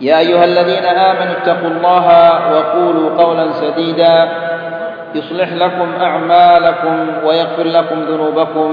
يا 0.00 0.18
أيها 0.18 0.44
الذين 0.44 0.84
آمنوا 0.84 1.32
اتقوا 1.32 1.70
الله 1.70 2.06
وقولوا 2.52 3.22
قولا 3.22 3.52
سديدا. 3.52 4.28
يصلح 5.14 5.52
لكم 5.52 5.88
أعمالكم 6.00 7.06
ويغفر 7.24 7.62
لكم 7.62 8.02
ذنوبكم. 8.02 8.70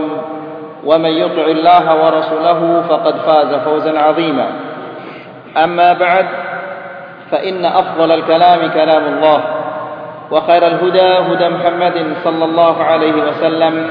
ومن 0.83 1.09
يطع 1.09 1.45
الله 1.45 2.05
ورسوله 2.05 2.83
فقد 2.89 3.16
فاز 3.17 3.53
فوزا 3.55 3.99
عظيما. 3.99 4.47
أما 5.64 5.94
بعد 5.94 6.25
فإن 7.31 7.66
أفضل 7.66 8.11
الكلام 8.11 8.69
كلام 8.69 9.03
الله 9.05 9.44
وخير 10.31 10.67
الهدى 10.67 11.02
هدى 11.02 11.49
محمد 11.49 12.05
صلى 12.23 12.45
الله 12.45 12.83
عليه 12.83 13.14
وسلم 13.14 13.89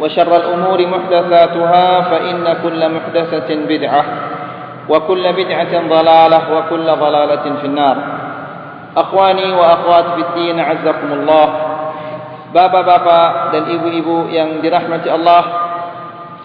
وشر 0.00 0.36
الأمور 0.36 0.86
محدثاتها 0.86 2.00
فإن 2.00 2.56
كل 2.62 2.88
محدثة 2.88 3.54
بدعة. 3.68 4.04
وكل 4.89 5.33
بدعة 5.33 5.73
ضلالة 5.89 6.41
وكل 6.57 6.85
ضلالة 6.85 7.45
في 7.61 7.65
النار 7.65 7.97
أخواني 8.97 9.51
وأخوات 9.53 10.05
في 10.05 10.21
الدين 10.21 10.59
عزكم 10.59 11.09
الله 11.13 11.47
Bapak-bapak 12.53 13.49
dan 13.49 13.63
ibu-ibu 13.65 14.29
yang 14.29 14.61
dirahmati 14.61 15.09
Allah 15.09 15.43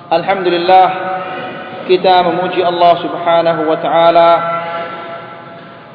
Alhamdulillah 0.09 0.87
Kita 1.85 2.25
memuji 2.25 2.65
Allah 2.65 2.97
subhanahu 2.97 3.69
wa 3.69 3.77
ta'ala 3.77 4.31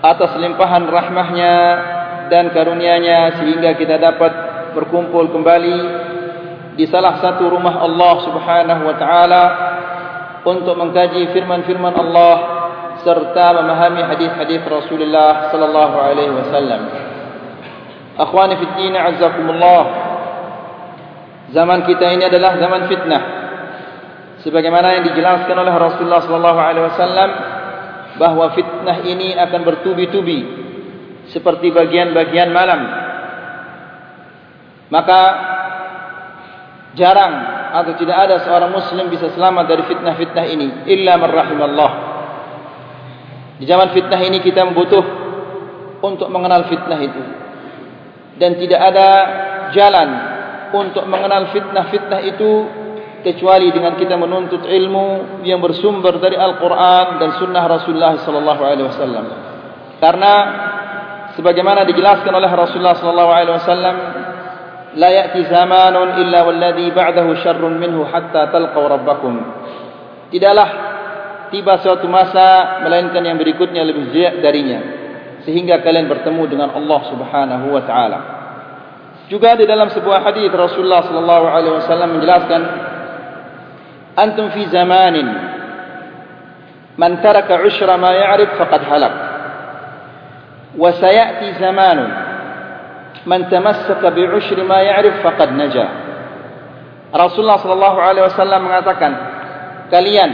Atas 0.06 0.38
limpahan 0.38 0.86
rahmahnya 0.86 1.56
dan 2.30 2.54
karunia-Nya 2.54 3.42
Sehingga 3.42 3.74
kita 3.74 3.98
dapat 3.98 4.32
berkumpul 4.78 5.34
kembali 5.34 5.82
Di 6.78 6.86
salah 6.94 7.18
satu 7.18 7.50
rumah 7.50 7.82
Allah 7.82 8.14
subhanahu 8.22 8.82
wa 8.86 8.94
ta'ala 8.94 9.44
untuk 10.49 10.75
mengkaji 10.81 11.29
firman-firman 11.37 11.93
Allah 11.93 12.35
serta 13.05 13.61
memahami 13.61 14.03
hadis-hadis 14.09 14.65
Rasulullah 14.65 15.53
sallallahu 15.53 15.97
alaihi 16.01 16.33
wasallam. 16.33 16.83
Akhwani 18.19 18.59
fi 18.59 18.67
din 18.81 18.95
azzakumullah. 18.97 19.83
Zaman 21.55 21.87
kita 21.87 22.13
ini 22.13 22.27
adalah 22.27 22.59
zaman 22.59 22.91
fitnah. 22.91 23.23
Sebagaimana 24.43 24.99
yang 24.99 25.05
dijelaskan 25.13 25.57
oleh 25.57 25.75
Rasulullah 25.75 26.23
sallallahu 26.25 26.61
alaihi 26.61 26.87
wasallam 26.91 27.31
bahwa 28.19 28.53
fitnah 28.57 28.99
ini 29.07 29.39
akan 29.39 29.61
bertubi-tubi 29.63 30.41
seperti 31.31 31.71
bagian-bagian 31.71 32.51
malam. 32.51 32.81
Maka 34.89 35.21
jarang 36.97 37.58
atau 37.75 37.93
tidak 37.99 38.17
ada 38.29 38.37
seorang 38.45 38.71
muslim 38.73 39.11
bisa 39.13 39.33
selamat 39.33 39.65
dari 39.69 39.83
fitnah-fitnah 39.85 40.45
ini 40.49 40.69
illa 40.89 41.17
man 41.21 41.31
rahimallah. 41.31 41.91
Di 43.59 43.65
zaman 43.67 43.91
fitnah 43.91 44.21
ini 44.23 44.39
kita 44.39 44.63
membutuh 44.65 45.03
untuk 46.03 46.31
mengenal 46.31 46.71
fitnah 46.71 47.01
itu. 47.03 47.23
Dan 48.39 48.55
tidak 48.55 48.81
ada 48.81 49.09
jalan 49.75 50.09
untuk 50.71 51.05
mengenal 51.11 51.51
fitnah-fitnah 51.51 52.21
itu 52.23 52.51
kecuali 53.27 53.75
dengan 53.75 53.99
kita 53.99 54.15
menuntut 54.15 54.63
ilmu 54.63 55.43
yang 55.43 55.59
bersumber 55.59 56.23
dari 56.23 56.39
Al-Qur'an 56.39 57.19
dan 57.19 57.35
sunnah 57.43 57.67
Rasulullah 57.67 58.15
sallallahu 58.23 58.63
alaihi 58.63 58.87
wasallam. 58.87 59.27
Karena 59.99 60.33
sebagaimana 61.35 61.83
dijelaskan 61.83 62.31
oleh 62.31 62.51
Rasulullah 62.51 62.95
sallallahu 62.95 63.33
alaihi 63.35 63.55
wasallam 63.59 63.97
لا 64.98 65.10
يأتي 65.10 65.44
زمان 65.44 65.96
إلا 65.96 66.40
والذي 66.42 66.92
بعده 66.92 67.28
شر 67.34 67.64
منه 67.66 68.06
حتى 68.14 68.42
تلقوا 68.54 68.88
ربكم 68.88 69.34
tidaklah 70.34 70.70
tiba 71.54 71.78
suatu 71.86 72.10
masa 72.10 72.82
melainkan 72.82 73.22
yang 73.22 73.38
berikutnya 73.38 73.86
lebih 73.86 74.10
jelek 74.10 74.42
darinya 74.42 74.80
sehingga 75.46 75.78
kalian 75.86 76.10
bertemu 76.10 76.44
dengan 76.50 76.70
Allah 76.74 77.02
Subhanahu 77.10 77.66
wa 77.70 77.82
taala 77.86 78.20
juga 79.30 79.54
di 79.54 79.70
dalam 79.70 79.94
sebuah 79.94 80.26
hadis 80.26 80.50
Rasulullah 80.50 81.06
sallallahu 81.06 81.46
alaihi 81.46 81.76
wasallam 81.78 82.10
menjelaskan 82.18 82.62
antum 84.18 84.50
fi 84.58 84.66
zamanin 84.74 85.30
man 86.98 87.22
taraka 87.22 87.62
ushra 87.66 87.98
ma 87.98 88.14
ya'rif 88.14 88.58
faqad 88.58 88.82
halak 88.90 89.14
wa 90.74 90.90
sayati 90.98 91.62
zamanun 91.62 92.27
man 93.25 93.51
tamassaka 93.51 94.13
bi 94.15 94.23
ushri 94.29 94.63
ma 94.63 94.83
ya'rif 94.85 95.25
faqad 95.25 95.57
naja. 95.57 95.87
Rasulullah 97.09 97.59
sallallahu 97.59 97.99
alaihi 97.99 98.25
wasallam 98.29 98.69
mengatakan, 98.69 99.13
kalian 99.89 100.31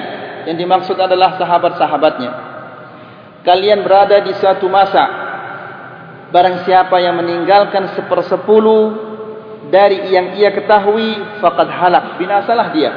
yang 0.51 0.57
dimaksud 0.59 0.99
adalah 0.99 1.39
sahabat-sahabatnya. 1.39 2.33
Kalian 3.47 3.85
berada 3.85 4.19
di 4.25 4.33
suatu 4.41 4.67
masa 4.67 5.05
barang 6.35 6.67
siapa 6.67 6.99
yang 6.99 7.15
meninggalkan 7.21 7.95
sepersepuluh 7.95 8.83
dari 9.71 10.11
yang 10.11 10.35
ia 10.35 10.51
ketahui 10.51 11.39
faqad 11.39 11.69
halak, 11.71 12.19
binasalah 12.19 12.69
dia. 12.75 12.93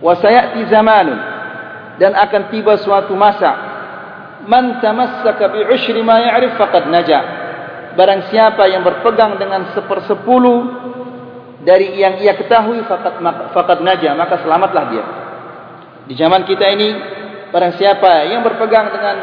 Wa 0.00 0.16
sayati 0.16 0.64
zamanun 0.72 1.20
dan 2.00 2.16
akan 2.16 2.48
tiba 2.48 2.80
suatu 2.80 3.12
masa 3.12 3.52
man 4.48 4.80
tamassaka 4.80 5.52
bi 5.52 5.60
ushri 5.68 6.00
ma 6.00 6.16
ya'rif 6.24 6.56
faqad 6.56 6.88
naja 6.88 7.39
barang 7.94 8.30
siapa 8.30 8.70
yang 8.70 8.86
berpegang 8.86 9.38
dengan 9.40 9.74
sepersepuluh 9.74 10.58
dari 11.60 11.98
yang 12.00 12.16
ia 12.22 12.38
ketahui 12.38 12.80
fakat 12.88 13.20
fakat 13.52 13.78
naja 13.84 14.14
maka 14.16 14.40
selamatlah 14.40 14.84
dia. 14.88 15.04
Di 16.08 16.14
zaman 16.16 16.48
kita 16.48 16.66
ini 16.74 16.88
barang 17.50 17.74
siapa 17.76 18.30
yang 18.30 18.40
berpegang 18.46 18.88
dengan 18.94 19.16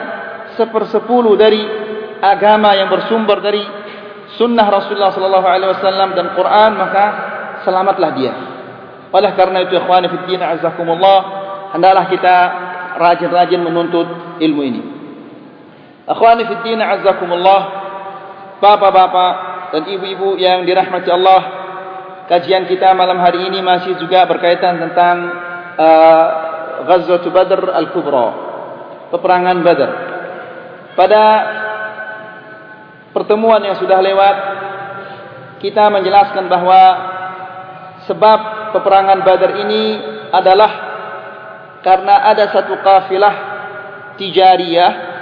sepersepuluh 0.55 1.33
dari 1.35 1.61
agama 2.22 2.73
yang 2.75 2.89
bersumber 2.89 3.39
dari 3.41 3.61
sunnah 4.35 4.67
Rasulullah 4.67 5.13
sallallahu 5.13 5.47
alaihi 5.47 5.72
wasallam 5.72 6.09
dan 6.13 6.35
Quran 6.35 6.72
maka 6.75 7.05
selamatlah 7.63 8.11
dia. 8.13 8.34
Oleh 9.07 9.31
karena 9.39 9.63
itu 9.63 9.79
ikhwani 9.79 10.11
fi 10.11 10.17
din 10.28 10.41
azakumullah 10.44 11.19
hendaklah 11.72 12.05
kita 12.11 12.35
rajin-rajin 12.99 13.61
menuntut 13.63 14.07
ilmu 14.44 14.61
ini. 14.61 14.81
Ikhwani 16.05 16.43
fi 16.46 16.55
din 16.67 16.79
azakumullah 16.84 17.86
Bapak-bapak 18.58 19.34
dan 19.70 19.84
ibu-ibu 19.86 20.34
yang 20.42 20.66
dirahmati 20.66 21.09
Allah 21.14 21.42
Kajian 22.26 22.66
kita 22.66 22.92
malam 22.98 23.22
hari 23.22 23.46
ini 23.48 23.62
masih 23.62 23.96
juga 24.02 24.26
berkaitan 24.26 24.82
tentang 24.82 25.16
uh, 25.78 26.26
Ghazwat 26.90 27.24
Badr 27.30 27.70
Al-Kubra 27.70 28.28
Peperangan 29.14 29.58
Badr. 29.62 29.92
Pada 30.98 31.24
pertemuan 33.14 33.62
yang 33.62 33.78
sudah 33.78 34.02
lewat 34.02 34.36
Kita 35.62 35.94
menjelaskan 35.94 36.50
bahawa 36.50 36.84
Sebab 38.09 38.40
peperangan 38.74 39.22
Badr 39.22 39.52
ini 39.70 39.84
adalah 40.34 40.72
Karena 41.86 42.26
ada 42.26 42.50
satu 42.50 42.74
kafilah 42.82 43.36
Tijariyah 44.18 45.16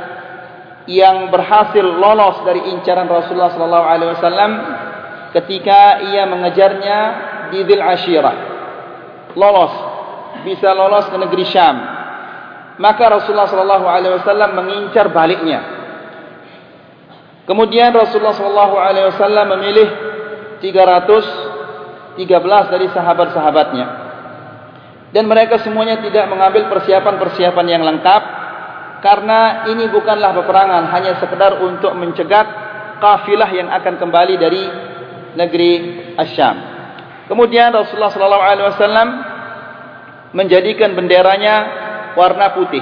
yang 0.86 1.34
berhasil 1.34 1.82
lolos 1.82 2.46
dari 2.46 2.70
incaran 2.74 3.10
Rasulullah 3.10 3.54
sallallahu 3.54 3.88
alaihi 3.90 4.12
wasallam 4.14 4.52
ketika 5.34 6.06
ia 6.14 6.30
mengejarnya 6.30 7.00
di 7.50 7.66
Dzil 7.66 7.82
Ashirah. 7.82 8.36
Lolos, 9.36 9.74
bisa 10.46 10.72
lolos 10.72 11.10
ke 11.10 11.18
negeri 11.18 11.46
Syam. 11.50 11.78
Maka 12.78 13.04
Rasulullah 13.08 13.50
sallallahu 13.50 13.86
alaihi 13.90 14.14
wasallam 14.22 14.52
mengincar 14.56 15.10
baliknya. 15.10 15.62
Kemudian 17.46 17.94
Rasulullah 17.94 18.34
sallallahu 18.34 18.76
alaihi 18.78 19.06
wasallam 19.14 19.48
memilih 19.58 19.88
313 20.62 22.74
dari 22.74 22.88
sahabat-sahabatnya. 22.94 23.88
Dan 25.14 25.32
mereka 25.32 25.58
semuanya 25.64 26.04
tidak 26.04 26.28
mengambil 26.28 26.68
persiapan-persiapan 26.68 27.66
yang 27.70 27.84
lengkap 27.88 28.44
karena 29.06 29.69
ini 29.69 29.86
bukanlah 29.94 30.34
peperangan 30.34 30.90
hanya 30.90 31.22
sekedar 31.22 31.62
untuk 31.62 31.94
mencegat 31.94 32.48
kafilah 32.98 33.54
yang 33.54 33.69
akan 33.69 34.02
kembali 34.02 34.34
dari 34.34 34.63
negeri 35.38 35.72
Asyam. 36.18 36.57
Kemudian 37.30 37.69
Rasulullah 37.69 38.10
sallallahu 38.10 38.46
alaihi 38.50 38.66
wasallam 38.66 39.10
menjadikan 40.34 40.98
benderanya 40.98 41.56
warna 42.18 42.50
putih. 42.57 42.81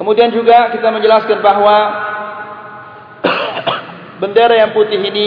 Kemudian 0.00 0.32
juga 0.32 0.72
kita 0.72 0.88
menjelaskan 0.88 1.44
bahwa 1.44 1.76
bendera 4.24 4.56
yang 4.56 4.72
putih 4.72 5.04
ini 5.04 5.26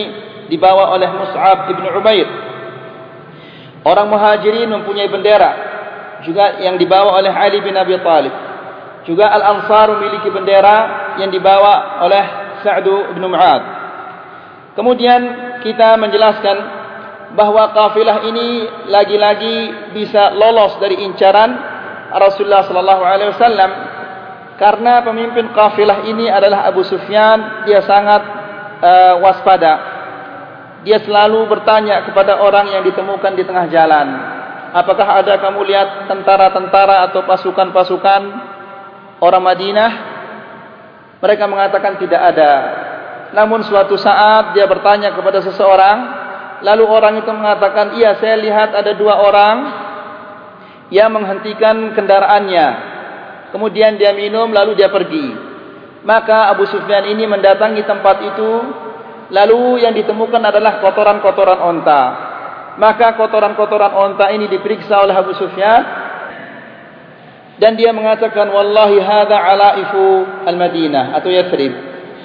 dibawa 0.50 0.90
oleh 0.90 1.10
Mus'ab 1.22 1.70
ibn 1.70 1.86
Umair. 1.86 2.26
Orang 3.86 4.10
muhajirin 4.10 4.74
mempunyai 4.74 5.06
bendera 5.06 5.52
juga 6.26 6.58
yang 6.66 6.82
dibawa 6.82 7.22
oleh 7.22 7.30
Ali 7.30 7.62
bin 7.62 7.78
Abi 7.78 7.94
Talib. 8.02 8.51
Juga 9.02 9.34
Al-Ansar 9.34 9.98
memiliki 9.98 10.30
bendera 10.30 10.78
yang 11.18 11.34
dibawa 11.34 12.06
oleh 12.06 12.24
Sa'd 12.62 12.86
bin 12.86 13.26
Mu'ad. 13.26 13.64
Kemudian 14.78 15.22
kita 15.66 15.98
menjelaskan 15.98 16.58
bahawa 17.34 17.74
kafilah 17.74 18.24
ini 18.28 18.70
lagi-lagi 18.92 19.90
bisa 19.96 20.32
lolos 20.36 20.78
dari 20.78 21.02
incaran 21.02 21.50
Rasulullah 22.12 22.68
sallallahu 22.68 23.04
alaihi 23.04 23.32
wasallam 23.32 23.72
karena 24.62 25.02
pemimpin 25.02 25.50
kafilah 25.58 26.06
ini 26.06 26.30
adalah 26.30 26.70
Abu 26.70 26.86
Sufyan, 26.86 27.66
dia 27.66 27.82
sangat 27.82 28.22
uh, 28.78 29.18
waspada. 29.18 29.74
Dia 30.86 31.02
selalu 31.02 31.50
bertanya 31.50 32.06
kepada 32.06 32.38
orang 32.38 32.70
yang 32.70 32.86
ditemukan 32.86 33.34
di 33.34 33.42
tengah 33.42 33.66
jalan, 33.74 34.08
apakah 34.70 35.18
ada 35.18 35.42
kamu 35.42 35.66
lihat 35.66 36.06
tentara-tentara 36.06 37.10
atau 37.10 37.26
pasukan-pasukan 37.26 38.22
orang 39.22 39.44
Madinah? 39.46 39.92
Mereka 41.22 41.46
mengatakan 41.46 42.02
tidak 42.02 42.22
ada. 42.34 42.54
Namun 43.38 43.64
suatu 43.64 43.96
saat 43.96 44.58
dia 44.58 44.66
bertanya 44.66 45.14
kepada 45.14 45.40
seseorang, 45.40 45.98
lalu 46.66 46.84
orang 46.90 47.22
itu 47.22 47.32
mengatakan, 47.32 47.96
"Iya, 47.96 48.18
saya 48.18 48.36
lihat 48.42 48.76
ada 48.76 48.92
dua 48.98 49.22
orang 49.22 49.58
yang 50.92 51.14
menghentikan 51.14 51.96
kendaraannya 51.96 52.92
kemudian 53.52 54.00
dia 54.00 54.16
minum 54.16 54.50
lalu 54.50 54.80
dia 54.80 54.90
pergi. 54.90 55.52
Maka 56.02 56.50
Abu 56.50 56.66
Sufyan 56.66 57.06
ini 57.06 57.30
mendatangi 57.30 57.86
tempat 57.86 58.18
itu 58.26 58.52
lalu 59.30 59.86
yang 59.86 59.94
ditemukan 59.94 60.42
adalah 60.42 60.82
kotoran-kotoran 60.82 61.60
onta. 61.62 62.04
Maka 62.82 63.14
kotoran-kotoran 63.20 63.94
onta 63.94 64.34
ini 64.34 64.50
diperiksa 64.50 64.98
oleh 64.98 65.14
Abu 65.14 65.38
Sufyan 65.38 66.01
dan 67.62 67.78
dia 67.78 67.94
mengatakan 67.94 68.50
wallahi 68.50 68.98
hadza 68.98 69.38
alaifu 69.38 70.26
al-Madinah 70.50 71.14
atau 71.14 71.30
Yathrib. 71.30 71.70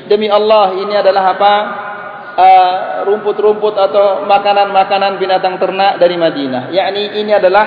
Demi 0.08 0.32
Allah 0.32 0.80
ini 0.80 0.96
adalah 0.96 1.36
apa? 1.36 1.54
Uh, 2.36 2.74
rumput-rumput 3.08 3.76
atau 3.76 4.24
makanan-makanan 4.28 5.16
binatang 5.20 5.60
ternak 5.60 6.00
dari 6.00 6.16
Madinah. 6.16 6.72
Yakni 6.72 7.20
ini 7.20 7.32
adalah 7.36 7.64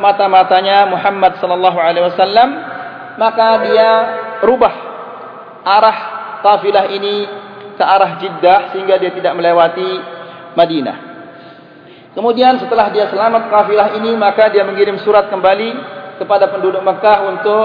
mata-matanya 0.00 0.88
Muhammad 0.88 1.36
sallallahu 1.40 1.78
alaihi 1.80 2.04
wasallam 2.12 2.48
maka 3.16 3.48
dia 3.68 3.90
rubah 4.44 4.74
arah 5.64 5.98
kafilah 6.44 6.92
ini 6.92 7.28
ke 7.76 7.84
arah 7.84 8.20
Jeddah 8.20 8.72
sehingga 8.72 8.96
dia 8.96 9.12
tidak 9.12 9.32
melewati 9.36 9.90
Madinah. 10.56 10.96
Kemudian 12.12 12.60
setelah 12.60 12.92
dia 12.92 13.08
selamat 13.08 13.48
kafilah 13.48 13.96
ini 14.00 14.12
maka 14.16 14.52
dia 14.52 14.64
mengirim 14.64 15.00
surat 15.00 15.32
kembali 15.32 16.00
kepada 16.16 16.50
penduduk 16.50 16.80
Mekah 16.82 17.18
untuk 17.30 17.64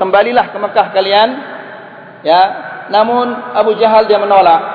kembalilah 0.00 0.50
ke 0.50 0.58
Mekah 0.58 0.86
kalian. 0.94 1.28
Ya, 2.24 2.40
namun 2.90 3.30
Abu 3.54 3.76
Jahal 3.78 4.08
dia 4.08 4.18
menolak. 4.18 4.74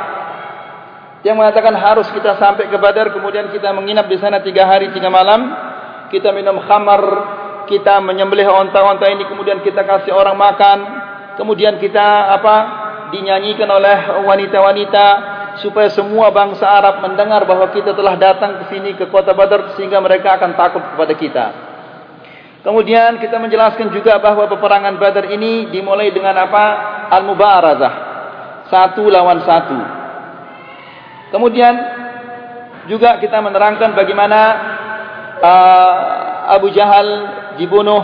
Dia 1.22 1.38
mengatakan 1.38 1.78
harus 1.78 2.10
kita 2.10 2.38
sampai 2.42 2.66
ke 2.66 2.78
Badar 2.82 3.14
kemudian 3.14 3.54
kita 3.54 3.70
menginap 3.76 4.10
di 4.10 4.18
sana 4.18 4.42
tiga 4.42 4.66
hari 4.66 4.90
tiga 4.94 5.12
malam. 5.12 5.70
Kita 6.10 6.34
minum 6.36 6.60
khamar 6.60 7.02
kita 7.72 8.04
menyembelih 8.04 8.52
onta-onta 8.52 9.08
ini 9.08 9.24
kemudian 9.32 9.64
kita 9.64 9.88
kasih 9.88 10.12
orang 10.12 10.36
makan 10.36 10.78
kemudian 11.40 11.80
kita 11.80 12.36
apa 12.36 12.56
dinyanyikan 13.16 13.68
oleh 13.72 14.24
wanita-wanita 14.28 15.06
supaya 15.60 15.92
semua 15.92 16.32
bangsa 16.32 16.64
Arab 16.64 17.04
mendengar 17.04 17.44
bahwa 17.44 17.72
kita 17.72 17.92
telah 17.92 18.16
datang 18.16 18.64
ke 18.64 18.64
sini 18.76 18.96
ke 18.96 19.08
kota 19.12 19.36
Badar 19.36 19.76
sehingga 19.76 20.00
mereka 20.00 20.40
akan 20.40 20.56
takut 20.56 20.84
kepada 20.96 21.14
kita. 21.16 21.46
Kemudian 22.62 23.18
kita 23.18 23.42
menjelaskan 23.42 23.90
juga 23.90 24.22
bahwa 24.22 24.46
peperangan 24.46 25.02
Badar 25.02 25.34
ini 25.34 25.74
dimulai 25.74 26.14
dengan 26.14 26.38
apa? 26.38 26.66
Al-Mubarazah. 27.10 27.94
Satu 28.70 29.10
lawan 29.10 29.42
satu. 29.42 29.78
Kemudian 31.34 31.74
juga 32.86 33.18
kita 33.18 33.42
menerangkan 33.42 33.98
bagaimana 33.98 34.40
uh, 35.42 35.94
Abu 36.54 36.70
Jahal 36.70 37.08
dibunuh 37.58 38.02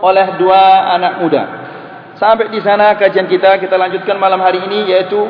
oleh 0.00 0.40
dua 0.40 0.94
anak 0.96 1.12
muda. 1.20 1.42
Sampai 2.16 2.50
di 2.50 2.58
sana 2.64 2.96
kajian 2.98 3.30
kita 3.30 3.60
kita 3.62 3.76
lanjutkan 3.78 4.18
malam 4.18 4.40
hari 4.42 4.64
ini 4.64 4.88
yaitu 4.90 5.20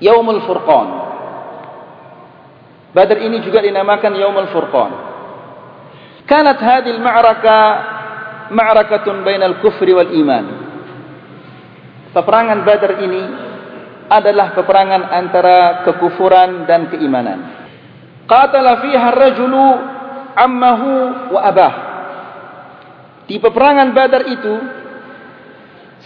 Yaumul 0.00 0.40
Furqan. 0.46 0.88
Badar 2.94 3.18
ini 3.18 3.42
juga 3.42 3.58
dinamakan 3.58 4.12
Yaumul 4.14 4.48
Furqan. 4.54 5.13
Kanat 6.24 6.56
hadhihi 6.56 6.96
al-ma'raka 6.96 7.58
ma'rakatun 8.48 9.24
bainal 9.24 9.60
kufri 9.60 9.92
wal 9.92 10.08
iman. 10.08 10.44
Peperangan 12.16 12.64
Badar 12.64 12.92
ini 13.04 13.22
adalah 14.08 14.56
peperangan 14.56 15.02
antara 15.12 15.58
kekufuran 15.84 16.64
dan 16.64 16.88
keimanan. 16.88 17.40
Qatala 18.24 18.80
fiha 18.80 19.06
ar-rajulu 19.12 19.64
ammahu 20.32 20.90
wa 21.34 21.40
abah. 21.44 21.74
Di 23.28 23.36
peperangan 23.40 23.92
Badar 23.92 24.22
itu 24.28 24.54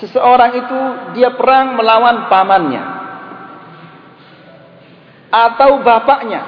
seseorang 0.03 0.53
itu 0.55 0.81
dia 1.19 1.35
perang 1.35 1.75
melawan 1.75 2.31
pamannya 2.31 2.85
atau 5.29 5.83
bapaknya 5.83 6.41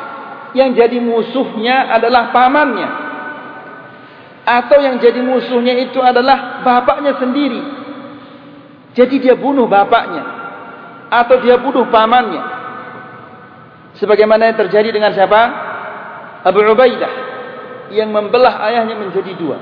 yang 0.55 0.73
jadi 0.73 1.03
musuhnya 1.03 1.91
adalah 1.99 2.31
pamannya 2.31 3.10
atau 4.51 4.83
yang 4.83 4.99
jadi 4.99 5.23
musuhnya 5.23 5.79
itu 5.79 6.03
adalah 6.03 6.67
bapaknya 6.67 7.15
sendiri. 7.23 7.63
Jadi 8.99 9.23
dia 9.23 9.39
bunuh 9.39 9.71
bapaknya 9.71 10.27
atau 11.07 11.39
dia 11.39 11.55
bunuh 11.55 11.87
pamannya. 11.87 12.43
Sebagaimana 14.03 14.51
yang 14.51 14.59
terjadi 14.59 14.91
dengan 14.91 15.15
siapa? 15.15 15.71
Abu 16.43 16.67
Ubaidah 16.67 17.13
yang 17.95 18.11
membelah 18.11 18.59
ayahnya 18.67 18.99
menjadi 18.99 19.35
dua 19.39 19.59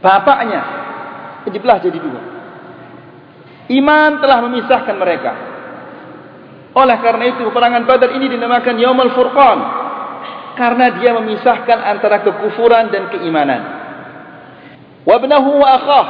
bapaknya 0.00 0.62
dibelah 1.46 1.78
jadi 1.80 1.98
dua. 1.98 2.20
Iman 3.70 4.18
telah 4.18 4.38
memisahkan 4.44 4.96
mereka. 4.98 5.32
Oleh 6.74 6.98
karena 7.02 7.24
itu 7.30 7.46
perangan 7.50 7.86
Badar 7.86 8.14
ini 8.14 8.30
dinamakan 8.30 8.78
Yaumul 8.78 9.14
Furqan 9.14 9.58
karena 10.58 10.98
dia 10.98 11.10
memisahkan 11.14 11.78
antara 11.82 12.22
kekufuran 12.26 12.90
dan 12.90 13.10
keimanan. 13.12 13.60
Wabnahu 15.04 15.50
wa 15.60 15.68
akhah. 15.76 16.06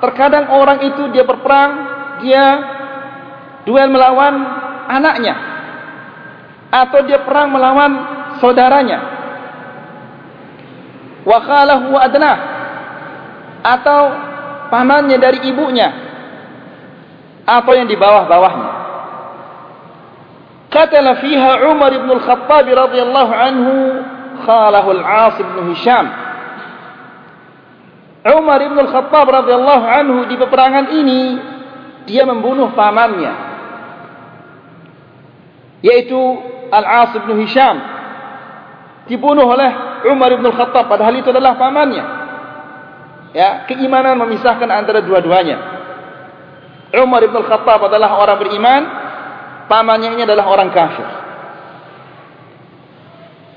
Terkadang 0.00 0.48
orang 0.56 0.80
itu 0.80 1.12
dia 1.12 1.28
berperang, 1.28 1.72
dia 2.24 2.44
duel 3.68 3.92
melawan 3.92 4.34
anaknya 4.88 5.34
atau 6.70 7.04
dia 7.04 7.20
perang 7.26 7.52
melawan 7.52 7.92
saudaranya. 8.38 8.98
Wa 11.26 11.38
khalahu 11.44 11.86
wa 11.92 12.00
adnah 12.00 12.36
atau 13.60 14.00
pamannya 14.72 15.20
dari 15.20 15.44
ibunya 15.52 15.88
atau 17.44 17.72
yang 17.76 17.90
di 17.90 17.98
bawah-bawahnya. 17.98 18.69
Qatala 20.80 21.20
fiha 21.20 21.68
Umar 21.68 21.92
ibn 21.92 22.08
al-Khattab 22.08 22.64
radhiyallahu 22.64 23.32
anhu 23.36 23.74
khalahu 24.48 24.88
al-As 24.96 25.36
ibn 25.36 25.56
Hisham. 25.68 26.08
Umar 28.24 28.64
ibn 28.64 28.80
al-Khattab 28.80 29.28
radhiyallahu 29.28 29.84
anhu 29.84 30.18
di 30.32 30.40
peperangan 30.40 30.88
ini 30.96 31.20
dia 32.08 32.24
membunuh 32.24 32.72
pamannya 32.72 33.52
yaitu 35.84 36.16
Al-As 36.72 37.12
ibn 37.16 37.28
Hisham 37.44 37.76
dibunuh 39.04 39.44
oleh 39.44 40.00
Umar 40.08 40.32
ibn 40.32 40.48
al-Khattab 40.48 40.88
padahal 40.88 41.20
itu 41.20 41.28
adalah 41.28 41.60
pamannya. 41.60 42.04
Ya, 43.36 43.68
keimanan 43.68 44.16
memisahkan 44.16 44.66
antara 44.66 45.04
dua-duanya. 45.04 45.80
Umar 46.98 47.22
bin 47.22 47.38
Khattab 47.46 47.86
adalah 47.86 48.18
orang 48.18 48.38
beriman, 48.42 48.82
pamannya 49.70 50.18
ini 50.18 50.26
adalah 50.26 50.50
orang 50.50 50.74
kafir. 50.74 51.06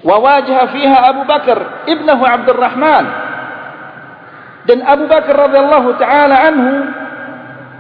Wa 0.06 0.22
wajah 0.22 0.70
fiha 0.70 0.98
Abu 1.10 1.26
Bakar 1.26 1.90
ibnahu 1.90 2.22
Abdurrahman. 2.22 3.06
Dan 4.70 4.86
Abu 4.86 5.10
Bakar 5.10 5.50
radhiyallahu 5.50 5.90
taala 5.98 6.36
anhu 6.54 6.74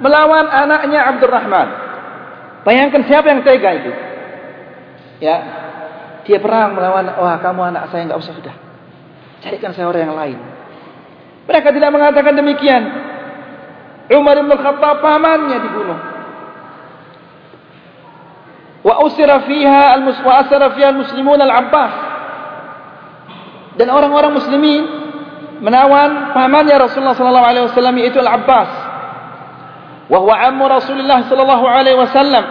melawan 0.01 0.49
anaknya 0.49 1.13
Abdurrahman. 1.13 1.67
Bayangkan 2.65 3.05
siapa 3.05 3.29
yang 3.29 3.45
tega 3.45 3.69
itu? 3.77 3.91
Ya. 5.21 5.37
Dia 6.23 6.39
perang 6.39 6.79
melawan, 6.79 7.03
wah 7.19 7.35
kamu 7.43 7.75
anak 7.75 7.91
saya 7.91 8.07
enggak 8.07 8.23
usah 8.23 8.33
sudah. 8.33 8.55
Carikan 9.43 9.75
saya 9.75 9.91
orang 9.91 10.07
yang 10.07 10.15
lain. 10.15 10.37
Mereka 11.43 11.75
tidak 11.75 11.91
mengatakan 11.91 12.33
demikian. 12.39 12.83
Umar 14.15 14.39
bin 14.39 14.55
Khattab 14.55 15.03
pamannya 15.03 15.59
dibunuh. 15.59 16.12
Wa 18.83 18.99
fiha 19.47 19.95
al-muswa 19.95 20.43
asara 20.43 20.75
fiha 20.75 20.91
al-muslimun 20.91 21.39
al-Abbas. 21.39 21.93
Dan 23.79 23.89
orang-orang 23.89 24.37
muslimin 24.37 24.83
menawan 25.63 26.35
pamannya 26.35 26.75
Rasulullah 26.77 27.15
sallallahu 27.15 27.47
alaihi 27.47 27.65
wasallam 27.71 27.95
yaitu 27.97 28.19
Al-Abbas. 28.19 28.69
Wa 30.11 30.19
huwa 30.19 30.35
ammu 30.35 30.67
Rasulullah 30.67 31.23
sallallahu 31.25 31.65
alaihi 31.65 31.97
wasallam. 31.97 32.45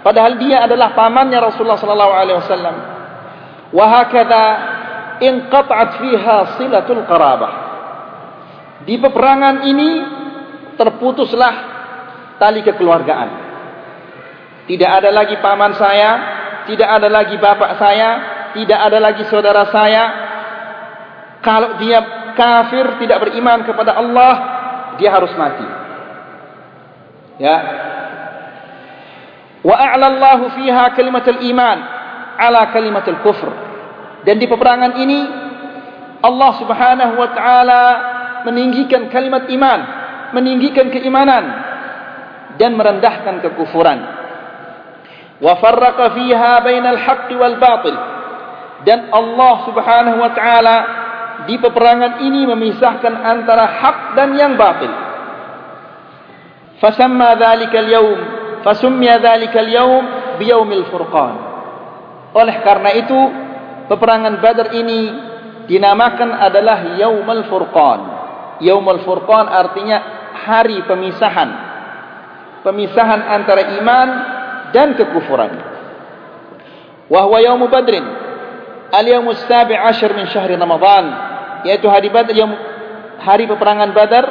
Padahal 0.00 0.40
dia 0.40 0.64
adalah 0.64 0.96
pamannya 0.96 1.38
Rasulullah 1.38 1.76
sallallahu 1.76 2.12
alaihi 2.16 2.40
wasallam. 2.40 2.76
Wa 3.70 3.84
hakadha 3.84 4.44
inqata'at 5.20 5.90
fiha 6.00 6.36
silatul 6.56 7.04
qarabah. 7.04 7.52
Di 8.88 8.96
peperangan 8.96 9.68
ini 9.68 9.90
terputuslah 10.80 11.54
tali 12.40 12.64
kekeluargaan. 12.64 13.43
Tidak 14.64 14.90
ada 14.90 15.12
lagi 15.12 15.36
paman 15.44 15.76
saya, 15.76 16.10
tidak 16.64 16.88
ada 16.88 17.08
lagi 17.12 17.36
bapak 17.36 17.76
saya, 17.76 18.08
tidak 18.56 18.80
ada 18.80 18.98
lagi 19.00 19.22
saudara 19.28 19.68
saya. 19.68 20.04
Kalau 21.44 21.76
dia 21.76 22.00
kafir 22.32 22.96
tidak 23.04 23.20
beriman 23.20 23.60
kepada 23.68 24.00
Allah, 24.00 24.34
dia 24.96 25.12
harus 25.12 25.32
mati. 25.36 25.68
Ya. 27.36 27.56
Wa 29.64 29.74
a'la 29.76 30.06
Allah 30.12 30.40
fiha 30.56 30.84
kalimatul 30.96 31.40
iman 31.52 31.78
ala 32.40 32.72
kalimatul 32.72 33.20
kufr. 33.20 33.48
Dan 34.24 34.40
di 34.40 34.48
peperangan 34.48 34.96
ini 34.96 35.20
Allah 36.24 36.52
Subhanahu 36.56 37.14
wa 37.20 37.28
taala 37.36 37.82
meninggikan 38.48 39.12
kalimat 39.12 39.44
iman, 39.52 39.80
meninggikan 40.32 40.88
keimanan 40.88 41.44
dan 42.56 42.72
merendahkan 42.72 43.44
kekufuran. 43.44 44.23
Wa 45.42 45.58
farraqa 45.58 46.14
fiha 46.14 46.62
bainal 46.62 47.00
haqqi 47.00 47.34
wal 47.34 47.56
batil. 47.58 47.96
Dan 48.84 49.08
Allah 49.10 49.54
Subhanahu 49.66 50.18
wa 50.20 50.30
taala 50.36 50.76
di 51.48 51.56
peperangan 51.58 52.22
ini 52.22 52.46
memisahkan 52.46 53.14
antara 53.24 53.66
hak 53.80 53.98
dan 54.14 54.36
yang 54.36 54.54
batil. 54.54 54.92
Fasamma 56.78 57.34
dzalika 57.38 57.80
al-yawm, 57.80 58.20
fasummiya 58.62 59.18
dzalika 59.18 59.58
al-yawm 59.62 60.04
biyaumil 60.38 60.86
furqan. 60.92 61.34
Oleh 62.34 62.56
karena 62.66 62.90
itu 62.98 63.18
peperangan 63.86 64.42
Badar 64.42 64.74
ini 64.74 65.00
dinamakan 65.70 66.34
adalah 66.34 66.98
Yaumul 66.98 67.46
Furqan. 67.46 68.00
Yaumul 68.58 69.06
Furqan 69.06 69.46
artinya 69.46 69.98
hari 70.44 70.82
pemisahan. 70.82 71.50
Pemisahan 72.66 73.20
antara 73.22 73.78
iman 73.78 74.08
dan 74.74 74.98
kekufuran. 74.98 75.54
Wa 77.06 77.20
huwa 77.30 77.38
yaum 77.38 77.62
Badr. 77.70 77.94
Al-yaum 78.94 79.26
as-sabi' 79.30 79.74
'ashar 79.74 80.14
min 80.14 80.26
syahr 80.30 80.50
Ramadan, 80.54 81.04
yaitu 81.66 81.86
hari 81.88 82.10
Badar 82.12 82.34
hari 83.24 83.48
peperangan 83.48 83.90
Badar 83.96 84.24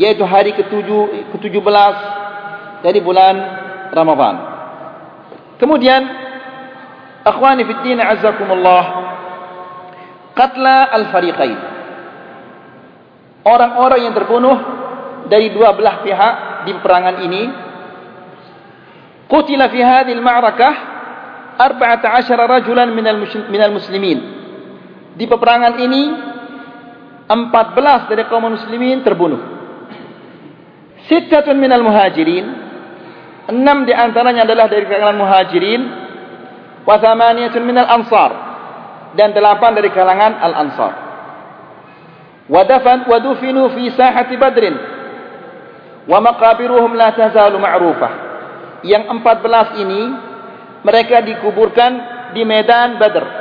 yaitu 0.00 0.24
hari 0.24 0.56
ke-7 0.56 0.88
ke-17 1.36 1.94
dari 2.80 2.98
bulan 3.04 3.36
Ramadan. 3.92 4.34
Kemudian 5.60 6.02
Akhwani 7.20 7.68
fi 7.68 7.72
din 7.84 8.00
azzakumullah 8.00 8.84
Qatla 10.32 10.88
al-fariqain 10.88 11.58
Orang-orang 13.44 14.08
yang 14.08 14.16
terbunuh 14.16 14.56
dari 15.28 15.52
dua 15.52 15.76
belah 15.76 16.00
pihak 16.00 16.64
di 16.64 16.72
perangan 16.80 17.20
ini 17.28 17.42
Qutila 19.30 19.70
fi 19.70 19.78
hadhihi 19.78 20.18
al-ma'rakah 20.18 20.74
14 21.54 22.26
rajulan 22.34 22.90
min 22.90 23.60
al-muslimin 23.62 24.18
Di 25.14 25.24
peperangan 25.30 25.78
ini 25.78 26.02
14 27.30 28.10
dari 28.10 28.26
kaum 28.26 28.50
muslimin 28.50 29.06
terbunuh. 29.06 29.38
Sittatun 31.06 31.54
min 31.62 31.70
al-muhajirin 31.70 32.46
Enam 33.54 33.86
di 33.86 33.94
antaranya 33.94 34.42
adalah 34.42 34.66
dari 34.66 34.90
kalangan 34.90 35.18
muhajirin. 35.18 35.82
Wa 36.82 36.98
thamaniyatun 36.98 37.62
minal 37.62 37.86
ansar. 37.86 38.30
Dan 39.14 39.30
delapan 39.30 39.78
dari 39.78 39.90
kalangan 39.94 40.38
al 40.42 40.54
ansar 40.58 40.92
wa 42.50 42.66
dafan 42.66 43.06
wa 43.06 43.18
dufinu 43.22 43.70
fi 43.78 43.94
sahati 43.94 44.34
badrin. 44.34 44.74
Wa 46.10 46.18
maqabiruhum 46.18 46.98
la 46.98 47.14
tazalu 47.14 47.62
ma'rufah 47.62 48.29
yang 48.86 49.08
empat 49.08 49.44
belas 49.44 49.76
ini 49.76 50.02
mereka 50.80 51.20
dikuburkan 51.20 51.92
di 52.32 52.42
medan 52.46 52.96
badr 52.96 53.40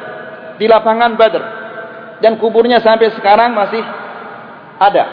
di 0.60 0.68
lapangan 0.68 1.16
badr. 1.16 1.44
Dan 2.20 2.36
kuburnya 2.36 2.84
sampai 2.84 3.16
sekarang 3.16 3.56
masih 3.56 3.80
ada 4.76 5.06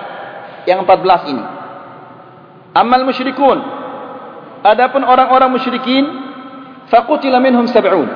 yang 0.66 0.82
empat 0.82 0.98
belas 0.98 1.22
ini. 1.30 1.44
Amal 2.74 3.06
musyrikun. 3.06 3.78
Adapun 4.66 5.06
orang-orang 5.06 5.54
musyrikin 5.54 6.02
faqutila 6.90 7.38
minhum 7.38 7.70
sab'un. 7.70 8.10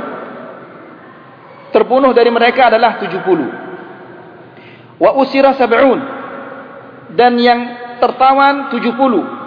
Terbunuh 1.70 2.10
dari 2.10 2.34
mereka 2.34 2.66
adalah 2.66 2.98
70 2.98 4.98
wa 4.98 5.10
usira 5.22 5.54
sab'un. 5.54 6.02
Dan 7.14 7.38
yang 7.38 7.60
tertawan 8.02 8.74
70 8.74 9.39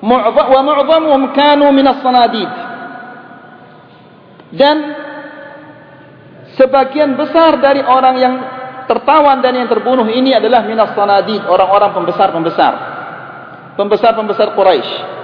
wa 0.00 0.60
mu'dhamuhum 0.64 1.36
kanu 1.36 1.68
min 1.76 1.84
as-sanadid 1.84 2.50
dan 4.56 4.76
sebagian 6.56 7.14
besar 7.20 7.60
dari 7.60 7.84
orang 7.84 8.16
yang 8.16 8.34
tertawan 8.88 9.38
dan 9.44 9.54
yang 9.54 9.68
terbunuh 9.68 10.08
ini 10.08 10.32
adalah 10.34 10.64
min 10.64 10.80
as-sanadid 10.80 11.44
orang-orang 11.44 11.92
pembesar-pembesar 11.94 12.72
pembesar-pembesar 13.76 14.56
Quraisy 14.56 15.20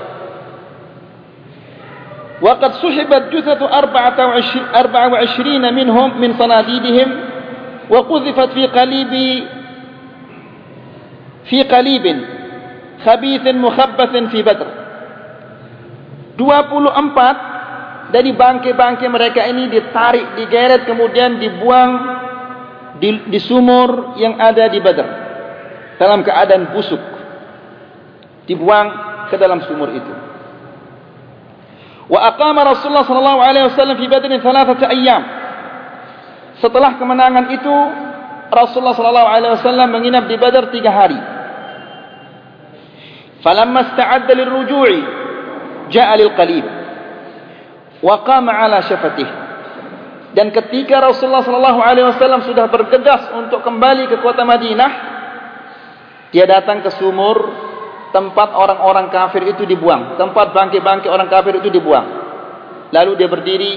وقد 2.37 2.73
سحبت 2.85 3.23
جثة 3.33 3.61
أربعة 3.65 5.09
وعشرين 5.09 5.65
منهم 5.75 6.21
من 6.21 6.31
صناديدهم 6.37 7.09
وقذفت 7.91 8.51
في 8.53 8.67
قليب 8.67 9.13
في 11.45 11.59
قليب 11.63 12.05
khabithin 13.07 13.63
mukhabbathin 13.63 14.35
fi 14.35 14.43
badr 14.43 14.67
24 16.35 18.11
dari 18.13 18.31
bangkai-bangkai 18.35 19.09
mereka 19.11 19.43
ini 19.51 19.67
ditarik, 19.73 20.39
digeret, 20.39 20.87
kemudian 20.87 21.41
dibuang 21.41 21.91
di, 22.99 23.31
di 23.31 23.39
sumur 23.41 24.19
yang 24.19 24.37
ada 24.37 24.67
di 24.67 24.79
badr 24.83 25.07
dalam 25.97 26.21
keadaan 26.27 26.77
busuk 26.77 27.01
dibuang 28.47 28.89
ke 29.33 29.37
dalam 29.39 29.63
sumur 29.67 29.91
itu. 29.91 30.13
Wa 32.07 32.31
aqama 32.35 32.63
Rasulullah 32.63 33.03
sallallahu 33.03 33.41
alaihi 33.43 33.67
wasallam 33.67 33.99
fi 33.99 34.07
Badr 34.07 34.31
thalathata 34.39 34.87
ayyam. 34.95 35.23
Setelah 36.63 36.97
kemenangan 36.97 37.51
itu 37.51 37.75
Rasulullah 38.49 38.95
sallallahu 38.95 39.29
alaihi 39.29 39.53
wasallam 39.59 39.89
menginap 39.91 40.31
di 40.31 40.39
Badar 40.39 40.71
tiga 40.71 40.95
hari. 40.95 41.19
Ista'adda 43.55 44.33
lirruju'i 44.35 45.01
ja'a 45.95 46.19
lilqalib 46.19 46.67
wa 48.03 48.17
qama 48.27 48.51
ala 48.51 48.83
syafatih. 48.83 49.29
Dan 50.35 50.53
ketika 50.53 51.01
Rasulullah 51.01 51.47
sallallahu 51.47 51.81
alaihi 51.81 52.07
wasallam 52.13 52.45
sudah 52.45 52.69
bergegas 52.69 53.31
untuk 53.33 53.63
kembali 53.63 54.11
ke 54.11 54.21
kota 54.21 54.45
Madinah, 54.45 54.93
dia 56.35 56.45
datang 56.45 56.85
ke 56.85 56.91
sumur 56.99 57.55
tempat 58.13 58.53
orang-orang 58.53 59.09
kafir 59.09 59.49
itu 59.49 59.65
dibuang, 59.65 60.21
tempat 60.21 60.53
bangkai-bangkai 60.53 61.09
orang 61.09 61.31
kafir 61.31 61.57
itu 61.63 61.73
dibuang. 61.73 62.27
Lalu 62.93 63.13
dia 63.17 63.29
berdiri 63.31 63.73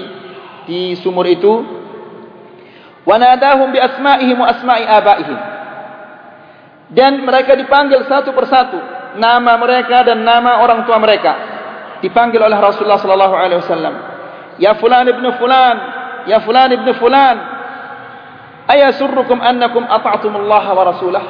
di 0.68 0.98
sumur 1.00 1.24
itu, 1.24 1.52
wa 3.08 3.16
nadahum 3.16 3.72
bi 3.72 3.80
asma'ihim 3.80 4.36
wa 4.36 4.46
asma'i 4.50 4.84
abaihim. 4.84 5.38
Dan 6.90 7.22
mereka 7.22 7.56
dipanggil 7.56 8.04
satu 8.04 8.34
persatu 8.36 8.99
nama 9.18 9.58
mereka 9.58 10.06
dan 10.06 10.22
nama 10.22 10.62
orang 10.62 10.86
tua 10.86 11.00
mereka. 11.02 11.32
Dipanggil 12.04 12.40
oleh 12.40 12.58
Rasulullah 12.58 13.00
sallallahu 13.00 13.34
alaihi 13.34 13.60
wasallam. 13.60 13.94
Ya 14.60 14.76
fulan 14.76 15.08
ibn 15.08 15.24
fulan, 15.40 15.76
ya 16.28 16.38
fulan 16.44 16.70
ibn 16.70 16.88
fulan. 17.00 17.36
Ayasurrukum 18.70 19.40
annakum 19.42 19.82
ata'tumullah 19.82 20.64
wa 20.70 20.82
rasulah? 20.86 21.24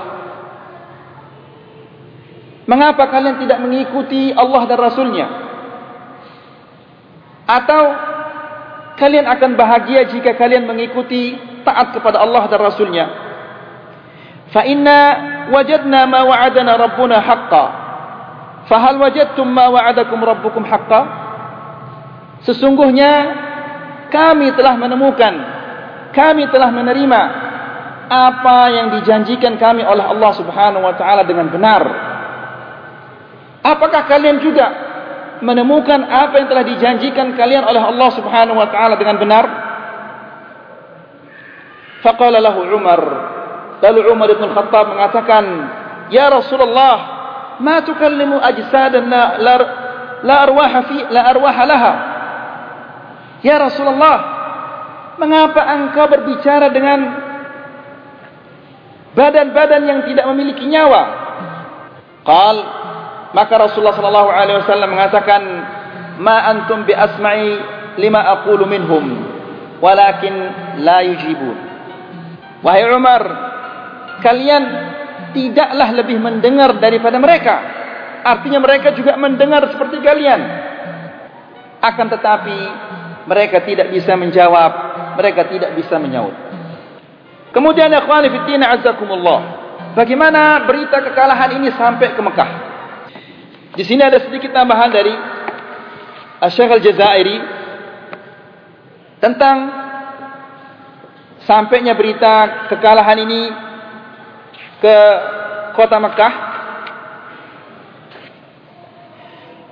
Mengapa 2.69 3.09
kalian 3.11 3.41
tidak 3.43 3.59
mengikuti 3.59 4.31
Allah 4.31 4.63
dan 4.69 4.79
Rasulnya? 4.79 5.27
Atau 7.51 7.83
kalian 8.95 9.27
akan 9.27 9.59
bahagia 9.59 10.07
jika 10.07 10.39
kalian 10.39 10.71
mengikuti 10.71 11.35
taat 11.67 11.99
kepada 11.99 12.23
Allah 12.23 12.47
dan 12.47 12.61
Rasulnya? 12.63 13.07
Fa 14.55 14.63
inna 14.63 14.99
wajadna 15.49 16.05
ma 16.05 16.21
wa'adana 16.29 16.77
rabbuna 16.77 17.17
haqqan. 17.25 17.69
Fa 18.69 18.77
hal 18.77 19.01
wajadtum 19.01 19.49
ma 19.49 19.73
wa'adakum 19.73 20.21
rabbukum 20.21 20.63
haqqan? 20.69 21.07
Sesungguhnya 22.45 23.13
kami 24.13 24.53
telah 24.53 24.77
menemukan, 24.77 25.35
kami 26.13 26.49
telah 26.53 26.69
menerima 26.69 27.21
apa 28.11 28.59
yang 28.75 28.87
dijanjikan 28.99 29.55
kami 29.55 29.87
oleh 29.87 30.03
Allah 30.03 30.33
Subhanahu 30.35 30.83
wa 30.83 30.95
taala 30.99 31.23
dengan 31.23 31.47
benar. 31.47 31.83
Apakah 33.63 34.09
kalian 34.11 34.43
juga 34.43 34.67
menemukan 35.41 36.01
apa 36.11 36.43
yang 36.43 36.49
telah 36.51 36.65
dijanjikan 36.67 37.39
kalian 37.39 37.63
oleh 37.63 37.79
Allah 37.79 38.11
Subhanahu 38.13 38.59
wa 38.59 38.69
taala 38.73 38.99
dengan 38.99 39.17
benar? 39.21 39.45
Faqala 42.03 42.43
lahu 42.43 42.67
Umar. 42.73 43.01
Lalu 43.81 44.01
Umar 44.13 44.29
bin 44.37 44.49
Khattab 44.53 44.85
mengatakan, 44.93 45.45
"Ya 46.13 46.29
Rasulullah, 46.29 46.97
ma 47.61 47.81
tukallimu 47.81 48.37
ajsadan 48.37 49.09
la 49.09 49.41
la, 50.21 50.35
arwah 50.45 50.73
fi 50.85 50.97
la 51.09 51.21
arwah 51.33 51.57
laha." 51.65 51.93
Ya 53.41 53.57
Rasulullah, 53.57 54.17
mengapa 55.17 55.65
engkau 55.81 56.07
berbicara 56.13 56.69
dengan 56.69 57.01
badan-badan 59.17 59.83
yang 59.89 60.01
tidak 60.05 60.29
memiliki 60.29 60.69
nyawa? 60.69 61.03
Qal 62.21 62.57
maka 63.33 63.55
Rasulullah 63.57 63.97
sallallahu 63.97 64.29
alaihi 64.29 64.59
wasallam 64.61 64.91
mengatakan 64.93 65.43
ma 66.21 66.37
antum 66.53 66.85
bi 66.85 66.93
asma'i 66.93 67.57
lima 67.97 68.21
aqulu 68.39 68.69
minhum 68.69 69.25
walakin 69.81 70.35
la 70.85 71.01
yujibun 71.07 71.57
wahai 72.61 72.85
Umar 72.93 73.50
kalian 74.21 74.63
tidaklah 75.33 75.89
lebih 75.97 76.17
mendengar 76.21 76.77
daripada 76.79 77.17
mereka. 77.19 77.57
Artinya 78.21 78.61
mereka 78.61 78.93
juga 78.93 79.17
mendengar 79.17 79.65
seperti 79.73 80.01
kalian. 80.05 80.41
Akan 81.81 82.13
tetapi 82.13 82.59
mereka 83.25 83.65
tidak 83.65 83.89
bisa 83.89 84.13
menjawab 84.17 84.91
mereka 85.21 85.49
tidak 85.49 85.77
bisa 85.77 86.01
menyaut. 86.01 86.33
Kemudian 87.51 87.91
ikhwan 87.91 88.25
fillah 88.31 88.69
azzakumullah 88.79 89.41
bagaimana 89.99 90.65
berita 90.65 91.03
kekalahan 91.03 91.61
ini 91.61 91.69
sampai 91.75 92.15
ke 92.15 92.21
Mekah? 92.23 92.51
Di 93.75 93.85
sini 93.87 94.03
ada 94.03 94.19
sedikit 94.23 94.55
tambahan 94.55 94.91
dari 94.91 95.15
Syekh 96.41 96.71
Al-Jazairi 96.73 97.39
tentang 99.21 99.57
sampainya 101.45 101.93
berita 101.93 102.67
kekalahan 102.73 103.19
ini 103.29 103.41
ke 104.81 104.97
kota 105.77 105.97
Mekah. 106.01 106.35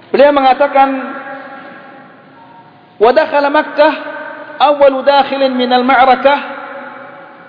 Beliau 0.08 0.32
mengatakan 0.32 0.88
wa 2.96 3.10
dakhala 3.12 3.48
Makkah 3.52 3.94
awwal 4.56 5.04
dakhil 5.04 5.44
min 5.52 5.68
al-ma'rakah 5.68 6.38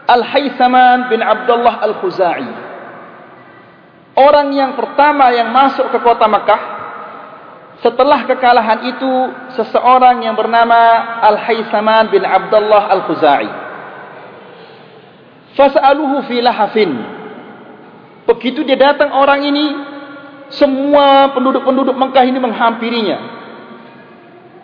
Al-Haythaman 0.09 1.07
bin 1.07 1.23
Abdullah 1.23 1.79
Al-Khuzai 1.85 2.69
orang 4.19 4.51
yang 4.51 4.75
pertama 4.75 5.31
yang 5.31 5.55
masuk 5.55 5.87
ke 5.95 5.99
kota 6.03 6.27
Mekah 6.27 6.61
setelah 7.79 8.27
kekalahan 8.27 8.91
itu 8.91 9.13
seseorang 9.55 10.19
yang 10.19 10.35
bernama 10.35 10.75
Al-Haysaman 11.23 12.11
bin 12.11 12.27
Abdullah 12.27 12.91
Al-Khuzai. 12.91 13.47
Fas'aluhu 15.55 16.27
fi 16.27 16.43
lahafin. 16.43 16.91
Begitu 18.27 18.65
dia 18.67 18.75
datang 18.75 19.13
orang 19.15 19.45
ini, 19.45 19.65
semua 20.51 21.31
penduduk-penduduk 21.37 21.93
Mekah 21.93 22.25
ini 22.25 22.39
menghampirinya 22.41 23.17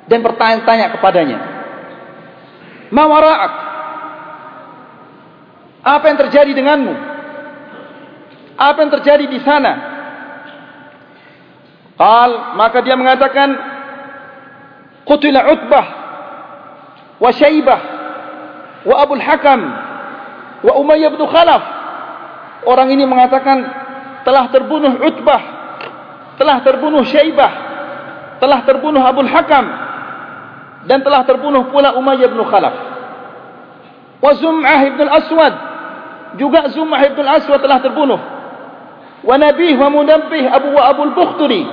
dan 0.10 0.20
bertanya-tanya 0.22 0.96
kepadanya. 0.98 1.39
Ma 2.89 3.04
wara'ak? 3.06 3.54
Apa 5.86 6.06
yang 6.10 6.18
terjadi 6.18 6.52
denganmu? 6.54 7.15
apa 8.56 8.78
yang 8.88 8.91
terjadi 9.00 9.26
di 9.28 9.39
sana? 9.44 9.74
Qal 11.96 12.60
maka 12.60 12.84
dia 12.84 12.96
mengatakan 13.00 13.56
qutila 15.08 15.48
Utbah 15.56 15.86
wa 17.20 17.32
Syaibah 17.32 17.82
wa 18.84 18.96
Abu 19.00 19.15
Hakam 19.20 19.62
wa 20.63 20.74
Umayyah 20.80 21.12
bin 21.12 21.24
Khalaf 21.24 21.63
orang 22.65 22.91
ini 22.91 23.06
mengatakan 23.06 23.63
telah 24.25 24.49
terbunuh 24.49 24.99
Utbah, 25.06 25.41
telah 26.36 26.58
terbunuh 26.65 27.06
Syaibah, 27.06 27.51
telah 28.41 28.60
terbunuh 28.65 29.01
Abdul 29.01 29.30
Hakam 29.30 29.65
dan 30.86 31.01
telah 31.01 31.25
terbunuh 31.25 31.69
pula 31.69 31.97
Umayyah 31.97 32.30
bin 32.30 32.41
Khalaf. 32.45 32.75
Wa 34.21 34.32
Zum'ah 34.38 34.82
bin 34.82 35.06
Al-Aswad 35.06 35.54
juga 36.41 36.69
Zum'ah 36.73 37.01
bin 37.13 37.25
Al-Aswad 37.25 37.62
telah 37.62 37.80
terbunuh. 37.82 38.19
Wa 39.25 39.36
Nabih 39.41 39.73
wa 39.78 39.89
Munabbih 39.89 40.45
Abu 40.49 40.73
wa 40.73 40.84
Abu 40.86 41.01
Al-Bukhtari. 41.10 41.63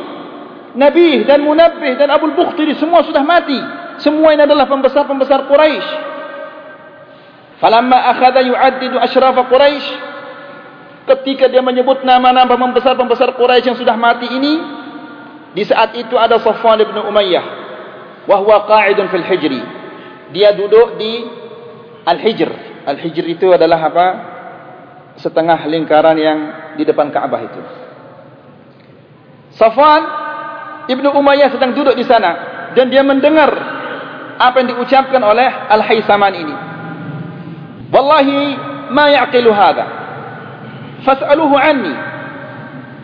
Nabih 0.72 1.28
dan 1.28 1.44
Munabbih 1.44 2.00
dan 2.00 2.09
Abu 2.09 2.33
Al-Bukhtari 2.33 2.76
semua 2.81 3.05
sudah 3.05 3.20
mati. 3.20 3.61
Semua 4.00 4.33
ini 4.33 4.42
adalah 4.48 4.64
pembesar-pembesar 4.68 5.44
Quraisy. 5.46 5.88
Falamma 7.61 8.11
akhadha 8.11 8.42
yu'addidu 8.42 8.98
ashraf 8.98 9.37
Quraisy, 9.37 9.87
ketika 11.07 11.51
dia 11.51 11.65
menyebut 11.65 12.07
nama-nama 12.07 12.55
pembesar-pembesar 12.55 13.35
Quraisy 13.35 13.75
yang 13.75 13.79
sudah 13.79 13.97
mati 13.99 14.31
ini 14.31 14.55
di 15.53 15.62
saat 15.67 15.95
itu 15.99 16.15
ada 16.15 16.38
Safwan 16.38 16.81
bin 16.81 16.95
Umayyah 16.95 17.45
wa 18.27 18.37
huwa 18.38 18.65
qa'idun 18.71 19.11
fil 19.11 19.27
hijri 19.27 19.62
dia 20.31 20.55
duduk 20.55 20.97
di 20.97 21.27
al-hijr 22.07 22.51
al-hijr 22.87 23.25
itu 23.27 23.51
adalah 23.51 23.81
apa 23.91 24.07
setengah 25.19 25.59
lingkaran 25.69 26.17
yang 26.17 26.38
di 26.79 26.83
depan 26.88 27.12
Ka'bah 27.12 27.43
itu. 27.45 27.61
Safwan 29.53 30.03
Ibnu 30.88 31.12
Umayyah 31.12 31.53
sedang 31.53 31.77
duduk 31.77 31.95
di 31.95 32.03
sana 32.03 32.33
dan 32.73 32.88
dia 32.88 33.05
mendengar 33.05 33.53
apa 34.41 34.65
yang 34.65 34.75
diucapkan 34.75 35.21
oleh 35.23 35.47
Al-Haysaman 35.47 36.35
ini. 36.35 36.57
Wallahi 37.93 38.38
ma 38.91 39.12
yaqilu 39.12 39.53
hadha. 39.53 40.02
Fas'aluhu 41.03 41.55
anni. 41.59 41.95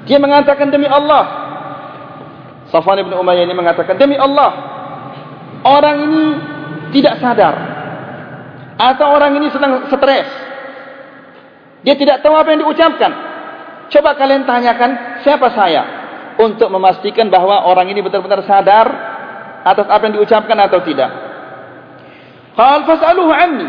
Dia 0.06 0.18
mengatakan 0.22 0.70
demi 0.72 0.86
Allah. 0.88 1.46
Safwan 2.72 3.00
Ibnu 3.00 3.16
Umayyah 3.18 3.44
ini 3.44 3.54
mengatakan 3.56 3.96
demi 3.96 4.16
Allah. 4.16 4.50
Orang 5.66 5.96
ini 6.06 6.24
tidak 6.94 7.18
sadar 7.20 7.54
atau 8.78 9.06
orang 9.10 9.34
ini 9.36 9.50
sedang 9.50 9.90
stres. 9.90 10.28
Dia 11.82 11.98
tidak 11.98 12.22
tahu 12.22 12.34
apa 12.38 12.54
yang 12.54 12.62
diucapkan. 12.64 13.12
Coba 13.88 14.14
kalian 14.14 14.44
tanyakan 14.44 15.24
siapa 15.24 15.48
saya 15.56 15.82
untuk 16.38 16.70
memastikan 16.70 17.26
bahwa 17.32 17.66
orang 17.66 17.90
ini 17.90 18.04
benar-benar 18.04 18.44
sadar 18.46 18.86
atas 19.66 19.86
apa 19.90 20.02
yang 20.06 20.22
diucapkan 20.22 20.58
atau 20.60 20.78
tidak. 20.86 21.10
Qal 22.54 22.86
fas'aluhu 22.86 23.32
anni. 23.32 23.68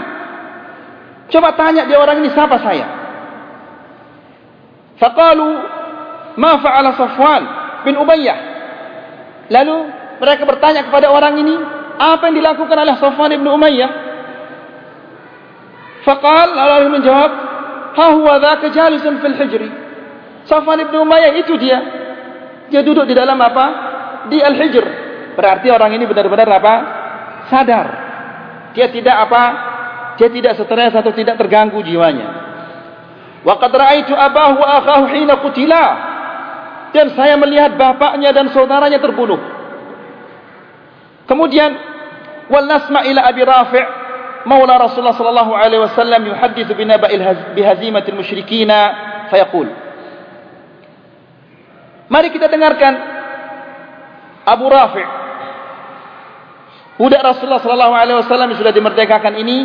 Coba 1.30 1.54
tanya 1.58 1.86
dia 1.86 1.98
orang 1.98 2.22
ini 2.22 2.30
siapa 2.34 2.58
saya. 2.62 2.99
Faqalu 5.00 5.48
ma 6.36 6.60
fa'ala 6.60 6.94
Safwan 6.94 7.44
bin 7.88 7.96
Umayyah. 7.96 8.38
Lalu 9.50 9.78
mereka 10.20 10.44
bertanya 10.44 10.86
kepada 10.86 11.10
orang 11.10 11.40
ini, 11.40 11.56
apa 12.00 12.30
yang 12.30 12.36
dilakukan 12.44 12.78
oleh 12.78 12.96
Safwan 13.00 13.32
bin 13.34 13.48
Umayyah? 13.48 13.92
Faqal 16.04 16.48
lalu 16.56 17.00
menjawab, 17.00 17.32
"Ha 17.96 18.06
huwa 18.16 18.40
dzaka 18.40 18.68
jalisun 18.72 19.20
fil 19.24 19.36
hijri." 19.36 19.70
Safwan 20.48 20.82
ibn 20.82 20.96
Umayyah 20.98 21.34
itu 21.38 21.54
dia. 21.62 21.80
Dia 22.74 22.82
duduk 22.82 23.06
di 23.06 23.14
dalam 23.14 23.38
apa? 23.38 23.66
Di 24.34 24.42
Al-Hijr. 24.42 24.86
Berarti 25.38 25.70
orang 25.70 25.94
ini 25.94 26.10
benar-benar 26.10 26.50
apa? 26.58 26.74
Sadar. 27.54 27.88
Dia 28.74 28.90
tidak 28.90 29.30
apa? 29.30 29.44
Dia 30.18 30.30
tidak 30.34 30.58
stres 30.58 30.94
atau 30.94 31.14
tidak 31.14 31.38
terganggu 31.38 31.82
jiwanya. 31.86 32.49
Wa 33.44 33.56
qad 33.56 33.72
ra'aitu 33.72 34.12
abahu 34.12 34.60
wa 34.60 34.68
akhahu 34.84 35.04
hina 35.16 35.40
qutila. 35.40 35.86
dan 36.90 37.14
saya 37.14 37.38
melihat 37.38 37.78
bapaknya 37.78 38.34
dan 38.34 38.50
saudaranya 38.50 38.98
terbunuh. 38.98 39.38
Kemudian 41.30 41.70
wal 42.50 42.66
nasma 42.66 43.06
ila 43.06 43.22
Abi 43.30 43.46
Rafi' 43.46 43.86
maula 44.50 44.82
Rasulullah 44.82 45.14
sallallahu 45.14 45.54
alaihi 45.54 45.86
wasallam 45.86 46.22
yuhaddithu 46.34 46.74
bi 46.74 46.90
naba'il 46.90 47.22
bihazimatil 47.54 48.18
musyrikin 48.18 48.74
fayaqul 49.30 49.70
Mari 52.10 52.34
kita 52.34 52.50
dengarkan 52.50 52.94
Abu 54.50 54.66
Rafi' 54.66 55.08
budak 56.98 57.22
Rasulullah 57.22 57.62
sallallahu 57.62 57.94
alaihi 57.94 58.18
wasallam 58.26 58.50
sudah 58.58 58.74
dimerdekakan 58.74 59.38
ini 59.38 59.58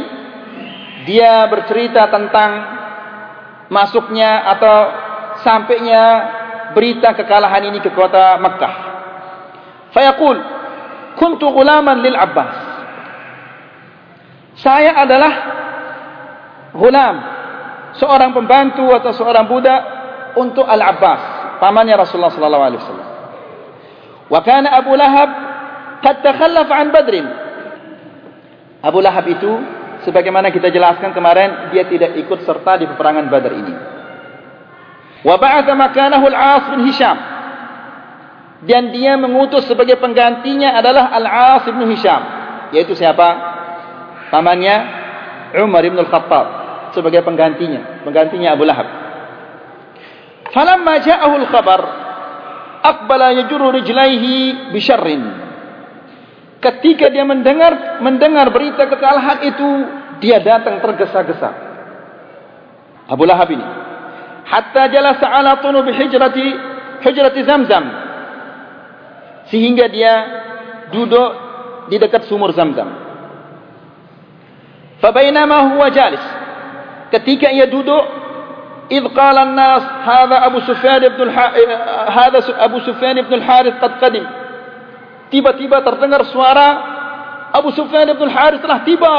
dia 1.08 1.48
bercerita 1.48 2.04
tentang 2.12 2.50
masuknya 3.74 4.46
atau 4.54 4.76
sampainya 5.42 6.02
berita 6.70 7.10
kekalahan 7.18 7.74
ini 7.74 7.82
ke 7.82 7.90
kota 7.90 8.38
Makkah. 8.38 8.74
Fayaqul, 9.90 10.38
"Kuntu 11.18 11.50
ghulaman 11.50 11.98
lil 11.98 12.14
Abbas." 12.14 12.54
Saya 14.54 14.94
adalah 14.94 15.32
ghulam, 16.70 17.16
seorang 17.98 18.30
pembantu 18.30 18.86
atau 18.94 19.10
seorang 19.10 19.50
budak 19.50 19.80
untuk 20.38 20.62
Al-Abbas, 20.66 21.58
pamannya 21.58 21.98
Rasulullah 21.98 22.30
sallallahu 22.30 22.64
alaihi 22.70 22.80
wasallam. 22.82 23.10
Wa 24.30 24.40
kana 24.46 24.68
Abu 24.78 24.94
Lahab 24.94 25.30
qad 26.02 26.22
takhallafa 26.22 26.74
an 26.74 26.88
Badr. 26.94 27.14
Abu 28.82 28.98
Lahab 29.02 29.26
itu 29.30 29.52
sebagaimana 30.04 30.52
kita 30.52 30.68
jelaskan 30.70 31.16
kemarin 31.16 31.72
dia 31.72 31.88
tidak 31.88 32.14
ikut 32.20 32.44
serta 32.44 32.78
di 32.78 32.86
peperangan 32.88 33.26
Badar 33.32 33.52
ini. 33.56 33.74
Wa 35.24 35.40
ba'atha 35.40 35.72
makanahu 35.72 36.24
al-'As 36.28 36.64
bin 36.76 36.80
Hisham. 36.84 37.18
Dan 38.64 38.96
dia 38.96 39.20
mengutus 39.20 39.68
sebagai 39.68 40.00
penggantinya 40.00 40.72
adalah 40.80 41.12
Al-'As 41.12 41.68
bin 41.68 41.84
Hisham, 41.92 42.22
yaitu 42.72 42.96
siapa? 42.96 43.52
Pamannya 44.32 44.76
Umar 45.60 45.84
bin 45.84 46.00
Al-Khattab 46.00 46.46
sebagai 46.96 47.20
penggantinya, 47.20 48.00
penggantinya 48.08 48.56
Abu 48.56 48.64
Lahab. 48.64 48.88
Falamma 50.54 50.94
ja'ahu 51.02 51.34
al-khabar 51.44 51.80
aqbala 52.84 53.36
yajru 53.36 53.68
rijlaihi 53.74 54.70
bi 54.72 54.80
syarrin. 54.80 55.43
Ketika 56.64 57.12
dia 57.12 57.28
mendengar 57.28 58.00
mendengar 58.00 58.48
berita 58.48 58.88
kekalahan 58.88 59.44
itu, 59.44 59.68
dia 60.24 60.40
datang 60.40 60.80
tergesa-gesa. 60.80 61.50
Abu 63.04 63.28
Lahab 63.28 63.52
ini 63.52 63.64
hatta 64.44 64.88
jalasa 64.88 65.28
ala 65.28 65.60
tunub 65.60 65.84
hijrati 65.88 66.46
hijrati 67.04 67.40
Zamzam 67.44 67.84
sehingga 69.52 69.88
dia 69.92 70.12
duduk 70.88 71.30
di 71.92 72.00
dekat 72.00 72.24
sumur 72.28 72.52
Zamzam. 72.56 72.88
Fabainama 75.04 75.76
huwa 75.76 75.92
jalis 75.92 76.24
ketika 77.12 77.52
ia 77.52 77.68
duduk 77.68 78.04
idh 78.88 79.04
qala 79.12 79.44
an-nas 79.44 79.84
hadha 80.04 80.48
Abu 80.48 80.64
Sufyan 80.64 81.04
ibn 81.04 81.28
hadha 82.08 82.40
Abu 82.56 82.80
Sufyan 82.88 83.20
ibn 83.20 83.32
al-Harith 83.36 83.76
qad 83.84 84.00
qadim 84.00 84.24
tiba-tiba 85.34 85.82
terdengar 85.82 86.22
suara 86.30 86.68
Abu 87.50 87.74
Sufyan 87.74 88.06
ibn 88.06 88.22
al-Harith 88.30 88.62
telah 88.62 88.86
tiba 88.86 89.18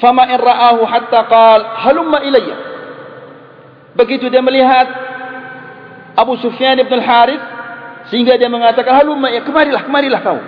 Fama 0.00 0.24
in 0.32 0.40
ra'ahu 0.40 0.80
hatta 0.88 1.28
qal 1.28 1.60
halumma 1.84 2.24
ilayya. 2.24 2.56
Begitu 3.92 4.32
dia 4.32 4.40
melihat 4.40 4.88
Abu 6.16 6.40
Sufyan 6.40 6.80
ibn 6.80 6.88
al-Harith 6.96 7.44
sehingga 8.08 8.40
dia 8.40 8.48
mengatakan 8.48 8.96
halumma 8.96 9.28
ya 9.28 9.44
kemarilah 9.44 9.84
kemarilah 9.84 10.20
kau. 10.24 10.40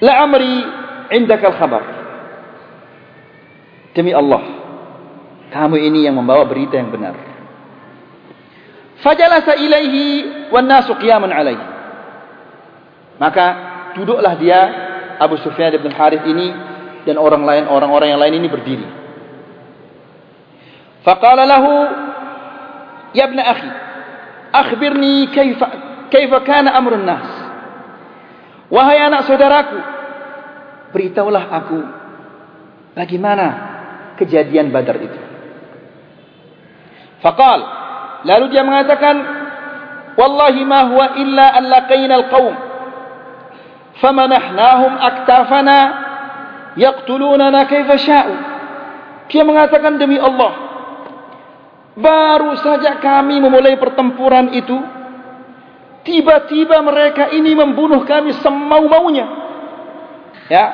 La 0.00 0.24
amri 0.24 0.64
indaka 1.12 1.52
al-khabar. 1.52 1.82
Demi 3.92 4.16
Allah 4.16 4.42
kamu 5.52 5.76
ini 5.76 6.08
yang 6.08 6.16
membawa 6.16 6.48
berita 6.48 6.80
yang 6.80 6.88
benar. 6.88 7.33
Fajalasa 9.02 9.58
ilaihi 9.58 10.04
wan 10.54 10.70
nasu 10.70 10.94
qiyaman 11.00 11.32
alaihi. 11.34 11.64
Maka 13.18 13.46
duduklah 13.98 14.34
dia 14.38 14.60
Abu 15.18 15.38
Sufyan 15.42 15.74
ibn 15.74 15.90
al-Harith 15.90 16.26
ini 16.26 16.50
dan 17.06 17.18
orang 17.18 17.42
lain 17.42 17.64
orang-orang 17.66 18.14
yang 18.14 18.20
lain 18.20 18.34
ini 18.38 18.48
berdiri. 18.50 18.86
Faqala 21.04 21.44
lahu 21.44 21.72
ya 23.14 23.30
ibn 23.30 23.38
akhi 23.38 23.70
akhbirni 24.50 25.30
kaifa 25.30 25.66
kaifa 26.10 26.38
kana 26.42 26.74
amrun 26.74 27.06
nas 27.06 27.26
wahai 28.68 28.98
anak 29.02 29.26
saudaraku 29.26 29.78
beritahulah 30.90 31.44
aku 31.62 31.78
bagaimana 32.98 33.46
kejadian 34.18 34.74
badar 34.74 34.98
itu 34.98 35.20
faqal 37.22 37.60
lalu 38.24 38.44
dia 38.50 38.64
mengatakan 38.64 39.16
wallahi 40.18 40.60
ma 40.64 40.80
huwa 40.88 41.06
illa 41.20 41.46
an 41.54 41.64
laqaina 41.68 42.14
alqaum 42.24 42.54
famanahnahum 44.00 44.92
aktafana 44.98 45.78
yaqtulunana 46.74 47.68
kaifa 47.70 47.94
sya'u 48.00 48.34
dia 49.30 49.42
mengatakan 49.46 49.96
demi 49.96 50.18
Allah 50.18 50.64
baru 51.94 52.58
saja 52.58 52.98
kami 52.98 53.38
memulai 53.38 53.78
pertempuran 53.78 54.50
itu 54.50 54.76
tiba-tiba 56.04 56.82
mereka 56.84 57.32
ini 57.32 57.56
membunuh 57.56 58.04
kami 58.04 58.36
semau-maunya. 58.38 59.26
Ya. 60.52 60.66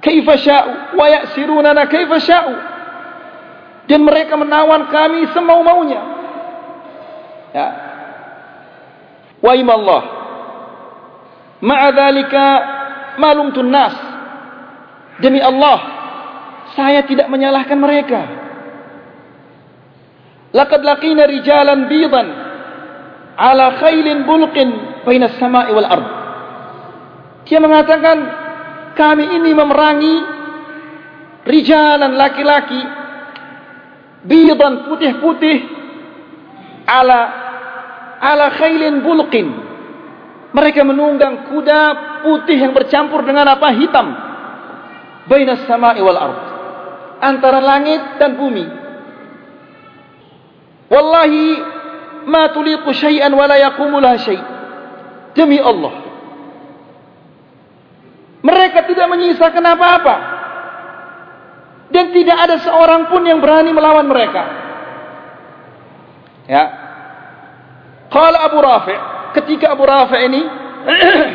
Kaifa 0.00 0.34
sya'u 0.40 0.96
wa 0.96 1.06
ya'sirunana 1.06 1.84
kaifa 1.84 2.16
sya'u 2.16 2.52
dan 3.88 4.00
mereka 4.04 4.36
menawan 4.36 4.88
kami 4.92 5.28
semau-maunya 5.32 6.00
ya 7.54 7.68
wa 9.40 9.52
imallah 9.56 10.02
ma'a 11.64 11.88
dhalika 11.92 12.44
malumtun 13.16 13.70
nas 13.72 14.10
Demi 15.20 15.38
Allah, 15.38 15.78
saya 16.72 17.04
tidak 17.04 17.28
menyalahkan 17.28 17.76
mereka. 17.76 18.20
Laqad 20.50 20.80
laqina 20.82 21.28
rijalan 21.28 21.86
bidan 21.86 22.26
ala 23.36 23.78
khailin 23.78 24.24
bulqin 24.26 24.68
baina 25.04 25.30
as-sama'i 25.30 25.70
wal 25.76 25.86
ard. 25.86 26.08
Dia 27.46 27.60
mengatakan 27.62 28.18
kami 28.96 29.38
ini 29.38 29.50
memerangi 29.54 30.14
rijalan 31.46 32.16
laki-laki 32.18 32.80
bidan 34.24 34.88
putih-putih 34.88 35.58
ala 36.84 37.20
ala 38.20 38.46
khailin 38.56 39.00
bulqin. 39.00 39.48
Mereka 40.50 40.82
menunggang 40.82 41.46
kuda 41.46 41.80
putih 42.26 42.58
yang 42.58 42.74
bercampur 42.74 43.22
dengan 43.22 43.46
apa? 43.54 43.70
Hitam. 43.70 44.06
Baina 45.30 45.62
samai 45.64 46.02
wal 46.02 46.18
ard. 46.18 46.40
Antara 47.22 47.62
langit 47.62 48.18
dan 48.18 48.34
bumi. 48.34 48.66
Wallahi 50.90 51.44
ma 52.26 52.50
tuliqu 52.50 52.90
syai'an 52.90 53.30
wa 53.30 53.46
la 53.46 53.56
yaqumu 53.62 54.02
laha 54.02 54.18
syai' 54.18 54.42
demi 55.38 55.62
Allah. 55.62 55.94
Mereka 58.40 58.88
tidak 58.90 59.06
menyisakan 59.06 59.64
apa-apa 59.70 60.39
dan 61.90 62.14
tidak 62.14 62.38
ada 62.38 62.56
seorang 62.62 63.10
pun 63.10 63.22
yang 63.26 63.42
berani 63.42 63.74
melawan 63.74 64.06
mereka 64.06 64.42
ya 66.46 66.64
qala 68.10 68.46
Abu 68.46 68.58
Rafi' 68.62 68.98
ketika 69.38 69.74
Abu 69.74 69.86
Rafi' 69.86 70.22
ini 70.26 70.42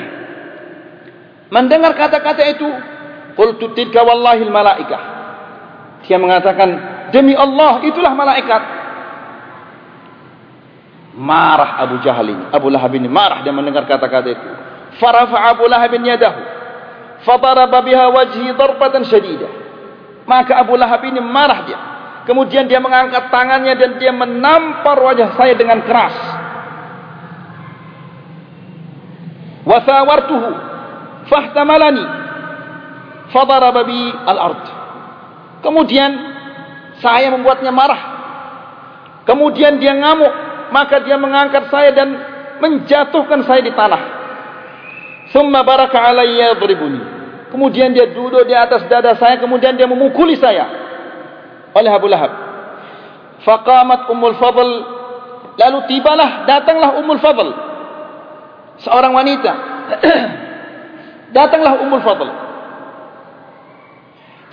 mendengar 1.55 1.95
kata-kata 1.95 2.43
itu 2.51 2.67
Qultu 3.35 3.75
tilka 3.75 4.01
wallahi 4.01 4.47
malaikah. 4.47 5.01
Dia 6.07 6.15
mengatakan, 6.15 6.69
demi 7.11 7.35
Allah 7.35 7.83
itulah 7.83 8.15
malaikat. 8.15 8.63
Marah 11.15 11.79
Abu 11.83 11.99
Jahal 12.03 12.27
ini, 12.31 12.43
Abu 12.51 12.67
Lahab 12.67 12.91
ini 12.91 13.07
marah 13.07 13.39
dia 13.43 13.55
mendengar 13.55 13.87
kata-kata 13.87 14.35
itu. 14.35 14.49
Farafa 14.99 15.51
Abu 15.51 15.67
Lahab 15.67 15.95
yadahu. 15.95 16.39
Fadaraba 17.23 17.79
biha 17.83 18.11
wajhi 18.11 18.51
darbatan 18.55 19.07
syadidah. 19.07 19.51
Maka 20.25 20.57
Abu 20.57 20.73
Lahab 20.73 21.05
ini 21.05 21.21
marah 21.21 21.59
dia. 21.65 21.79
Kemudian 22.25 22.65
dia 22.65 22.81
mengangkat 22.81 23.29
tangannya 23.29 23.77
dan 23.77 24.01
dia 24.01 24.09
menampar 24.09 24.97
wajah 24.97 25.37
saya 25.37 25.53
dengan 25.53 25.85
keras. 25.85 26.15
Wasawartuhu 29.65 30.49
fahtamalani 31.29 32.05
fadaraba 33.29 33.81
bi 33.85 34.09
al-ard. 34.25 34.63
Kemudian 35.61 36.11
saya 37.01 37.29
membuatnya 37.33 37.69
marah. 37.69 38.01
Kemudian 39.25 39.81
dia 39.81 39.93
ngamuk, 39.97 40.33
maka 40.69 41.01
dia 41.01 41.17
mengangkat 41.17 41.69
saya 41.73 41.89
dan 41.93 42.13
menjatuhkan 42.61 43.41
saya 43.45 43.61
di 43.65 43.73
tanah. 43.73 44.01
Summa 45.33 45.65
baraka 45.65 45.97
alayya 45.97 46.53
yadribuni. 46.53 47.14
Kemudian 47.53 47.93
dia 47.93 48.09
duduk 48.09 48.43
di 48.47 48.55
atas 48.55 48.85
dada 48.89 49.13
saya, 49.15 49.37
kemudian 49.37 49.77
dia 49.77 49.85
memukuli 49.85 50.35
saya. 50.37 50.65
Oleh 51.75 51.91
Abu 51.91 52.07
Lahab. 52.09 52.31
Faqamat 53.45 54.09
Ummul 54.09 54.35
Fadl 54.41 54.69
lalu 55.55 55.79
tibalah 55.87 56.49
datanglah 56.49 56.97
Ummul 56.97 57.21
Fadl. 57.21 57.47
Seorang 58.81 59.13
wanita. 59.13 59.51
datanglah 61.37 61.83
Ummul 61.85 62.03
Fadl. 62.03 62.29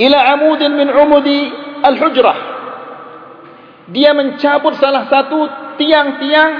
Ila 0.03 0.19
amudin 0.37 0.73
min 0.77 0.89
umudi 0.89 1.53
al-hujrah 1.85 2.53
dia 3.93 4.15
mencabut 4.15 4.79
salah 4.79 5.11
satu 5.11 5.39
tiang-tiang 5.77 6.53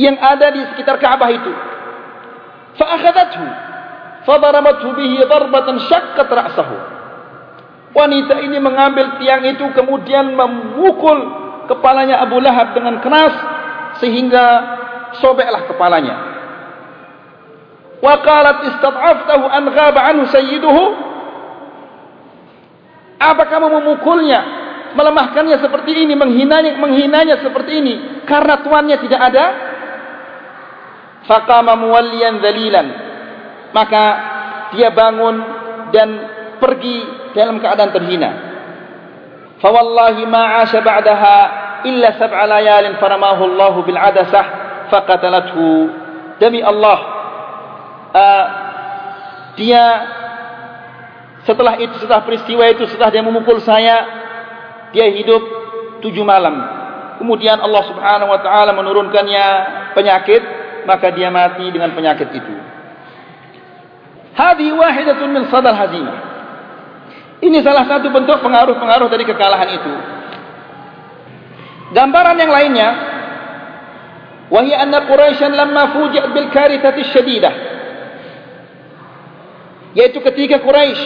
yang 0.00 0.16
ada 0.16 0.48
di 0.50 0.60
sekitar 0.72 0.96
Ka'bah 0.96 1.28
itu. 1.28 1.52
Fa'akhadathu 2.80 3.44
fadarabathu 4.24 4.94
bihi 4.96 5.22
darbatan 5.26 5.76
syaqqat 5.86 6.28
ra'sahu. 6.28 6.76
Wanita 7.92 8.40
ini 8.40 8.56
mengambil 8.56 9.20
tiang 9.20 9.44
itu 9.44 9.68
kemudian 9.76 10.32
memukul 10.32 11.18
kepalanya 11.68 12.24
Abu 12.24 12.40
Lahab 12.40 12.72
dengan 12.72 13.04
keras 13.04 13.34
sehingga 14.00 14.44
sobeklah 15.20 15.68
kepalanya. 15.68 16.16
Wa 18.00 18.18
qalat 18.24 18.58
istad'aftahu 18.72 19.44
an 19.46 19.64
ghaba 19.70 20.00
anhu 20.08 20.24
sayyiduhu? 20.32 20.84
Apa 23.22 23.46
kamu 23.46 23.78
memukulnya 23.78 24.40
melemahkannya 24.98 25.56
seperti 25.62 26.04
ini, 26.04 26.18
menghinanya, 26.18 26.76
menghinanya 26.80 27.36
seperti 27.40 27.72
ini 27.78 27.94
karena 28.26 28.60
tuannya 28.64 28.96
tidak 29.04 29.20
ada. 29.20 29.44
Faqama 31.22 31.78
muwalliyan 31.78 32.42
dalilan. 32.42 33.11
Maka 33.72 34.04
dia 34.76 34.92
bangun 34.92 35.36
dan 35.92 36.08
pergi 36.60 36.96
dalam 37.36 37.60
keadaan 37.60 37.92
terhina. 37.92 38.30
Fa 39.60 39.68
wallahi 39.68 40.24
ma 40.28 40.62
'asha 40.62 40.80
ba'daha 40.80 41.36
illa 41.88 42.14
sab'a 42.16 42.44
layalin 42.48 42.98
faramahu 43.00 43.42
Allah 43.52 43.74
bil 43.82 43.98
'adasah 43.98 44.44
faqatalathu. 44.88 45.68
Demi 46.40 46.60
Allah 46.64 46.98
uh, 48.12 48.44
dia 49.54 49.84
setelah 51.42 51.78
itu 51.78 51.98
setelah 52.02 52.22
peristiwa 52.22 52.64
itu 52.70 52.86
setelah 52.90 53.10
dia 53.10 53.22
memukul 53.22 53.58
saya 53.62 54.22
dia 54.92 55.08
hidup 55.08 55.40
tujuh 56.04 56.22
malam. 56.26 56.54
Kemudian 57.22 57.62
Allah 57.62 57.82
subhanahu 57.86 58.28
wa 58.34 58.40
ta'ala 58.42 58.74
menurunkannya 58.74 59.46
penyakit. 59.94 60.42
Maka 60.82 61.14
dia 61.14 61.30
mati 61.30 61.70
dengan 61.70 61.94
penyakit 61.94 62.26
itu. 62.34 62.54
Hadi 64.32 64.68
wahidatun 64.72 65.28
min 65.28 65.42
sadal 65.52 65.76
hazimah. 65.76 66.18
Ini 67.42 67.58
salah 67.60 67.84
satu 67.84 68.08
bentuk 68.08 68.38
pengaruh-pengaruh 68.38 69.08
dari 69.10 69.26
kekalahan 69.26 69.70
itu. 69.76 69.94
Gambaran 71.92 72.36
yang 72.38 72.52
lainnya. 72.52 72.88
Wahia 74.52 74.84
anna 74.84 75.08
Quraisyan 75.08 75.52
lamma 75.52 75.96
fuji'at 75.96 76.30
bil 76.30 76.48
karitati 76.52 77.02
syadidah. 77.10 77.54
Yaitu 79.92 80.22
ketika 80.24 80.60
Quraisy 80.62 81.02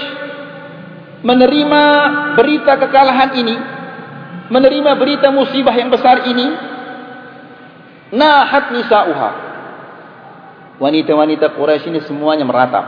menerima 1.26 1.82
berita 2.38 2.78
kekalahan 2.78 3.30
ini 3.34 3.56
menerima 4.46 4.94
berita 4.94 5.28
musibah 5.34 5.74
yang 5.74 5.90
besar 5.90 6.22
ini 6.22 6.46
nahat 8.14 8.70
nisa'uha 8.70 9.30
wanita-wanita 10.78 11.50
Quraisy 11.56 11.90
ini 11.90 12.00
semuanya 12.06 12.46
meratap 12.46 12.84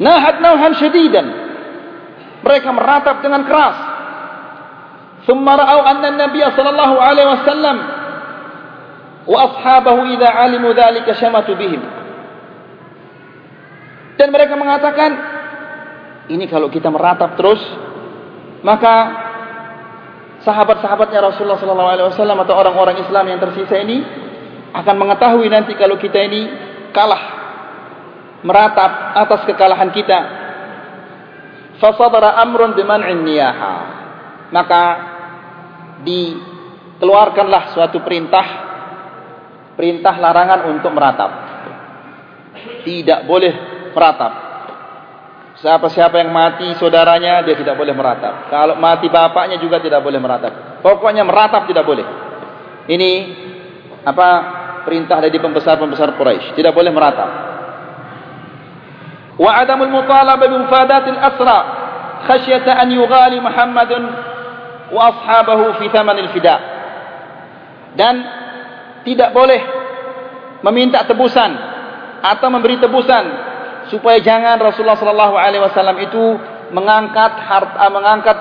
nahat 0.00 0.40
nauhan 0.40 0.72
syadidan. 0.76 1.26
Mereka 2.44 2.68
meratap 2.70 3.24
dengan 3.24 3.42
keras. 3.42 3.76
Thumma 5.26 5.58
ra'au 5.58 5.82
anna 5.82 6.14
nabiy 6.14 6.46
sallallahu 6.46 6.94
alaihi 7.02 7.28
wasallam 7.34 7.76
wa 9.26 9.38
ashabahu 9.50 10.06
idza 10.14 10.28
alimu 10.30 10.70
dhalika 10.70 11.18
shamatu 11.18 11.58
bihim. 11.58 11.82
Dan 14.16 14.30
mereka 14.30 14.54
mengatakan 14.54 15.10
ini 16.30 16.46
kalau 16.46 16.70
kita 16.70 16.88
meratap 16.88 17.34
terus 17.34 17.58
maka 18.62 18.94
sahabat-sahabatnya 20.46 21.20
Rasulullah 21.20 21.58
sallallahu 21.58 21.90
alaihi 21.90 22.06
wasallam 22.14 22.38
atau 22.46 22.54
orang-orang 22.54 23.02
Islam 23.02 23.24
yang 23.26 23.42
tersisa 23.42 23.82
ini 23.82 24.06
akan 24.72 24.94
mengetahui 24.94 25.50
nanti 25.50 25.74
kalau 25.74 25.98
kita 25.98 26.22
ini 26.22 26.46
kalah 26.94 27.35
meratap 28.46 29.18
atas 29.18 29.42
kekalahan 29.42 29.90
kita 29.90 30.18
fasadara 31.82 32.38
amrun 32.46 32.78
biman'in 32.78 33.26
niyaha 33.26 33.74
maka 34.54 34.82
dikeluarkanlah 36.06 37.74
suatu 37.74 37.98
perintah 38.06 38.46
perintah 39.74 40.14
larangan 40.14 40.70
untuk 40.70 40.94
meratap 40.94 41.30
tidak 42.86 43.26
boleh 43.26 43.52
meratap 43.90 44.46
Siapa-siapa 45.56 46.20
yang 46.20 46.36
mati 46.36 46.68
saudaranya 46.76 47.40
dia 47.40 47.56
tidak 47.56 47.80
boleh 47.80 47.96
meratap. 47.96 48.52
Kalau 48.52 48.76
mati 48.76 49.08
bapaknya 49.08 49.56
juga 49.56 49.80
tidak 49.80 50.04
boleh 50.04 50.20
meratap. 50.20 50.84
Pokoknya 50.84 51.24
meratap 51.24 51.64
tidak 51.64 51.88
boleh. 51.88 52.04
Ini 52.92 53.10
apa 54.04 54.28
perintah 54.84 55.24
dari 55.24 55.32
pembesar-pembesar 55.40 56.12
Quraisy, 56.12 56.60
tidak 56.60 56.76
boleh 56.76 56.92
meratap. 56.92 57.30
Bi 59.36 60.48
mufadatil 60.48 61.20
asra 61.20 61.58
khasyata 62.24 62.72
an 62.72 62.88
yughali 62.88 63.36
Muhammadun 63.40 64.02
wa 64.92 65.00
ashabahu 65.12 65.76
fi 65.80 65.86
thamanil 65.92 66.30
fida. 66.32 66.56
Dan 67.96 68.14
tidak 69.04 69.32
boleh 69.32 69.60
meminta 70.64 71.04
tebusan 71.04 71.52
atau 72.24 72.48
memberi 72.48 72.80
tebusan 72.80 73.24
supaya 73.92 74.18
jangan 74.18 74.58
Rasulullah 74.58 74.98
sallallahu 74.98 75.34
alaihi 75.38 75.62
wasallam 75.62 75.96
itu 76.02 76.24
mengangkat 76.74 77.32
harta 77.38 77.86
mengangkat 77.92 78.38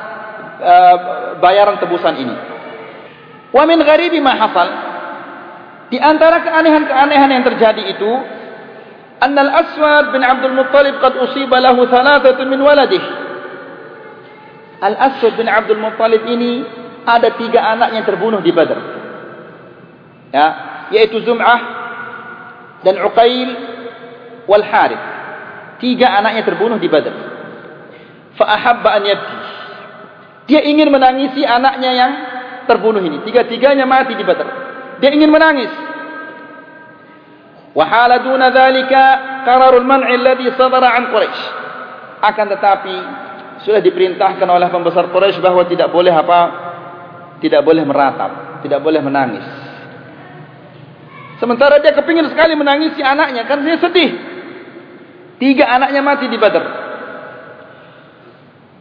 uh, 0.64 0.96
bayaran 1.38 1.78
tebusan 1.78 2.16
ini. 2.18 2.36
Wa 3.54 3.64
min 3.68 3.80
gharibi 3.84 4.20
ma 4.20 4.34
hafal 4.36 4.70
di 5.94 6.02
antara 6.02 6.42
keanehan-keanehan 6.42 7.30
yang 7.30 7.44
terjadi 7.46 7.84
itu 7.94 8.12
al-Aswad 9.34 10.14
bin 10.14 10.22
Abdul 10.22 10.54
Muttalib 10.54 11.02
qad 11.02 11.18
usiba 11.18 11.58
lahu 11.58 11.90
thalathatun 11.90 12.46
min 12.46 12.62
waladihi. 12.62 13.10
Al-Aswad 14.86 15.34
bin 15.40 15.50
Abdul 15.50 15.82
Muttalib 15.82 16.22
ini 16.30 16.62
ada 17.08 17.34
tiga 17.40 17.64
anak 17.74 17.98
yang 17.98 18.06
terbunuh 18.06 18.44
di 18.44 18.52
Badr. 18.54 18.80
Ya, 20.36 20.48
yaitu 20.92 21.24
Zum'ah 21.24 21.62
dan 22.84 23.00
Uqail 23.02 23.50
wal 24.46 24.66
Harith. 24.66 25.04
Tiga 25.80 26.12
anaknya 26.18 26.44
terbunuh 26.44 26.78
di 26.78 26.88
Badr. 26.92 27.14
Fa'ahabba 28.36 28.90
an 29.00 29.04
yabki. 29.08 29.38
Dia 30.52 30.62
ingin 30.62 30.92
menangisi 30.92 31.42
anaknya 31.42 31.92
yang 31.96 32.12
terbunuh 32.68 33.02
ini. 33.02 33.24
Tiga-tiganya 33.24 33.88
mati 33.88 34.14
di 34.14 34.26
Badr. 34.28 34.48
Dia 35.00 35.10
ingin 35.12 35.32
menangis. 35.32 35.72
Wahala 37.76 38.24
duna 38.24 38.56
dhalika 38.56 39.04
qararul 39.44 39.84
man'i 39.84 40.16
alladhi 40.16 40.48
sadara 40.56 40.96
an 40.96 41.12
Quraisy. 41.12 41.42
Akan 42.24 42.48
tetapi 42.48 42.96
sudah 43.68 43.84
diperintahkan 43.84 44.48
oleh 44.48 44.72
pembesar 44.72 45.12
Quraisy 45.12 45.44
bahwa 45.44 45.68
tidak 45.68 45.92
boleh 45.92 46.16
apa? 46.16 46.40
Tidak 47.44 47.60
boleh 47.60 47.84
meratap, 47.84 48.64
tidak 48.64 48.80
boleh 48.80 49.04
menangis. 49.04 49.44
Sementara 51.36 51.84
dia 51.84 51.92
kepingin 51.92 52.32
sekali 52.32 52.56
menangisi 52.56 53.04
anaknya, 53.04 53.44
kan 53.44 53.60
dia 53.60 53.76
sedih. 53.76 54.12
Tiga 55.36 55.68
anaknya 55.68 56.00
mati 56.00 56.32
di 56.32 56.40
Badr. 56.40 56.64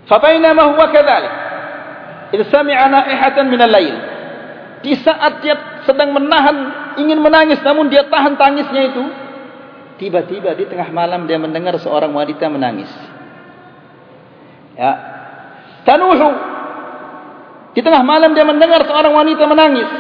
Fabainama 0.07 0.71
huwa 0.71 0.87
kadzalik. 0.95 1.35
Idza 2.31 2.47
sami'a 2.55 2.87
na'ihatan 2.87 3.51
min 3.51 3.59
al-lail. 3.59 3.97
Di 4.87 4.95
saat 5.03 5.43
dia 5.43 5.83
sedang 5.83 6.15
menahan 6.15 6.84
ingin 7.01 7.19
menangis 7.21 7.61
namun 7.63 7.91
dia 7.91 8.07
tahan 8.07 8.39
tangisnya 8.39 8.83
itu, 8.95 9.05
tiba-tiba 9.99 10.55
di 10.59 10.65
tengah 10.69 10.91
malam 10.91 11.27
dia 11.29 11.39
mendengar 11.39 11.75
seorang 11.79 12.11
wanita 12.11 12.47
menangis. 12.51 12.91
Ya. 14.75 14.93
Tanuhu. 15.87 16.31
Di 17.75 17.83
tengah 17.83 18.07
malam 18.07 18.33
dia 18.33 18.47
mendengar 18.47 18.87
seorang 18.87 19.13
wanita 19.15 19.45
menangis. 19.51 19.91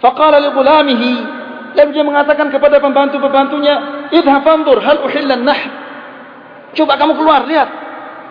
Faqala 0.00 0.36
li 0.40 0.50
ghulamihi 0.52 1.12
Lalu 1.74 1.90
dia 1.90 2.06
mengatakan 2.06 2.54
kepada 2.54 2.78
pembantu-pembantunya, 2.78 4.06
"Idhab 4.14 4.46
fanzur 4.46 4.78
hal 4.78 5.02
uhillan 5.02 5.42
nahr." 5.42 5.70
Coba 6.74 6.94
kamu 6.94 7.18
keluar 7.18 7.42
lihat. 7.50 7.68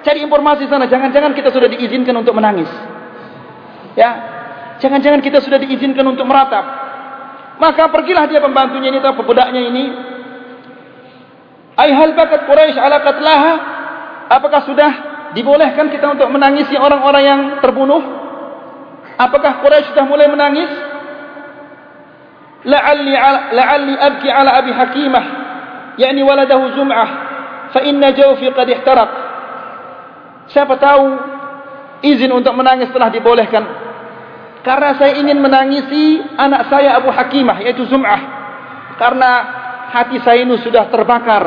Cari 0.04 0.24
informasi 0.24 0.67
sana. 0.67 0.88
Jangan-jangan 0.88 1.32
kita 1.36 1.52
sudah 1.52 1.67
diizinkan 1.72 2.15
untuk 2.15 2.36
menangis. 2.36 2.67
Ya. 3.96 4.12
Jangan-jangan 4.80 5.24
kita 5.24 5.39
sudah 5.43 5.60
diizinkan 5.60 6.04
untuk 6.08 6.28
meratap. 6.28 6.83
Maka 7.61 7.89
pergilah 7.89 8.25
dia 8.25 8.41
pembantunya 8.41 8.89
ini 8.89 8.97
atau 8.97 9.13
pebudaknya 9.17 9.61
ini. 9.61 9.85
Ayhal 11.77 12.13
bakat 12.17 12.45
Quraisy 12.49 12.77
ala 12.77 13.01
qatlaha? 13.01 13.53
Apakah 14.29 14.61
sudah 14.65 14.91
dibolehkan 15.37 15.89
kita 15.89 16.17
untuk 16.17 16.29
menangisi 16.33 16.77
orang-orang 16.77 17.23
yang 17.23 17.41
terbunuh? 17.61 18.01
Apakah 19.17 19.61
Quraisy 19.61 19.93
sudah 19.93 20.05
mulai 20.05 20.29
menangis? 20.29 20.69
La'alli 22.63 23.13
la'alli 23.53 23.93
abki 23.99 24.29
ala 24.31 24.55
Abi 24.55 24.71
Hakimah, 24.71 25.25
yakni 25.99 26.23
waladahu 26.23 26.79
Zum'ah, 26.79 27.09
fa 27.75 27.83
inna 27.83 28.15
jawfi 28.15 28.47
qad 28.55 28.71
ihtaraq. 28.71 29.11
Siapa 30.47 30.79
tahu 30.79 31.03
izin 32.07 32.31
untuk 32.31 32.55
menangis 32.55 32.87
telah 32.95 33.11
dibolehkan. 33.11 33.83
Karena 34.63 34.95
saya 34.95 35.19
ingin 35.19 35.43
menangisi 35.43 36.23
anak 36.39 36.71
saya 36.71 36.95
Abu 36.95 37.12
Hakimah 37.12 37.60
yaitu 37.67 37.84
Zum'ah. 37.91 38.21
Karena 38.95 39.32
hati 39.91 40.23
saya 40.23 40.39
ini 40.39 40.56
sudah 40.63 40.88
terbakar 40.88 41.43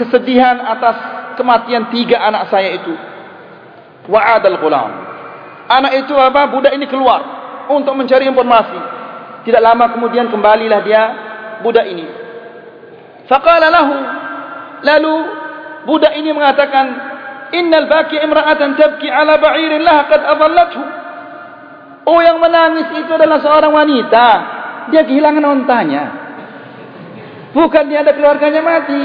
kesedihan 0.00 0.56
atas 0.64 0.96
kematian 1.36 1.92
tiga 1.92 2.16
anak 2.24 2.48
saya 2.48 2.80
itu. 2.80 2.96
Wa'adal 4.08 4.56
ghulam. 4.56 4.90
Anak 5.68 5.92
itu 6.00 6.16
apa? 6.16 6.48
Budak 6.48 6.72
ini 6.72 6.88
keluar 6.88 7.20
untuk 7.68 7.92
mencari 7.92 8.24
informasi. 8.24 8.80
Tidak 9.44 9.60
lama 9.60 9.92
kemudian 9.92 10.32
kembalilah 10.32 10.80
dia 10.80 11.02
budak 11.60 11.86
ini. 11.92 12.08
Faqala 13.28 13.68
lahu 13.68 13.96
lalu 14.80 15.14
budak 15.84 16.16
ini 16.16 16.32
mengatakan 16.32 16.86
innal 17.52 17.86
baqi 17.86 18.16
imra'atan 18.18 18.74
tabki 18.74 19.06
ala 19.06 19.36
ba'irin 19.38 19.84
laha 19.84 20.02
qad 20.08 20.20
adallathu 20.24 20.80
oh 22.06 22.20
yang 22.20 22.38
menangis 22.40 22.88
itu 22.96 23.10
adalah 23.12 23.40
seorang 23.42 23.72
wanita. 23.72 24.28
Dia 24.90 25.02
kehilangan 25.06 25.44
ontanya. 25.44 26.04
Bukan 27.50 27.84
dia 27.90 28.06
ada 28.06 28.14
keluarganya 28.14 28.62
mati. 28.62 29.04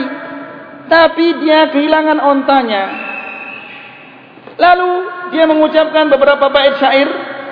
Tapi 0.86 1.26
dia 1.42 1.74
kehilangan 1.74 2.22
ontanya. 2.22 2.84
Lalu 4.56 4.92
dia 5.36 5.46
mengucapkan 5.50 6.08
beberapa 6.08 6.48
bait 6.48 6.80
syair 6.80 7.10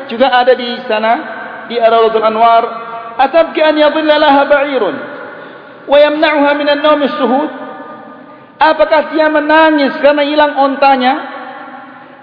juga 0.07 0.31
ada 0.31 0.53
di 0.55 0.69
sana 0.87 1.13
di 1.67 1.75
Ar-Rawdul 1.75 2.23
Anwar. 2.23 2.63
Atabki 3.13 3.61
an 3.61 3.77
yadhilla 3.77 4.17
laha 4.17 4.41
ba'irun 4.49 4.95
wa 5.85 5.97
yamna'uha 5.99 6.51
min 6.57 6.67
an-nawm 6.69 7.01
as-suhud. 7.05 7.49
Apakah 8.63 9.11
dia 9.11 9.27
menangis 9.27 9.97
karena 9.99 10.23
hilang 10.23 10.53
ontanya? 10.55 11.13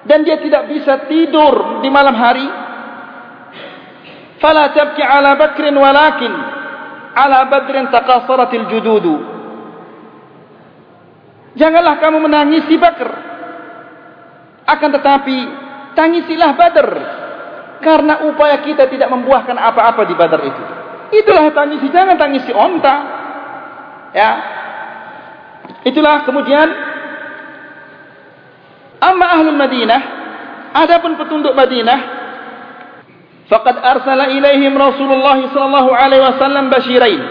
Dan 0.08 0.24
dia 0.24 0.40
tidak 0.40 0.72
bisa 0.72 1.04
tidur 1.04 1.84
di 1.84 1.92
malam 1.92 2.16
hari? 2.16 2.48
Fala 4.40 4.72
tabki 4.72 5.04
ala 5.04 5.36
Bakrin 5.36 5.76
walakin 5.76 6.32
ala 7.14 7.46
Badrin 7.46 7.92
taqasaratil 7.92 8.66
jududu. 8.72 9.16
Janganlah 11.54 12.00
kamu 12.00 12.18
menangisi 12.24 12.74
Bakr. 12.80 13.10
Akan 14.64 14.90
tetapi 14.94 15.38
tangisilah 15.98 16.54
Badr 16.54 16.88
karena 17.84 18.24
upaya 18.28 18.62
kita 18.62 18.86
tidak 18.86 19.10
membuahkan 19.12 19.56
apa-apa 19.58 20.02
di 20.08 20.14
Badr 20.14 20.40
itu. 20.46 20.62
Itulah 21.10 21.50
tangisi, 21.50 21.90
jangan 21.90 22.14
tangisi 22.14 22.54
onta. 22.54 22.96
Ya, 24.14 24.30
Itulah 25.80 26.28
kemudian 26.28 26.68
amma 29.00 29.26
ahlul 29.32 29.56
Madinah 29.56 30.00
adapun 30.76 31.16
penduduk 31.16 31.56
Madinah 31.56 32.19
faqad 33.50 33.76
arsala 33.82 34.30
ilaihim 34.30 34.72
Rasulullah 34.78 35.36
sallallahu 35.50 35.90
alaihi 35.90 36.22
wasallam 36.22 36.70
basyirain 36.70 37.22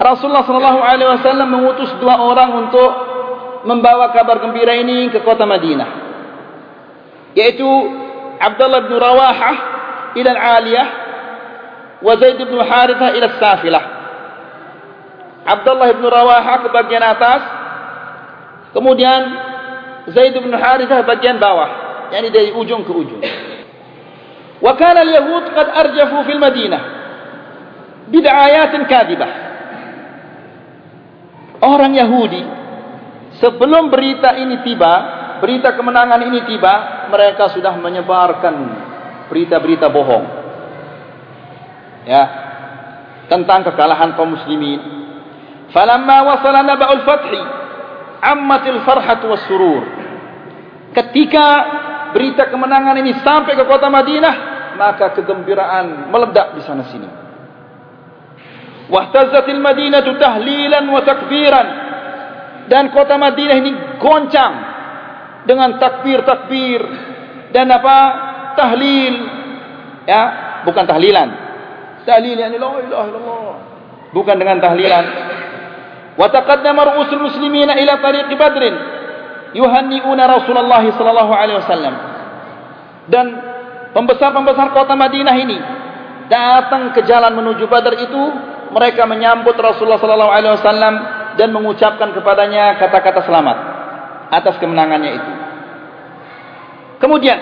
Rasulullah 0.00 0.46
sallallahu 0.46 0.80
alaihi 0.80 1.10
wasallam 1.18 1.48
mengutus 1.50 1.90
dua 2.00 2.22
orang 2.22 2.50
untuk 2.66 2.90
membawa 3.68 4.14
kabar 4.16 4.40
gembira 4.40 4.78
ini 4.78 5.10
ke 5.10 5.20
kota 5.26 5.44
Madinah 5.44 5.90
yaitu 7.34 7.66
Abdullah 8.40 8.88
bin 8.88 8.96
Rawahah 8.96 9.56
ila 10.16 10.30
al-Aliyah 10.32 10.88
wa 12.00 12.12
Zaid 12.16 12.40
bin 12.40 12.56
Harithah 12.56 13.12
ila 13.12 13.26
al-Safilah 13.28 13.84
Abdullah 15.44 15.88
bin 15.96 16.04
Rawaha 16.04 16.54
ke 16.62 16.68
bagian 16.68 17.04
atas. 17.04 17.42
Kemudian 18.76 19.20
Zaid 20.12 20.36
bin 20.36 20.52
Harithah 20.52 21.02
bagian 21.02 21.40
bawah. 21.40 21.70
Yani 22.12 22.28
dari 22.28 22.50
ujung 22.52 22.84
ke 22.84 22.92
ujung. 22.92 23.22
Kana 24.60 25.00
al-yahud 25.04 25.44
qad 25.56 25.68
arjafu 25.72 26.18
fil 26.28 26.40
Madinah. 26.40 26.82
Bid'ayatin 28.12 28.82
kadhibah. 28.84 29.32
Orang 31.60 31.92
Yahudi 31.92 32.42
sebelum 33.40 33.92
berita 33.92 34.36
ini 34.36 34.64
tiba, 34.64 34.92
berita 35.40 35.76
kemenangan 35.76 36.20
ini 36.24 36.40
tiba, 36.48 37.08
mereka 37.12 37.52
sudah 37.52 37.76
menyebarkan 37.76 38.54
berita-berita 39.28 39.88
bohong. 39.92 40.24
Ya. 42.08 42.24
Tentang 43.30 43.62
kekalahan 43.62 44.18
kaum 44.18 44.34
muslimin, 44.34 45.00
Falamma 45.70 46.26
wasala 46.26 46.66
naba'ul 46.66 47.02
fathi 47.06 47.42
ammatil 48.20 48.82
farhatu 48.82 49.30
was 49.30 49.42
surur. 49.46 49.82
Ketika 50.90 51.46
berita 52.12 52.48
kemenangan 52.48 52.96
ini 53.00 53.18
sampai 53.22 53.56
ke 53.56 53.64
kota 53.66 53.88
Madinah, 53.88 54.34
maka 54.76 55.12
kegembiraan 55.18 56.12
meledak 56.12 56.56
di 56.58 56.62
sana 56.62 56.84
sini. 56.88 57.08
Wahtazatil 58.90 59.62
Madinah 59.62 60.02
tahlilan 60.02 60.84
wa 60.90 61.00
takbiran. 61.06 61.68
Dan 62.70 62.94
kota 62.94 63.18
Madinah 63.18 63.56
ini 63.58 63.70
goncang 63.98 64.54
dengan 65.46 65.78
takbir-takbir 65.78 66.80
dan 67.50 67.66
apa? 67.70 67.98
tahlil. 68.54 69.14
Ya, 70.06 70.22
bukan 70.66 70.84
tahlilan. 70.86 71.28
Tahlil 72.02 72.34
yang 72.34 72.50
la 72.50 72.70
ilaha 72.82 73.06
illallah. 73.06 73.56
Bukan 74.10 74.36
dengan 74.38 74.58
tahlilan. 74.58 75.04
Wa 76.18 76.26
taqaddama 76.30 76.94
ru'usul 76.94 77.22
muslimina 77.22 77.78
ila 77.78 78.02
tariq 78.02 78.28
Badrin 78.34 78.99
yuhanniuna 79.56 80.24
Rasulullah 80.26 80.82
sallallahu 80.82 81.32
alaihi 81.34 81.58
wasallam. 81.58 81.94
Dan 83.10 83.26
pembesar-pembesar 83.96 84.70
kota 84.70 84.94
Madinah 84.94 85.36
ini 85.38 85.58
datang 86.30 86.94
ke 86.94 87.02
jalan 87.06 87.34
menuju 87.34 87.66
Badar 87.66 87.98
itu, 87.98 88.22
mereka 88.70 89.06
menyambut 89.10 89.58
Rasulullah 89.58 89.98
sallallahu 89.98 90.32
alaihi 90.32 90.54
wasallam 90.54 90.94
dan 91.34 91.48
mengucapkan 91.50 92.14
kepadanya 92.14 92.78
kata-kata 92.78 93.26
selamat 93.26 93.56
atas 94.30 94.54
kemenangannya 94.62 95.10
itu. 95.18 95.32
Kemudian 97.02 97.38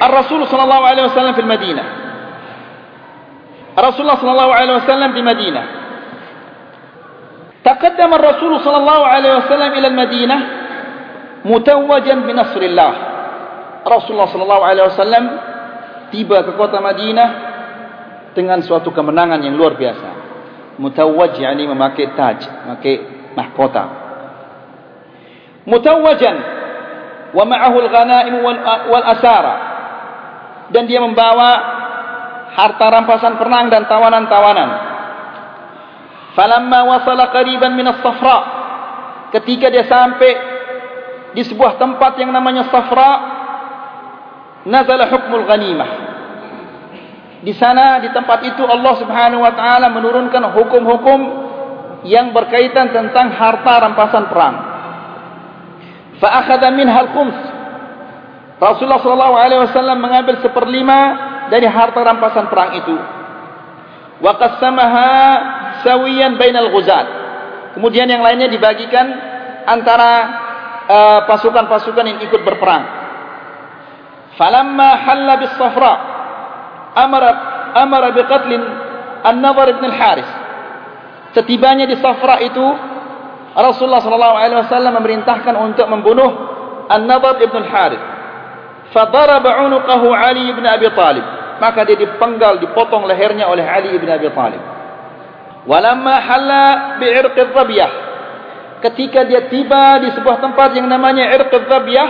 Ar-Rasul 0.00 0.48
sallallahu 0.48 0.84
alaihi 0.86 1.06
wasallam 1.12 1.34
di 1.36 1.44
Madinah. 1.44 1.88
Rasulullah 3.72 4.20
sallallahu 4.20 4.52
alaihi 4.52 4.76
wasallam 4.80 5.10
di 5.12 5.22
Madinah. 5.24 5.81
تقدم 7.67 8.11
الرسول 8.13 8.51
صلى 8.63 8.77
الله 8.77 9.01
عليه 9.07 9.31
وسلم 9.37 9.69
إلى 9.75 9.87
المدينة 9.87 10.37
متوجا 11.45 12.15
بنصر 12.15 12.61
الله 12.61 12.91
رسول 13.87 14.11
الله 14.15 14.29
صلى 14.31 14.43
الله 14.43 14.61
عليه 14.65 14.83
وسلم 14.83 15.23
tiba 16.07 16.39
ke 16.47 16.55
kota 16.55 16.79
Madinah 16.79 17.29
dengan 18.31 18.63
suatu 18.63 18.95
kemenangan 18.95 19.43
yang 19.43 19.59
luar 19.59 19.75
biasa 19.75 20.09
mutawaj 20.79 21.35
yani 21.35 21.67
memakai 21.67 22.15
taj 22.15 22.47
memakai 22.63 22.95
mahkota 23.35 23.83
mutawajan 25.67 26.37
wa 27.35 27.43
ma'ahu 27.43 27.77
al-ghanaim 27.83 28.35
wal 28.87 29.05
asara 29.11 29.55
dan 30.71 30.87
dia 30.87 31.03
membawa 31.03 31.75
harta 32.55 32.85
rampasan 32.87 33.35
perang 33.35 33.67
dan 33.67 33.83
tawanan-tawanan 33.83 34.69
falamma 36.32 36.80
wasala 36.88 37.28
qariban 37.32 37.76
min 37.76 37.86
as-safra 37.88 38.38
ketika 39.32 39.72
dia 39.72 39.88
sampai 39.88 40.32
di 41.32 41.42
sebuah 41.44 41.80
tempat 41.80 42.20
yang 42.20 42.30
namanya 42.32 42.68
safra 42.68 43.10
nazala 44.68 45.08
hukmul 45.08 45.44
ghanimah. 45.48 45.90
Di 47.42 47.50
sana 47.58 47.98
di 47.98 48.12
tempat 48.14 48.46
itu 48.46 48.62
Allah 48.62 48.94
Subhanahu 49.02 49.42
wa 49.42 49.52
taala 49.56 49.90
menurunkan 49.90 50.54
hukum-hukum 50.54 51.20
yang 52.06 52.30
berkaitan 52.30 52.94
tentang 52.94 53.34
harta 53.34 53.72
rampasan 53.82 54.30
perang. 54.30 54.54
Fa 56.22 56.28
akhadha 56.38 56.70
minha 56.70 56.94
al-khums. 56.94 57.34
Rasulullah 58.62 59.02
sallallahu 59.02 59.34
alaihi 59.34 59.60
wasallam 59.66 59.98
mengambil 59.98 60.38
seperlima 60.38 61.00
dari 61.50 61.66
harta 61.66 61.98
rampasan 61.98 62.46
perang 62.46 62.78
itu. 62.78 62.94
Wa 64.22 64.38
qassamaha 64.38 65.10
sawiyan 65.82 66.38
bainal 66.40 66.70
ghuzat. 66.70 67.06
Kemudian 67.78 68.08
yang 68.08 68.20
lainnya 68.20 68.48
dibagikan 68.48 69.06
antara 69.64 70.12
uh, 70.86 71.20
pasukan-pasukan 71.30 72.04
uh, 72.04 72.10
yang 72.14 72.18
ikut 72.22 72.42
berperang. 72.42 72.84
Falamma 74.36 74.88
halla 75.04 75.34
bis 75.40 75.54
Safra 75.60 75.94
amara 76.96 77.30
amara 77.76 78.12
bi 78.12 78.22
qatl 78.24 78.52
An-Nadhr 79.22 79.78
ibn 79.78 79.84
al-Haris. 79.86 80.30
Setibanya 81.32 81.86
di 81.86 81.96
Safra 82.02 82.42
itu 82.42 82.64
Rasulullah 83.52 84.02
sallallahu 84.02 84.36
alaihi 84.36 84.58
wasallam 84.66 84.92
memerintahkan 84.98 85.54
untuk 85.56 85.86
membunuh 85.86 86.30
An-Nadhr 86.90 87.38
ibn 87.40 87.56
al-Haris. 87.62 88.02
Fadaraba 88.92 89.64
'unuqahu 89.64 90.12
Ali 90.12 90.52
ibn 90.52 90.66
Abi 90.66 90.90
Talib. 90.92 91.24
Maka 91.62 91.86
dia 91.86 91.94
dipenggal, 91.94 92.58
dipotong 92.58 93.06
lehernya 93.06 93.46
oleh 93.46 93.62
Ali 93.62 93.94
ibn 93.94 94.10
Abi 94.10 94.28
Talib. 94.34 94.71
Walamma 95.62 96.14
halla 96.18 96.64
bi'irq 96.98 97.38
al-Rabiyah. 97.38 97.92
Ketika 98.82 99.22
dia 99.22 99.46
tiba 99.46 100.02
di 100.02 100.10
sebuah 100.10 100.42
tempat 100.42 100.74
yang 100.74 100.90
namanya 100.90 101.30
Irq 101.38 101.54
al-Rabiyah, 101.54 102.08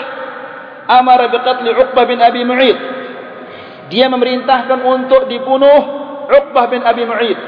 amara 0.88 1.28
biqatl 1.28 1.68
Uqbah 1.68 2.04
bin 2.08 2.18
Abi 2.24 2.42
Mu'id. 2.48 2.78
Dia 3.92 4.08
memerintahkan 4.08 4.80
untuk 4.80 5.28
dibunuh 5.28 5.80
Uqbah 6.32 6.64
bin 6.72 6.80
Abi 6.80 7.04
Mu'id. 7.04 7.38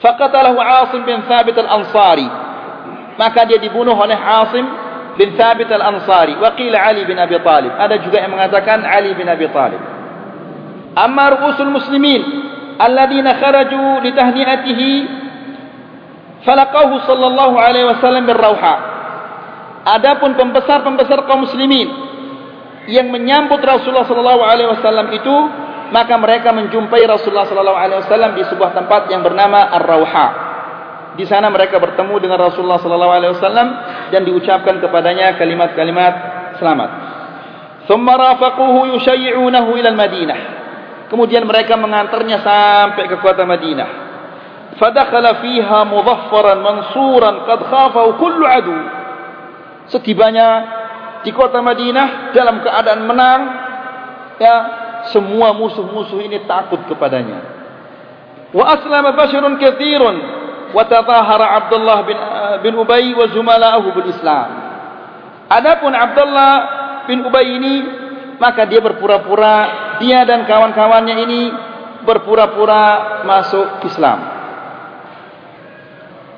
Faqatalahu 0.00 0.58
Asim 0.62 1.02
bin 1.02 1.26
Thabit 1.26 1.58
al-Ansari. 1.58 2.28
Maka 3.18 3.42
dia 3.44 3.58
dibunuh 3.58 3.92
oleh 3.98 4.16
Asim 4.16 4.64
bin 5.18 5.34
Thabit 5.34 5.66
al-Ansari. 5.66 6.38
Waqila 6.38 6.78
Ali 6.78 7.02
bin 7.10 7.18
Abi 7.18 7.42
Talib. 7.42 7.74
Ada 7.74 7.98
juga 8.06 8.22
yang 8.22 8.38
mengatakan 8.38 8.86
Ali 8.86 9.18
bin 9.18 9.26
Abi 9.26 9.50
Talib. 9.50 9.82
Amma 10.94 11.34
ru'usul 11.34 11.74
muslimin 11.74 12.22
alladhina 12.80 13.36
kharaju 13.36 14.00
li 14.00 14.10
tahni'atihi 14.16 14.92
falaqahu 16.48 17.04
sallallahu 17.04 17.54
alaihi 17.60 17.86
wasallam 17.92 18.24
birrauha 18.24 18.74
adapun 19.84 20.32
pembesar-pembesar 20.40 21.28
kaum 21.28 21.44
muslimin 21.44 21.88
yang 22.88 23.12
menyambut 23.12 23.60
Rasulullah 23.60 24.08
sallallahu 24.08 24.42
alaihi 24.42 24.72
wasallam 24.72 25.12
itu 25.12 25.36
maka 25.92 26.16
mereka 26.16 26.56
menjumpai 26.56 27.04
Rasulullah 27.04 27.44
sallallahu 27.44 27.76
alaihi 27.76 28.00
wasallam 28.08 28.32
di 28.34 28.42
sebuah 28.48 28.72
tempat 28.72 29.12
yang 29.12 29.20
bernama 29.20 29.68
Ar-Rauha 29.76 30.50
di 31.18 31.26
sana 31.26 31.50
mereka 31.50 31.76
bertemu 31.82 32.16
dengan 32.22 32.38
Rasulullah 32.38 32.78
sallallahu 32.78 33.12
alaihi 33.12 33.32
wasallam 33.34 33.68
dan 34.14 34.24
diucapkan 34.24 34.78
kepadanya 34.78 35.34
kalimat-kalimat 35.36 36.14
selamat. 36.62 36.90
Thumma 37.90 38.14
rafaquhu 38.14 38.94
yushayyi'unahu 38.94 39.74
ila 39.74 39.88
al-Madinah. 39.90 40.38
Kemudian 41.10 41.42
mereka 41.42 41.74
mengantarnya 41.74 42.38
sampai 42.38 43.10
ke 43.10 43.18
kota 43.18 43.42
Madinah. 43.42 43.90
Fadakhala 44.78 45.42
fiha 45.42 45.82
mudhaffaran 45.82 46.62
mansuran 46.62 47.34
qad 47.50 47.60
khafahu 47.66 48.10
kullu 48.22 48.46
adu. 48.46 48.78
Setibanya 49.90 50.48
di 51.26 51.34
kota 51.34 51.58
Madinah 51.58 52.30
dalam 52.30 52.62
keadaan 52.62 53.02
menang, 53.10 53.40
ya 54.38 54.54
semua 55.10 55.50
musuh-musuh 55.50 56.22
ini 56.22 56.46
takut 56.46 56.78
kepadanya. 56.86 57.42
Wa 58.54 58.78
aslama 58.78 59.10
bashirun 59.18 59.58
katsirun 59.58 60.16
wa 60.70 60.82
tadhahara 60.86 61.58
Abdullah 61.58 61.98
bin 62.06 62.18
bin 62.62 62.72
Ubay 62.78 63.10
wa 63.18 63.26
zumala'ahu 63.26 63.98
bil 63.98 64.08
Islam. 64.14 64.48
Adapun 65.50 65.90
Abdullah 65.90 66.52
bin 67.10 67.26
Ubay 67.26 67.46
ini 67.58 67.74
maka 68.40 68.64
dia 68.64 68.80
berpura-pura 68.80 69.56
dia 70.00 70.24
dan 70.24 70.48
kawan-kawannya 70.48 71.16
ini 71.28 71.40
berpura-pura 72.08 72.82
masuk 73.28 73.84
Islam. 73.84 74.18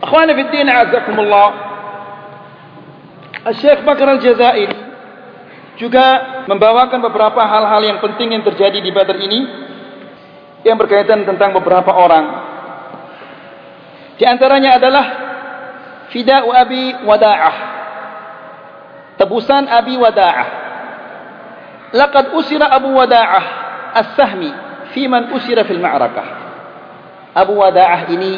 Akhwani 0.03 0.35
fi 0.35 0.43
din 0.51 0.67
azakumullah. 0.67 1.71
Syekh 3.55 3.87
Bakar 3.87 4.19
Al-Jazair 4.19 4.71
juga 5.79 6.07
membawakan 6.47 7.03
beberapa 7.11 7.43
hal-hal 7.43 7.83
yang 7.83 7.99
penting 8.03 8.35
yang 8.35 8.43
terjadi 8.47 8.79
di 8.79 8.91
Badar 8.91 9.19
ini 9.19 9.41
yang 10.63 10.79
berkaitan 10.79 11.27
tentang 11.27 11.55
beberapa 11.55 11.91
orang. 11.91 12.27
Di 14.19 14.25
antaranya 14.27 14.79
adalah 14.79 15.07
Fida'u 16.15 16.51
Abi 16.55 17.03
Wada'ah. 17.03 17.57
Tebusan 19.19 19.67
Abi 19.67 19.99
Wada'ah. 19.99 20.62
Laqad 21.93 22.33
usira 22.33 22.73
Abu 22.73 22.97
Wada'ah 22.97 23.45
As-Sahmi 23.93 24.51
fi 24.97 25.05
man 25.09 25.33
usira 25.37 25.65
fil 25.69 25.81
ma'rakah. 25.81 26.27
Abu 27.37 27.57
Wada'ah 27.57 28.09
ini 28.13 28.33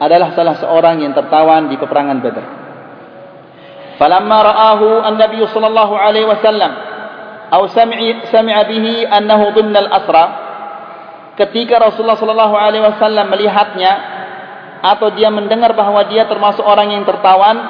adalah 0.00 0.32
salah 0.32 0.56
seorang 0.60 1.00
yang 1.04 1.12
tertawan 1.12 1.68
di 1.68 1.76
peperangan 1.76 2.18
Badar. 2.20 2.46
Falamma 4.00 4.38
ra'ahu 4.48 4.88
an-nabiy 5.04 5.44
sallallahu 5.44 5.92
alaihi 5.92 6.24
wasallam 6.24 6.72
aw 7.52 7.62
sami'a 7.68 8.32
sami'a 8.32 8.64
bihi 8.64 9.04
annahu 9.04 9.52
dhimna 9.52 9.84
al-asra 9.84 10.24
ketika 11.36 11.76
Rasulullah 11.76 12.16
sallallahu 12.16 12.56
alaihi 12.56 12.84
wasallam 12.84 13.28
melihatnya 13.28 13.92
atau 14.80 15.12
dia 15.12 15.28
mendengar 15.28 15.76
bahawa 15.76 16.08
dia 16.08 16.24
termasuk 16.24 16.64
orang 16.64 16.96
yang 16.96 17.04
tertawan 17.04 17.60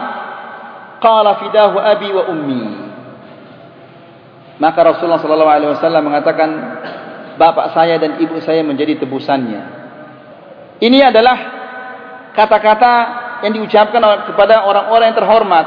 qala 1.02 1.42
fidahu 1.42 1.82
abi 1.82 2.08
wa 2.14 2.30
ummi 2.30 2.89
Maka 4.60 4.80
Rasulullah 4.84 5.18
sallallahu 5.18 5.50
alaihi 5.50 5.72
wasallam 5.72 6.04
mengatakan 6.04 6.48
bapak 7.40 7.72
saya 7.72 7.96
dan 7.96 8.20
ibu 8.20 8.36
saya 8.44 8.60
menjadi 8.60 9.00
tebusannya. 9.00 9.80
Ini 10.84 11.08
adalah 11.08 11.36
kata-kata 12.36 12.92
yang 13.48 13.56
diucapkan 13.56 14.00
kepada 14.28 14.68
orang-orang 14.68 15.12
yang 15.12 15.18
terhormat. 15.18 15.66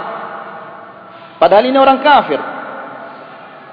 Padahal 1.41 1.65
ini 1.65 1.77
orang 1.77 2.05
kafir. 2.05 2.37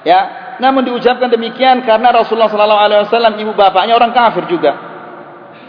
Ya, 0.08 0.56
namun 0.56 0.88
diucapkan 0.88 1.28
demikian 1.28 1.84
karena 1.84 2.08
Rasulullah 2.16 2.48
sallallahu 2.48 2.80
alaihi 2.80 3.00
wasallam 3.04 3.36
ibu 3.36 3.52
bapaknya 3.52 4.00
orang 4.00 4.16
kafir 4.16 4.48
juga. 4.48 4.72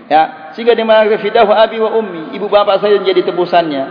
Ya, 0.08 0.52
sehingga 0.56 0.76
dia 0.76 0.88
mengatakan 0.88 1.20
fidahu 1.20 1.52
abi 1.52 1.80
wa 1.80 1.91
ummi, 1.99 2.36
ibu 2.36 2.47
bapak 2.47 2.80
saya 2.80 2.99
menjadi 2.99 3.32
tebusannya. 3.32 3.84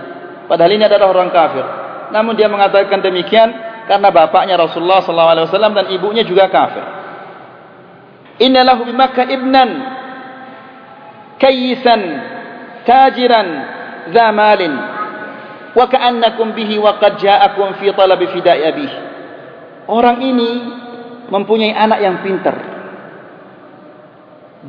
Padahal 0.49 0.73
ini 0.73 0.85
adalah 0.89 1.13
orang 1.13 1.29
kafir. 1.29 1.65
Namun 2.13 2.33
dia 2.37 2.49
mengatakan 2.49 3.05
demikian 3.05 3.70
karena 3.91 4.15
bapaknya 4.15 4.55
Rasulullah 4.55 5.03
sallallahu 5.03 5.33
alaihi 5.35 5.47
wasallam 5.51 5.75
dan 5.75 5.87
ibunya 5.91 6.23
juga 6.23 6.47
kafir. 6.47 6.87
Inna 8.39 8.63
lahu 8.63 8.87
bi 8.87 8.95
Makkah 8.95 9.27
ibnan 9.27 9.71
kayisan 11.43 11.99
tajiran 12.87 13.47
dha 14.15 14.31
malin 14.31 14.71
wa 15.75 15.91
ka'annakum 15.91 16.55
bihi 16.55 16.79
wa 16.79 17.03
qad 17.03 17.19
ja'akum 17.19 17.83
fi 17.83 17.91
talab 17.91 18.23
fida'i 18.31 18.63
abih. 18.63 18.93
Orang 19.91 20.23
ini 20.23 20.51
mempunyai 21.27 21.75
anak 21.75 21.99
yang 21.99 22.23
pintar. 22.23 22.57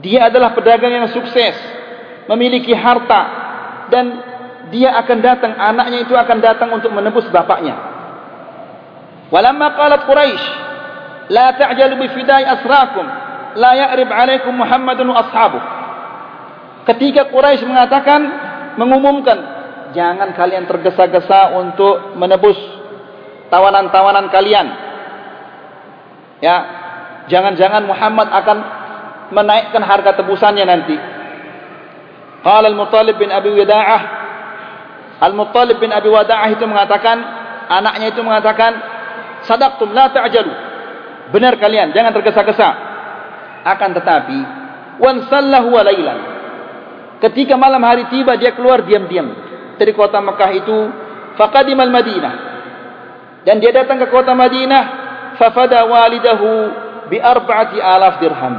Dia 0.01 0.33
adalah 0.33 0.57
pedagang 0.57 0.97
yang 0.97 1.05
sukses, 1.13 1.53
memiliki 2.25 2.73
harta 2.73 3.21
dan 3.93 4.05
dia 4.73 4.97
akan 4.97 5.17
datang 5.21 5.53
anaknya 5.61 6.09
itu 6.09 6.17
akan 6.17 6.37
datang 6.41 6.73
untuk 6.73 6.89
menebus 6.89 7.29
bapaknya. 7.29 7.90
ولما 9.32 9.68
قالت 9.68 10.02
قريش 10.06 10.42
لا 11.30 11.50
تعجلوا 11.50 11.98
بفداء 11.98 12.42
أسراكم 12.52 13.06
لا 13.56 13.72
يأرب 13.74 14.12
عليكم 14.12 14.52
محمد 14.60 15.00
وأصحابه 15.00 15.62
ketika 16.86 17.26
Quraisy 17.34 17.66
mengatakan 17.66 18.20
mengumumkan 18.78 19.38
jangan 19.90 20.30
kalian 20.38 20.70
tergesa-gesa 20.70 21.58
untuk 21.58 22.14
menebus 22.14 22.54
tawanan-tawanan 23.50 24.30
kalian 24.30 24.66
ya 26.38 26.56
jangan-jangan 27.26 27.82
Muhammad 27.82 28.30
akan 28.30 28.58
menaikkan 29.34 29.82
harga 29.82 30.22
tebusannya 30.22 30.62
nanti 30.62 30.96
qala 32.46 32.70
al-Muttalib 32.70 33.18
bin 33.18 33.34
Abi 33.34 33.50
Wada'ah 33.50 34.02
al-Muttalib 35.26 35.82
bin 35.82 35.90
Abi 35.90 36.06
Wada'ah 36.06 36.54
itu 36.54 36.62
mengatakan 36.70 37.18
anaknya 37.66 38.14
itu 38.14 38.22
mengatakan 38.22 38.78
sadaqtum 39.45 39.93
la 39.93 40.09
ta'jalu. 40.11 40.53
Benar 41.31 41.55
kalian, 41.57 41.95
jangan 41.95 42.11
tergesa-gesa. 42.11 42.69
Akan 43.63 43.95
tetapi, 43.95 44.39
wan 44.99 45.25
sallahu 45.31 45.69
wa 45.71 45.83
lailan. 45.85 46.19
Ketika 47.21 47.53
malam 47.55 47.85
hari 47.85 48.09
tiba 48.09 48.33
dia 48.35 48.57
keluar 48.57 48.81
diam-diam 48.81 49.29
dari 49.77 49.93
kota 49.93 50.17
Mekah 50.17 50.51
itu, 50.57 50.77
faqadimal 51.37 51.93
Madinah. 51.93 52.35
Dan 53.45 53.61
dia 53.61 53.73
datang 53.73 54.01
ke 54.01 54.09
kota 54.09 54.33
Madinah, 54.33 54.83
fafada 55.37 55.85
walidahu 55.85 56.49
bi 57.09 57.17
arba'ati 57.21 57.77
alaf 57.81 58.21
dirham. 58.21 58.55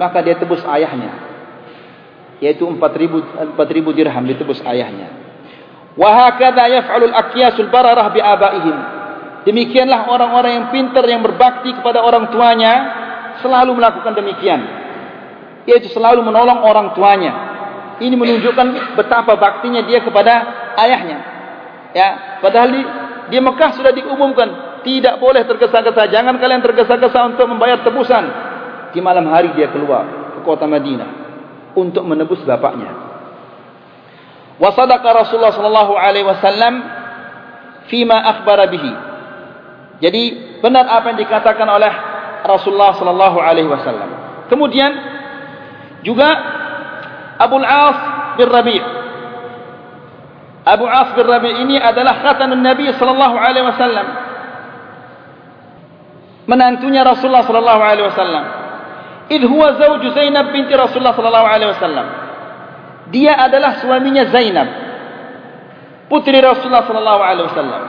Maka 0.00 0.24
dia 0.24 0.36
tebus 0.36 0.64
ayahnya. 0.64 1.12
Yaitu 2.38 2.64
4000 2.64 3.56
4000 3.56 3.98
dirham 3.98 4.24
ditebus 4.24 4.62
ayahnya. 4.62 5.10
Wa 5.98 6.08
hakadha 6.14 6.70
yaf'alu 6.70 7.10
al-aqyasul 7.10 7.68
bararah 7.68 8.06
bi 8.14 8.20
abaihim. 8.22 8.76
Demikianlah 9.46 10.10
orang-orang 10.10 10.52
yang 10.54 10.66
pintar 10.74 11.04
yang 11.06 11.22
berbakti 11.22 11.70
kepada 11.76 12.02
orang 12.02 12.30
tuanya 12.34 12.72
selalu 13.42 13.78
melakukan 13.78 14.14
demikian. 14.18 14.60
Yaitu 15.68 15.92
selalu 15.92 16.24
menolong 16.24 16.64
orang 16.64 16.96
tuanya. 16.96 17.32
Ini 17.98 18.14
menunjukkan 18.14 18.98
betapa 18.98 19.34
baktinya 19.38 19.82
dia 19.86 20.02
kepada 20.02 20.34
ayahnya. 20.78 21.18
Ya, 21.94 22.38
padahal 22.44 22.68
di, 22.70 22.82
di 23.32 23.38
Mekah 23.40 23.70
sudah 23.74 23.90
diumumkan 23.90 24.68
tidak 24.82 25.18
boleh 25.18 25.42
tergesa-gesa 25.46 26.10
jangan 26.10 26.38
kalian 26.38 26.62
tergesa-gesa 26.62 27.18
untuk 27.34 27.46
membayar 27.50 27.82
tebusan 27.82 28.24
di 28.94 29.00
malam 29.02 29.28
hari 29.30 29.52
dia 29.54 29.70
keluar 29.70 30.32
ke 30.36 30.40
kota 30.46 30.64
Madinah 30.64 31.10
untuk 31.74 32.04
menebus 32.06 32.40
bapaknya 32.46 32.90
wa 34.58 34.70
sadaqa 34.74 35.08
Rasulullah 35.12 35.54
sallallahu 35.54 35.94
alaihi 35.94 36.26
wasallam 36.26 36.74
fima 37.92 38.16
akhbara 38.16 38.66
bihi 38.70 38.92
jadi 39.98 40.22
benar 40.62 40.86
apa 40.86 41.14
yang 41.14 41.18
dikatakan 41.22 41.66
oleh 41.66 41.92
Rasulullah 42.46 42.94
sallallahu 42.94 43.38
alaihi 43.42 43.68
wasallam 43.68 44.10
kemudian 44.46 44.90
juga 46.06 46.28
Abu 47.38 47.58
Al-As 47.58 47.98
bin 48.38 48.46
Rabi' 48.50 48.98
Abu 50.68 50.84
As 50.84 51.16
bin 51.16 51.24
Rabi' 51.24 51.64
ini 51.64 51.80
adalah 51.80 52.20
khatamun 52.20 52.60
Nabi 52.60 52.92
sallallahu 52.92 53.36
alaihi 53.40 53.64
wasallam. 53.64 54.06
Menantunya 56.44 57.04
Rasulullah 57.04 57.44
sallallahu 57.44 57.82
alaihi 57.84 58.06
wasallam. 58.08 58.44
Id 59.32 59.42
huwa 59.48 59.76
zawj 59.80 60.04
Zainab 60.12 60.52
binti 60.52 60.76
Rasulullah 60.76 61.16
sallallahu 61.16 61.48
alaihi 61.48 61.70
wasallam. 61.72 62.06
Dia 63.08 63.32
adalah 63.40 63.80
suaminya 63.80 64.28
Zainab. 64.28 64.68
Putri 66.12 66.36
Rasulullah 66.40 66.84
sallallahu 66.84 67.22
alaihi 67.24 67.46
wasallam. 67.48 67.82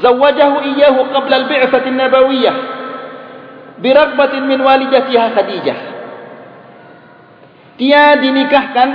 Zawajahu 0.00 0.56
iyyahu 0.72 1.00
qabla 1.12 1.34
al-bi'tsah 1.44 1.84
an-nabawiyyah. 1.84 2.56
Biragbatin 3.82 4.48
min 4.48 4.62
walidatiha 4.62 5.26
Khadijah. 5.36 5.78
Dia 7.76 8.16
dinikahkan 8.16 8.88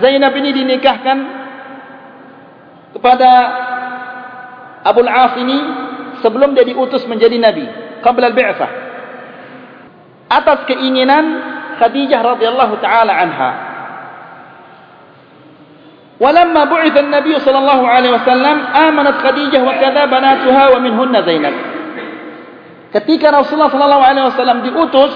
Zainab 0.00 0.32
ini 0.40 0.50
dinikahkan 0.56 1.18
kepada 2.96 3.30
Abu 4.82 5.04
Al-As 5.04 5.36
ini 5.36 5.58
sebelum 6.24 6.56
dia 6.56 6.64
diutus 6.64 7.04
menjadi 7.04 7.36
nabi 7.36 7.66
qabla 8.00 8.32
al-bi'tsah 8.32 8.70
atas 10.32 10.64
keinginan 10.64 11.24
Khadijah 11.76 12.20
radhiyallahu 12.24 12.74
taala 12.80 13.12
anha 13.12 13.50
ولما 16.21 16.63
بعث 16.65 16.95
النبي 16.97 17.33
صلى 17.45 17.59
الله 17.61 17.81
عليه 17.87 18.11
وسلم 18.17 18.57
آمنت 18.73 19.15
خديجة 19.21 19.59
وكذا 19.61 20.03
بناتها 20.05 20.63
ومنهن 20.73 21.13
زينب 21.25 21.55
ketika 22.89 23.29
Rasulullah 23.29 23.69
sallallahu 23.69 24.01
alaihi 24.01 24.25
wasallam 24.25 24.65
diutus 24.65 25.13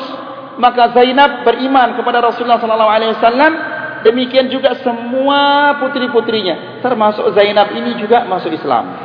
maka 0.61 0.93
Zainab 0.93 1.41
beriman 1.41 1.97
kepada 1.97 2.21
Rasulullah 2.21 2.61
sallallahu 2.61 2.91
alaihi 2.91 3.17
wasallam 3.17 3.51
Demikian 4.01 4.49
juga 4.49 4.73
semua 4.81 5.73
putri-putrinya 5.77 6.81
termasuk 6.81 7.37
Zainab 7.37 7.69
ini 7.77 8.01
juga 8.01 8.25
masuk 8.25 8.49
Islam. 8.49 8.97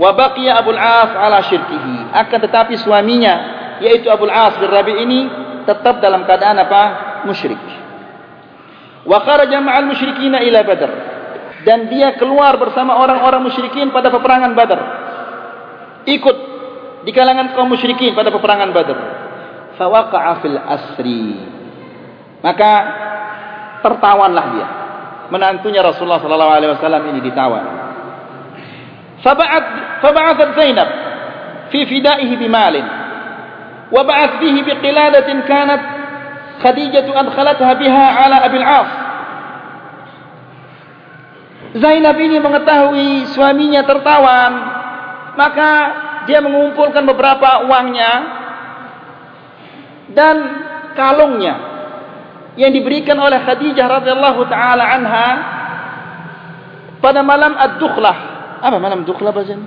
Wa 0.00 0.16
baqiya 0.16 0.56
Abu 0.56 0.72
Al-As 0.72 1.12
ala 1.12 1.38
syirkihi. 1.44 2.08
Akan 2.16 2.40
tetapi 2.40 2.80
suaminya 2.80 3.34
yaitu 3.84 4.08
Abu 4.08 4.24
Al-As 4.24 4.56
bin 4.56 4.72
Rabi 4.72 5.04
ini 5.04 5.20
tetap 5.68 6.00
dalam 6.00 6.24
keadaan 6.24 6.56
apa? 6.64 6.82
Musyrik. 7.28 7.60
Wa 9.05 9.21
kharaja 9.21 9.61
ma'al 9.61 9.85
musyrikin 9.85 10.33
ila 10.33 10.59
Badr. 10.65 10.91
Dan 11.65 11.89
dia 11.89 12.13
keluar 12.21 12.61
bersama 12.61 13.01
orang-orang 13.01 13.49
musyrikin 13.49 13.89
pada 13.89 14.13
peperangan 14.13 14.53
Badar. 14.53 14.81
Ikut 16.05 16.37
di 17.01 17.11
kalangan 17.13 17.57
kaum 17.57 17.73
musyrikin 17.73 18.13
pada 18.13 18.29
peperangan 18.29 18.69
Badar. 18.69 18.97
Fawaqa'a 19.81 20.33
fil 20.45 20.57
asri. 20.61 21.25
Maka 22.45 22.71
tertawanlah 23.81 24.45
dia. 24.53 24.67
Menantunya 25.33 25.81
Rasulullah 25.81 26.21
sallallahu 26.21 26.53
alaihi 26.53 26.71
wasallam 26.77 27.01
ini 27.09 27.19
ditawan. 27.25 27.65
Fab'at 29.25 29.65
fab'athat 30.05 30.53
Zainab 30.53 30.89
fi 31.73 31.81
fida'ihi 31.81 32.37
bimalin 32.37 32.85
wa 33.89 34.01
ba'ath 34.05 34.37
fihi 34.37 34.61
biqiladatin 34.61 35.49
kanat 35.49 35.81
Khadijah 36.61 37.03
adkhalatha 37.03 37.69
biha 37.75 38.05
ala 38.25 38.37
Abi 38.45 38.57
al-As. 38.61 38.91
Zainab 41.75 42.15
ini 42.15 42.39
mengetahui 42.39 43.35
suaminya 43.35 43.83
tertawan, 43.83 44.51
maka 45.35 45.71
dia 46.23 46.39
mengumpulkan 46.39 47.03
beberapa 47.03 47.67
uangnya 47.67 48.11
dan 50.15 50.35
kalungnya 50.95 51.55
yang 52.55 52.71
diberikan 52.71 53.19
oleh 53.19 53.43
Khadijah 53.43 53.87
radhiyallahu 53.99 54.41
taala 54.47 54.83
anha 54.87 55.27
pada 57.03 57.21
malam 57.21 57.53
ad-dukhlah. 57.59 58.17
Apa 58.63 58.79
malam 58.79 59.03
dukhlah 59.03 59.35
bahasa? 59.35 59.59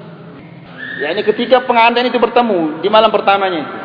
Ya 0.98 1.14
ini 1.14 1.22
ketika 1.22 1.62
pengantin 1.62 2.10
itu 2.10 2.18
bertemu 2.18 2.82
di 2.82 2.88
malam 2.90 3.12
pertamanya 3.14 3.58
itu. 3.62 3.77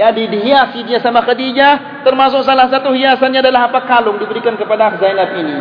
Jadi 0.00 0.24
dihiasi 0.28 0.88
dia 0.88 0.98
sama 1.04 1.20
Khadijah 1.20 2.04
Termasuk 2.04 2.42
salah 2.48 2.66
satu 2.72 2.96
hiasannya 2.96 3.44
adalah 3.44 3.68
apa 3.68 3.84
kalung 3.84 4.16
diberikan 4.16 4.56
kepada 4.56 4.96
Zainab 4.96 5.36
ini. 5.36 5.56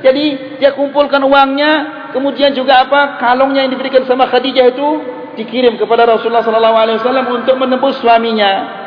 Jadi 0.00 0.24
dia 0.60 0.72
kumpulkan 0.72 1.20
uangnya 1.20 1.72
Kemudian 2.16 2.54
juga 2.56 2.86
apa 2.86 3.20
kalungnya 3.20 3.66
yang 3.66 3.72
diberikan 3.72 4.04
sama 4.08 4.28
Khadijah 4.28 4.72
itu 4.72 4.88
Dikirim 5.34 5.74
kepada 5.74 6.06
Rasulullah 6.06 6.46
SAW 6.46 7.26
untuk 7.34 7.58
menembus 7.58 7.98
suaminya. 7.98 8.84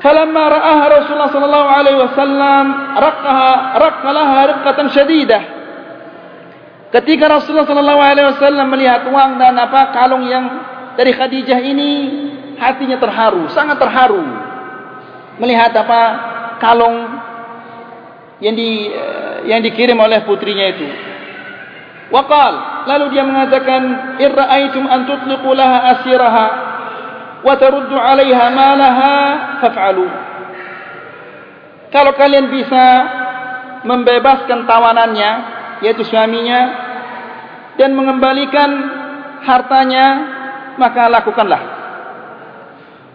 Falamma 0.00 0.44
ra'aha 0.48 0.84
Rasulullah 0.88 1.30
sallallahu 1.30 1.68
alaihi 1.68 1.98
wasallam 2.00 2.64
raqqaha 2.96 3.52
raqqalaha 3.76 4.38
riqqatan 4.48 4.86
shadidah 4.96 5.42
Ketika 6.90 7.28
Rasulullah 7.30 7.68
sallallahu 7.68 8.02
alaihi 8.02 8.26
wasallam 8.34 8.66
melihat 8.72 9.06
uang 9.06 9.38
dan 9.38 9.54
apa 9.60 9.92
kalung 9.94 10.24
yang 10.26 10.44
dari 10.96 11.12
Khadijah 11.14 11.60
ini 11.62 11.92
hatinya 12.60 13.00
terharu 13.00 13.48
sangat 13.56 13.80
terharu. 13.80 14.20
Melihat 15.40 15.72
apa 15.72 16.00
kalung 16.60 17.08
yang 18.44 18.52
di 18.52 18.92
yang 19.48 19.64
dikirim 19.64 19.96
oleh 19.96 20.20
putrinya 20.28 20.68
itu. 20.68 20.84
Waqal 22.12 22.84
lalu 22.84 23.16
dia 23.16 23.24
mengatakan 23.24 23.82
irra'aitum 24.20 24.84
an 24.84 25.00
tutliqu 25.08 25.48
laha 25.56 25.78
asiraha 25.96 26.46
wa 27.40 27.54
taruddu 27.56 27.96
'alaiha 27.96 28.44
malaha 28.52 29.12
faf'alu. 29.64 30.08
Kalau 31.90 32.12
kalian 32.14 32.52
bisa 32.52 32.86
membebaskan 33.88 34.68
tawanannya 34.68 35.30
yaitu 35.80 36.04
suaminya 36.04 36.60
dan 37.80 37.96
mengembalikan 37.96 38.68
hartanya 39.40 40.06
maka 40.76 41.08
lakukanlah 41.08 41.79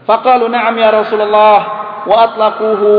na'am 0.05 0.75
ya 0.77 0.89
rasulullah 0.93 1.59
wa 2.05 2.15
atlaquhu 2.29 2.91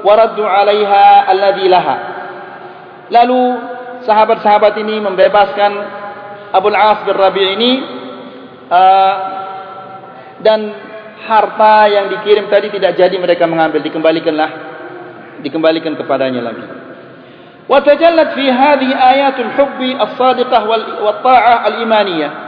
wa 0.00 0.12
raddu 0.16 0.42
'alaiha 0.44 1.28
alladhi 1.28 1.66
laha. 1.68 1.96
Lalu 3.12 3.40
sahabat-sahabat 4.08 4.74
ini 4.80 4.98
membebaskan 4.98 5.72
Abu 6.56 6.72
Al-As 6.72 7.04
bin 7.04 7.14
Rabi' 7.14 7.48
ini 7.54 7.72
uh, 8.72 9.14
dan 10.40 10.60
harta 11.26 11.90
yang 11.90 12.06
dikirim 12.12 12.48
tadi 12.48 12.72
tidak 12.72 12.96
jadi 12.96 13.16
mereka 13.18 13.44
mengambil 13.44 13.82
dikembalikanlah 13.82 14.50
dikembalikan 15.44 15.94
kepadanya 15.98 16.40
lagi. 16.40 16.64
Wa 17.66 17.82
tajallat 17.82 18.38
fi 18.38 18.46
hadhihi 18.46 18.94
ayatul 18.94 19.52
hubbi 19.58 19.90
as-sadiqah 19.92 20.62
wal 20.64 21.18
ta'ah 21.20 21.66
al-imaniyah 21.66 22.45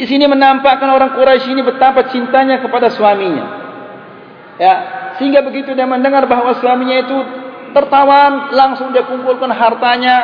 di 0.00 0.08
sini 0.08 0.24
menampakkan 0.24 0.88
orang 0.88 1.12
Quraisy 1.12 1.52
ini 1.52 1.60
betapa 1.60 2.08
cintanya 2.08 2.64
kepada 2.64 2.88
suaminya 2.88 3.46
ya 4.56 4.74
sehingga 5.20 5.44
begitu 5.44 5.76
dia 5.76 5.84
mendengar 5.84 6.24
bahwa 6.24 6.56
suaminya 6.56 7.04
itu 7.04 7.18
tertawan 7.76 8.56
langsung 8.56 8.96
dia 8.96 9.04
kumpulkan 9.04 9.52
hartanya 9.52 10.16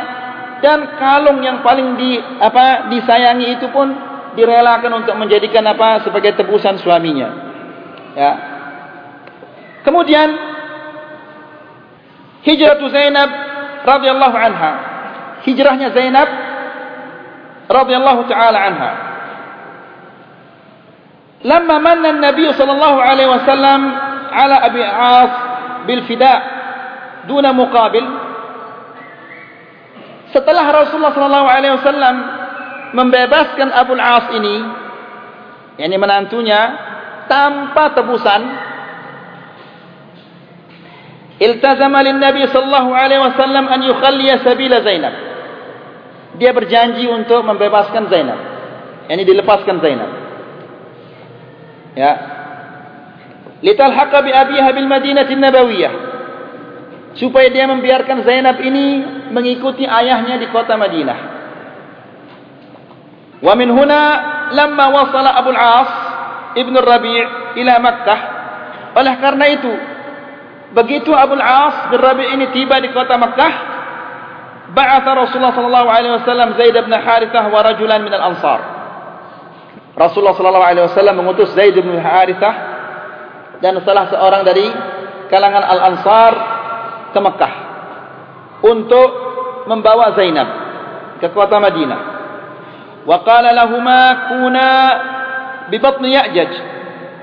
dan 0.64 0.96
kalung 0.96 1.44
yang 1.44 1.60
paling 1.60 2.00
di 2.00 2.16
apa 2.40 2.88
disayangi 2.88 3.60
itu 3.60 3.68
pun 3.68 3.92
direlakan 4.36 5.04
untuk 5.04 5.16
menjadikan 5.16 5.64
apa 5.64 6.04
sebagai 6.04 6.36
tebusan 6.36 6.76
suaminya. 6.80 7.28
Ya. 8.12 8.32
Kemudian 9.84 10.28
hijrah 12.44 12.80
Zainab 12.88 13.30
radhiyallahu 13.84 14.36
anha. 14.36 14.72
Hijrahnya 15.44 15.92
Zainab 15.92 16.28
radhiyallahu 17.68 18.22
taala 18.28 18.58
anha. 18.60 18.90
Lama 21.44 21.76
manna 21.82 22.16
Nabi 22.16 22.48
sallallahu 22.48 22.98
alaihi 23.02 23.28
wasallam 23.28 23.80
ala 24.32 24.56
Abi 24.64 24.80
As 24.80 25.32
bil 25.84 26.02
fida' 26.08 26.38
duna 27.28 27.52
muqabil. 27.52 28.06
Setelah 30.32 30.64
Rasulullah 30.72 31.12
sallallahu 31.12 31.48
alaihi 31.48 31.74
wasallam 31.76 32.16
membebaskan 32.96 33.68
Abu 33.74 33.98
Al-As 33.98 34.32
ini 34.36 34.56
yang 35.76 35.92
ini 35.92 35.98
menantunya 36.00 36.60
tanpa 37.28 37.92
tebusan 37.92 38.42
iltazama 41.36 42.00
lin 42.00 42.16
Nabi 42.16 42.48
sallallahu 42.48 42.90
alaihi 42.96 43.20
wasallam 43.20 43.68
an 43.68 43.80
yukhalliya 43.84 44.40
sabila 44.40 44.80
Zainab. 44.80 45.14
Dia 46.36 46.52
berjanji 46.52 47.04
untuk 47.08 47.44
membebaskan 47.44 48.08
Zainab. 48.12 48.40
Yani 49.08 49.22
dilepaskan 49.24 49.80
Zainab. 49.80 50.25
Ya. 51.96 52.12
Litalhaqa 53.64 54.20
bi 54.20 54.30
abiha 54.36 54.68
bil 54.76 54.88
Madinah 54.88 55.24
Nabawiyah. 55.24 55.94
Supaya 57.16 57.48
dia 57.48 57.64
membiarkan 57.64 58.28
Zainab 58.28 58.60
ini 58.60 59.00
mengikuti 59.32 59.88
ayahnya 59.88 60.36
di 60.36 60.52
kota 60.52 60.76
Madinah. 60.76 61.18
Wa 63.40 63.56
min 63.56 63.72
huna 63.72 64.00
lamma 64.52 64.86
wasala 64.92 65.40
Abu 65.40 65.50
al-As 65.56 65.90
ibn 66.60 66.76
Rabi' 66.76 67.56
ila 67.64 67.74
Makkah. 67.80 68.20
Oleh 68.96 69.14
karena 69.16 69.44
itu, 69.48 69.72
begitu 70.76 71.16
Abu 71.16 71.40
al-As 71.40 71.88
bin 71.88 72.00
Rabi' 72.00 72.36
ini 72.36 72.52
tiba 72.52 72.76
di 72.84 72.92
kota 72.92 73.16
Makkah, 73.16 73.52
ba'atha 74.76 75.10
Rasulullah 75.16 75.56
sallallahu 75.56 75.88
alaihi 75.88 76.14
wasallam 76.20 76.48
Zaid 76.60 76.76
bin 76.76 76.92
Harithah 76.92 77.48
wa 77.48 77.60
rajulan 77.64 78.04
min 78.04 78.12
al-Ansar. 78.12 78.75
Rasulullah 79.96 80.36
sallallahu 80.36 80.66
alaihi 80.68 80.86
wasallam 80.92 81.16
mengutus 81.24 81.56
Zaid 81.56 81.72
bin 81.72 81.96
Harithah 81.96 82.54
dan 83.64 83.80
salah 83.80 84.12
seorang 84.12 84.44
dari 84.44 84.68
kalangan 85.32 85.64
Al-Ansar 85.64 86.32
ke 87.16 87.18
Mekah 87.24 87.52
untuk 88.60 89.10
membawa 89.64 90.12
Zainab 90.12 90.48
ke 91.16 91.32
kota 91.32 91.56
Madinah. 91.56 92.00
Wa 93.08 93.24
qala 93.24 93.56
lahumā 93.56 94.36
kunā 94.36 94.72
bi 95.72 95.80
batni 95.80 96.12
Ya'jaj 96.12 96.52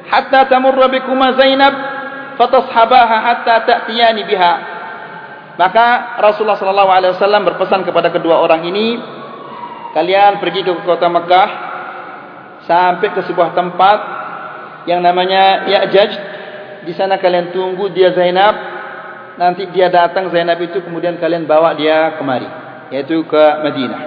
hatta 0.10 0.50
tamurra 0.50 0.90
bikuma 0.90 1.38
Zainab 1.38 1.74
fatashabaha 2.42 3.18
hatta 3.22 3.56
ta'tiyani 3.70 4.26
biha. 4.26 4.54
Maka 5.62 6.18
Rasulullah 6.18 6.58
sallallahu 6.58 6.90
alaihi 6.90 7.14
wasallam 7.14 7.46
berpesan 7.46 7.86
kepada 7.86 8.10
kedua 8.10 8.42
orang 8.42 8.66
ini, 8.66 8.98
kalian 9.94 10.42
pergi 10.42 10.66
ke 10.66 10.74
kota 10.82 11.06
Mekah 11.06 11.73
sampai 12.64 13.11
ke 13.11 13.22
sebuah 13.28 13.55
tempat 13.55 13.99
yang 14.88 15.03
namanya 15.03 15.68
Ya'jaj. 15.68 16.11
Di 16.84 16.91
sana 16.95 17.16
kalian 17.16 17.55
tunggu 17.55 17.88
dia 17.91 18.11
Zainab. 18.11 18.55
Nanti 19.39 19.66
dia 19.74 19.89
datang 19.89 20.30
Zainab 20.30 20.61
itu 20.61 20.84
kemudian 20.84 21.18
kalian 21.18 21.49
bawa 21.49 21.74
dia 21.74 22.20
kemari 22.22 22.45
yaitu 22.93 23.26
ke 23.26 23.43
Madinah. 23.66 24.01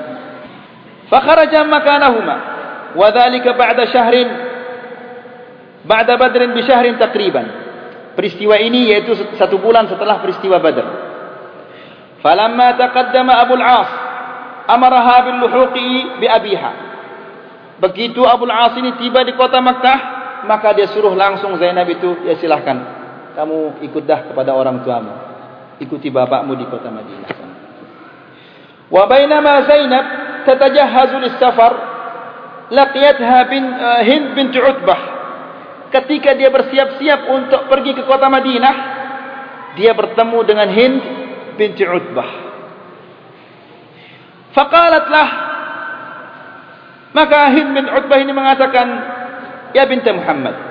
Fa 1.10 1.18
kharaja 1.18 1.66
makanahuma. 1.66 2.36
Wa 2.94 3.08
dhalika 3.10 3.52
ba'da 3.52 3.90
syahrin 3.90 4.28
ba'da 5.84 6.14
badrin 6.16 6.54
bi 6.54 6.62
syahrin 6.64 6.96
takriban 6.96 7.46
peristiwa 8.16 8.56
ini 8.56 8.94
yaitu 8.94 9.12
satu 9.36 9.60
bulan 9.60 9.90
setelah 9.90 10.22
peristiwa 10.22 10.56
badr. 10.62 10.86
Falamma 12.24 12.78
taqaddama 12.80 13.32
Abu 13.44 13.54
al-As 13.60 13.90
amaraha 14.66 15.16
bil 15.28 15.38
luhuqi 15.44 16.22
bi 16.22 16.26
abiha 16.26 16.85
begitu 17.82 18.24
Abu 18.24 18.48
al-As 18.48 18.76
ini 18.80 18.96
tiba 19.00 19.20
di 19.26 19.36
kota 19.36 19.60
Makkah 19.60 19.98
maka 20.46 20.72
dia 20.72 20.88
suruh 20.88 21.12
langsung 21.12 21.58
Zainab 21.58 21.90
itu 21.90 22.24
ya 22.24 22.38
silahkan 22.38 22.96
kamu 23.36 23.84
ikut 23.84 24.04
dah 24.08 24.32
kepada 24.32 24.56
orang 24.56 24.80
tuamu. 24.80 25.12
Ikuti 25.76 26.08
bapakmu 26.08 26.56
di 26.56 26.64
kota 26.72 26.88
Madinah. 26.88 27.30
Wa 28.88 29.04
bainama 29.04 29.68
Zainab 29.68 30.04
tatajahhazu 30.48 31.20
lis-safar 31.20 31.72
laqiyatha 32.72 33.38
bin 33.52 33.64
uh, 33.68 34.00
Hind 34.00 34.32
bint 34.32 34.56
Utbah. 34.56 35.00
Ketika 35.92 36.32
dia 36.32 36.48
bersiap-siap 36.48 37.28
untuk 37.28 37.68
pergi 37.68 37.92
ke 37.92 38.02
kota 38.08 38.32
Madinah, 38.32 38.74
dia 39.76 39.92
bertemu 39.92 40.38
dengan 40.48 40.68
Hind 40.72 41.00
binti 41.60 41.84
Utbah. 41.84 42.30
Faqalat 44.56 45.06
lah 45.12 45.28
Maka 47.14 47.52
Hind 47.54 47.70
bin 47.74 47.86
Utbah 47.86 48.18
ini 48.18 48.32
mengatakan, 48.34 48.86
"Ya 49.74 49.86
binti 49.86 50.10
Muhammad, 50.10 50.66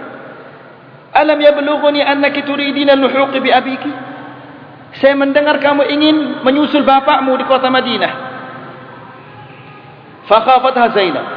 Alam 1.16 1.40
yablughuni 1.40 2.04
annaki 2.04 2.44
turidina 2.44 2.92
luhuq 3.00 3.40
bi 3.40 3.48
abiki? 3.48 3.88
Saya 5.00 5.16
mendengar 5.16 5.64
kamu 5.64 5.88
ingin 5.88 6.16
menyusul 6.44 6.84
bapakmu 6.84 7.40
di 7.40 7.48
kota 7.48 7.72
Madinah. 7.72 8.14
Fa 10.28 10.44
khafatha 10.44 10.92
Zainab. 10.92 11.28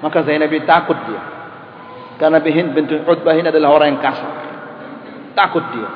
Maka 0.00 0.24
Zainab 0.24 0.48
bin 0.48 0.64
takut 0.64 0.96
dia. 1.04 1.20
Karena 2.16 2.40
Bihind 2.40 2.72
binti 2.72 2.96
Utbah 2.96 3.36
ini 3.36 3.52
adalah 3.52 3.76
orang 3.76 3.92
yang 3.92 4.00
kasar. 4.00 4.32
Takut 5.36 5.64
dia. 5.76 5.88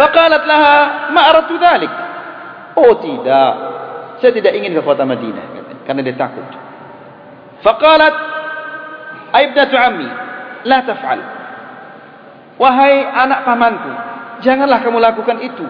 Faqalat 0.00 0.42
laha 0.48 0.76
ma 1.12 1.20
aradtu 1.32 1.56
dhalik. 1.60 1.92
Oh 2.80 2.96
tidak. 2.96 3.52
Saya 4.24 4.32
tidak 4.32 4.56
ingin 4.56 4.72
ke 4.72 4.80
kota 4.80 5.04
Madinah 5.04 5.84
karena 5.84 6.00
dia 6.00 6.16
takut. 6.16 6.44
Faqalat 7.66 8.14
Aibnatu 9.34 9.74
ammi, 9.74 10.06
la 10.70 10.86
taf'al. 10.86 11.20
Wahai 12.56 13.04
anak 13.04 13.42
pamanku, 13.42 13.90
janganlah 14.46 14.80
kamu 14.80 15.02
lakukan 15.02 15.42
itu. 15.42 15.66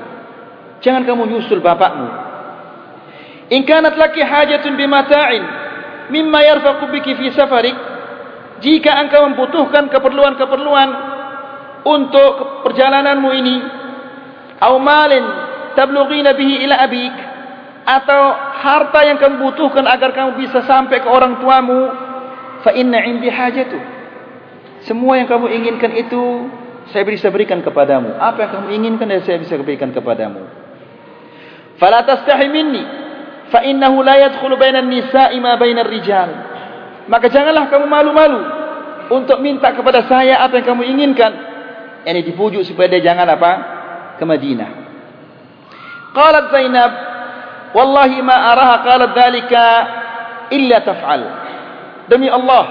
Jangan 0.85 1.09
kamu 1.09 1.25
nyusul 1.35 1.65
bapakmu. 1.65 2.09
In 3.51 3.65
kanat 3.65 3.97
laki 3.97 4.23
hajatun 4.23 4.77
bimata'in 4.77 5.45
mimma 6.13 6.45
yarfaqu 6.47 6.85
biki 6.95 7.17
fi 7.17 7.27
safarik, 7.35 7.75
jika 8.63 9.03
engkau 9.03 9.27
membutuhkan 9.33 9.91
keperluan-keperluan 9.91 10.89
untuk 11.87 12.63
perjalananmu 12.67 13.31
ini, 13.35 13.57
atau 14.61 14.79
malin 14.79 15.25
tablughina 15.75 16.37
bihi 16.39 16.67
ila 16.69 16.77
abik, 16.87 17.15
atau 17.87 18.23
harta 18.57 19.01
yang 19.05 19.21
kamu 19.21 19.41
butuhkan 19.41 19.85
agar 19.85 20.17
kamu 20.17 20.41
bisa 20.41 20.65
sampai 20.65 21.05
ke 21.05 21.09
orang 21.09 21.39
tuamu, 21.39 21.81
fa 22.65 22.73
inna 22.73 23.05
indi 23.05 23.29
hajatu. 23.29 23.79
Semua 24.87 25.19
yang 25.19 25.29
kamu 25.29 25.51
inginkan 25.51 25.93
itu 25.99 26.23
saya 26.95 27.03
bisa 27.03 27.29
berikan 27.29 27.61
kepadamu. 27.61 28.17
Apa 28.17 28.47
yang 28.47 28.53
kamu 28.61 28.69
inginkan 28.79 29.07
dan 29.11 29.21
saya 29.27 29.43
bisa 29.43 29.59
berikan 29.59 29.91
kepadamu. 29.91 30.47
Fala 31.77 32.07
tastahi 32.07 32.47
minni 32.49 32.83
fa 33.51 33.63
innahu 33.67 34.01
la 34.03 34.17
yadkhulu 34.27 34.55
bainan 34.57 34.87
nisa'i 34.87 35.39
ma 35.43 35.59
bainar 35.59 35.87
rijal. 35.87 36.31
Maka 37.07 37.31
janganlah 37.31 37.71
kamu 37.71 37.87
malu-malu 37.87 38.41
untuk 39.15 39.39
minta 39.39 39.71
kepada 39.71 40.07
saya 40.11 40.43
apa 40.43 40.59
yang 40.59 40.67
kamu 40.75 40.83
inginkan. 40.97 41.33
Ini 42.07 42.23
dipujuk 42.23 42.63
supaya 42.63 42.87
dia 42.87 43.03
jangan 43.03 43.27
apa? 43.27 43.53
Ke 44.19 44.25
Madinah. 44.27 44.71
Qalat 46.15 46.47
Zainab, 46.55 46.93
"Wallahi 47.77 48.25
ma 48.25 48.57
araha 48.57 48.81
qalat 48.81 49.11
dhalika 49.13 49.65
illa 50.49 50.81
taf'al." 50.81 51.23
Demi 52.09 52.33
Allah, 52.33 52.65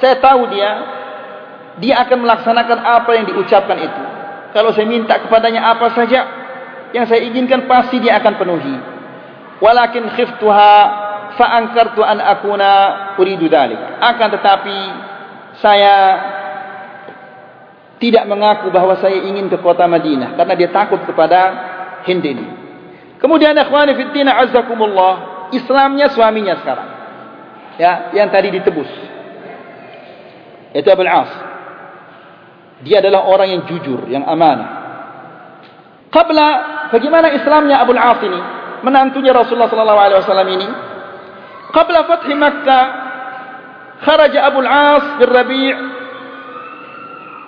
saya 0.00 0.16
tahu 0.16 0.48
dia 0.48 0.70
dia 1.78 1.94
akan 2.02 2.18
melaksanakan 2.24 2.78
apa 2.80 3.10
yang 3.14 3.24
diucapkan 3.28 3.78
itu. 3.78 4.02
Kalau 4.56 4.72
saya 4.72 4.88
minta 4.88 5.20
kepadanya 5.20 5.68
apa 5.76 5.92
saja 5.92 6.20
yang 6.96 7.04
saya 7.04 7.22
inginkan 7.28 7.68
pasti 7.68 8.00
dia 8.00 8.16
akan 8.18 8.34
penuhi. 8.40 8.76
Walakin 9.60 10.08
khiftuha 10.14 10.74
fa 11.36 11.46
ankartu 11.58 12.02
an 12.02 12.18
akuna 12.22 12.70
uridu 13.18 13.46
dalik. 13.46 13.78
Akan 14.00 14.32
tetapi 14.32 14.78
saya 15.58 15.94
tidak 17.98 18.24
mengaku 18.30 18.70
bahwa 18.70 18.94
saya 19.02 19.18
ingin 19.26 19.50
ke 19.50 19.58
kota 19.58 19.86
Madinah 19.90 20.38
karena 20.38 20.54
dia 20.54 20.70
takut 20.70 21.02
kepada 21.02 21.66
Hind 22.06 22.22
ini. 22.22 22.67
Kemudian 23.18 23.54
akhwani 23.58 23.98
fi 23.98 24.02
din 24.14 24.30
azzakumullah, 24.30 25.48
Islamnya 25.54 26.10
suaminya 26.14 26.54
sekarang. 26.62 26.88
Ya, 27.78 28.10
yang 28.14 28.30
tadi 28.30 28.50
ditebus. 28.54 28.90
Itu 30.74 30.88
Abul 30.90 31.10
As. 31.10 31.30
Dia 32.86 33.02
adalah 33.02 33.26
orang 33.26 33.48
yang 33.50 33.62
jujur, 33.66 34.06
yang 34.06 34.22
amanah. 34.22 34.78
Qabla 36.08 36.48
bagaimana 36.94 37.34
Islamnya 37.34 37.82
Abu 37.82 37.92
Al-As 37.92 38.22
ini, 38.22 38.40
menantunya 38.86 39.34
Rasulullah 39.34 39.68
sallallahu 39.68 40.00
alaihi 40.00 40.20
wasallam 40.22 40.48
ini? 40.48 40.68
Qabla 41.74 42.00
fath 42.06 42.30
Makkah, 42.32 42.84
kharaja 44.06 44.38
Abu 44.46 44.58
Al-As 44.62 45.04
bin 45.20 45.28
Rabi' 45.28 45.72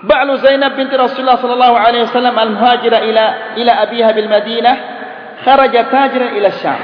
ba'lu 0.04 0.32
Zainab 0.44 0.76
binti 0.76 0.98
Rasulullah 0.98 1.40
sallallahu 1.40 1.76
alaihi 1.76 2.04
wasallam 2.10 2.36
al-muhajira 2.36 3.04
ila 3.06 3.24
ila 3.56 3.72
abiha 3.86 4.10
bil 4.12 4.28
Madinah, 4.28 4.74
kharaja 5.44 5.80
tajiran 5.88 6.30
ila 6.36 6.50
Syam. 6.60 6.80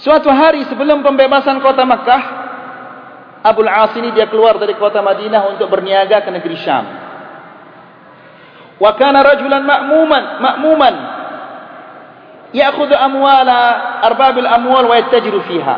Suatu 0.00 0.32
hari 0.32 0.64
sebelum 0.64 1.04
pembebasan 1.04 1.60
kota 1.60 1.84
Makkah, 1.84 2.22
Abu 3.44 3.60
Al-As 3.64 3.92
ini 4.00 4.16
dia 4.16 4.28
keluar 4.32 4.56
dari 4.56 4.72
kota 4.76 5.04
Madinah 5.04 5.52
untuk 5.52 5.68
berniaga 5.68 6.24
ke 6.24 6.30
negeri 6.32 6.56
Syam. 6.60 6.84
Wa 8.80 8.96
kana 8.96 9.20
rajulan 9.20 9.60
ma'muman, 9.60 10.24
ma'muman. 10.40 10.94
Ya'khudhu 12.56 12.96
amwala 12.96 13.60
arbabil 14.08 14.48
amwal 14.48 14.88
wa 14.88 14.96
yattajiru 14.96 15.44
fiha. 15.44 15.76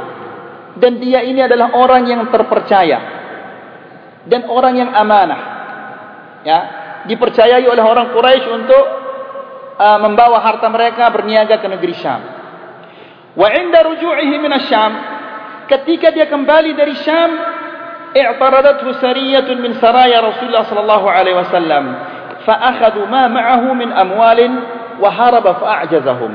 Dan 0.78 1.02
dia 1.02 1.20
ini 1.26 1.42
adalah 1.42 1.74
orang 1.76 2.06
yang 2.08 2.22
terpercaya 2.30 2.98
dan 4.26 4.46
orang 4.46 4.74
yang 4.78 4.90
amanah. 4.94 5.40
Ya, 6.46 6.58
dipercayai 7.10 7.66
oleh 7.66 7.82
orang 7.82 8.14
Quraisy 8.14 8.46
untuk 8.50 9.01
uh, 9.78 9.98
membawa 10.02 10.40
harta 10.40 10.66
mereka 10.68 11.08
berniaga 11.12 11.60
ke 11.60 11.66
negeri 11.68 11.94
Syam. 11.96 12.20
Wa 13.32 13.48
'inda 13.48 13.80
ruju'ihi 13.86 14.34
min 14.40 14.52
asy-Syam 14.52 14.92
ketika 15.72 16.12
dia 16.12 16.28
kembali 16.28 16.76
dari 16.76 16.94
Syam 17.00 17.30
i'taradathu 18.12 18.92
sariyatun 19.00 19.56
min 19.56 19.72
saraya 19.80 20.20
Rasulullah 20.20 20.68
sallallahu 20.68 21.06
alaihi 21.08 21.36
wasallam 21.38 21.84
fa 22.44 22.54
akhadhu 22.74 23.08
ma 23.08 23.24
ma'ahu 23.32 23.72
min 23.72 23.88
amwalin 23.88 24.52
wa 25.00 25.08
haraba 25.08 25.56
fa 25.56 25.66
a'jazahum 25.82 26.32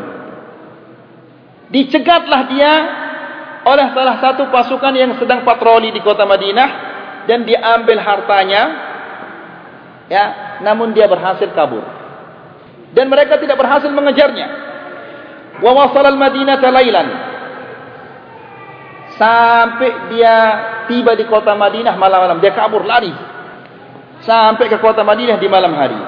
dicegatlah 1.69 2.41
dia 2.49 2.73
oleh 3.67 3.87
salah 3.91 4.17
satu 4.23 4.49
pasukan 4.49 4.93
yang 4.95 5.11
sedang 5.19 5.43
patroli 5.43 5.91
di 5.91 6.01
kota 6.01 6.23
Madinah 6.23 6.69
dan 7.27 7.43
diambil 7.43 7.99
hartanya 7.99 8.63
ya 10.07 10.25
namun 10.63 10.95
dia 10.95 11.05
berhasil 11.05 11.51
kabur 11.51 11.83
dan 12.95 13.05
mereka 13.11 13.35
tidak 13.41 13.59
berhasil 13.59 13.91
mengejarnya. 13.91 14.47
Wa 15.59 15.71
wasala 15.73 16.13
al-madinah 16.13 16.61
lailan 16.61 17.07
sampai 19.17 20.13
dia 20.13 20.35
tiba 20.85 21.17
di 21.17 21.25
kota 21.25 21.57
Madinah 21.57 21.97
malam-malam. 21.97 22.37
Dia 22.39 22.53
kabur 22.53 22.85
lari. 22.85 23.11
Sampai 24.23 24.69
ke 24.69 24.77
kota 24.77 25.01
Madinah 25.01 25.41
di 25.41 25.47
malam 25.49 25.73
hari. 25.73 25.99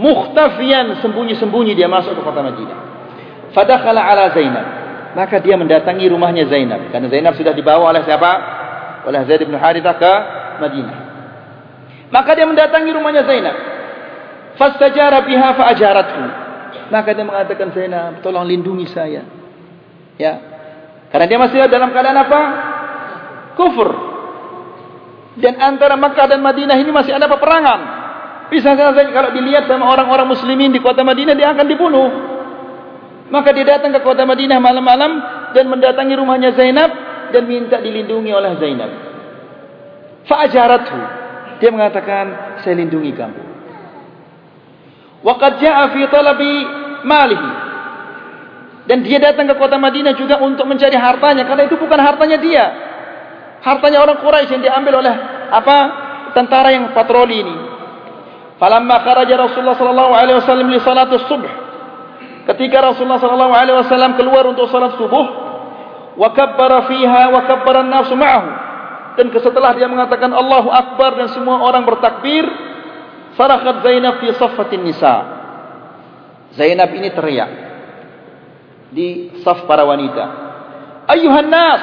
Mukhtafian 0.00 1.00
sembunyi-sembunyi 1.04 1.76
dia 1.76 1.88
masuk 1.88 2.16
ke 2.16 2.22
kota 2.22 2.40
Madinah. 2.44 2.78
Fadakhala 3.56 4.00
ala 4.04 4.30
Zainab. 4.36 4.66
Maka 5.16 5.42
dia 5.42 5.58
mendatangi 5.58 6.06
rumahnya 6.06 6.46
Zainab. 6.46 6.92
Karena 6.94 7.10
Zainab 7.10 7.34
sudah 7.34 7.50
dibawa 7.50 7.90
oleh 7.90 8.06
siapa? 8.06 8.30
Oleh 9.08 9.26
Zaid 9.26 9.42
bin 9.42 9.56
Harithah 9.58 9.96
ke 9.96 10.12
Madinah. 10.60 10.96
Maka 12.12 12.30
dia 12.36 12.46
mendatangi 12.46 12.90
rumahnya 12.94 13.24
Zainab 13.26 13.79
fastajara 14.56 15.26
biha 15.26 15.48
fa 15.54 15.64
ajarathu 15.74 16.22
maka 16.90 17.14
dia 17.14 17.26
mengatakan 17.26 17.68
Zainab 17.74 18.22
tolong 18.24 18.46
lindungi 18.46 18.86
saya 18.90 19.22
ya 20.18 20.50
karena 21.10 21.26
dia 21.26 21.38
masih 21.42 21.58
dalam 21.66 21.90
keadaan 21.90 22.18
apa? 22.22 22.40
Kufur. 23.58 23.90
Dan 25.38 25.58
antara 25.58 25.98
Makkah 25.98 26.30
dan 26.30 26.40
Madinah 26.42 26.78
ini 26.78 26.90
masih 26.94 27.18
ada 27.18 27.26
peperangan. 27.26 27.80
Bisa 28.50 28.74
saja 28.74 28.94
kalau 28.94 29.30
dilihat 29.34 29.66
sama 29.66 29.90
orang-orang 29.90 30.26
muslimin 30.26 30.74
di 30.74 30.82
kota 30.82 31.02
Madinah 31.02 31.34
dia 31.34 31.50
akan 31.54 31.66
dibunuh. 31.66 32.08
Maka 33.30 33.54
dia 33.54 33.78
datang 33.78 33.94
ke 33.94 34.02
kota 34.02 34.26
Madinah 34.26 34.58
malam-malam 34.58 35.12
dan 35.54 35.70
mendatangi 35.70 36.14
rumahnya 36.18 36.50
Zainab 36.54 36.90
dan 37.30 37.46
minta 37.46 37.78
dilindungi 37.78 38.30
oleh 38.34 38.58
Zainab. 38.58 38.90
Fa'ajarathu. 40.26 40.98
Dia 41.62 41.70
mengatakan, 41.70 42.58
saya 42.62 42.74
lindungi 42.74 43.14
kamu. 43.14 43.42
Waqad 45.20 45.60
ja'a 45.60 45.92
fi 45.92 46.02
talabi 46.08 46.52
malihi. 47.04 47.50
Dan 48.88 49.06
dia 49.06 49.22
datang 49.22 49.46
ke 49.46 49.54
kota 49.54 49.76
Madinah 49.76 50.16
juga 50.16 50.40
untuk 50.40 50.66
mencari 50.66 50.96
hartanya. 50.96 51.46
Karena 51.46 51.62
itu 51.68 51.76
bukan 51.76 52.00
hartanya 52.00 52.38
dia. 52.40 52.64
Hartanya 53.60 54.00
orang 54.00 54.18
Quraisy 54.24 54.56
yang 54.56 54.64
diambil 54.64 55.04
oleh 55.04 55.14
apa 55.52 55.76
tentara 56.32 56.72
yang 56.72 56.90
patroli 56.96 57.36
ini. 57.44 57.56
Falamma 58.56 59.00
kharaja 59.04 59.34
Rasulullah 59.40 59.76
sallallahu 59.76 60.12
alaihi 60.12 60.36
wasallam 60.40 60.68
li 60.68 60.80
salati 60.80 61.16
subuh. 61.28 61.52
Ketika 62.48 62.82
Rasulullah 62.82 63.20
sallallahu 63.20 63.54
alaihi 63.54 63.76
wasallam 63.78 64.16
keluar 64.16 64.48
untuk 64.48 64.66
salat 64.72 64.96
subuh, 64.96 65.26
wa 66.16 66.28
kabbara 66.34 66.88
fiha 66.88 67.30
wa 67.30 67.40
kabbara 67.46 67.84
an-nas 67.84 68.10
ma'ahu. 68.10 68.48
Dan 69.20 69.26
setelah 69.36 69.76
dia 69.76 69.86
mengatakan 69.86 70.32
Allahu 70.32 70.72
akbar 70.72 71.20
dan 71.20 71.28
semua 71.30 71.60
orang 71.60 71.84
bertakbir, 71.84 72.48
sarakat 73.40 73.80
Zainab 73.80 74.20
fi 74.20 74.28
saffatin 74.36 74.84
nisa. 74.84 75.14
Zainab 76.60 76.92
ini 76.92 77.08
teriak 77.08 77.50
di 78.92 79.32
saf 79.40 79.64
para 79.64 79.88
wanita. 79.88 80.24
Ayuhan 81.08 81.48
nas, 81.48 81.82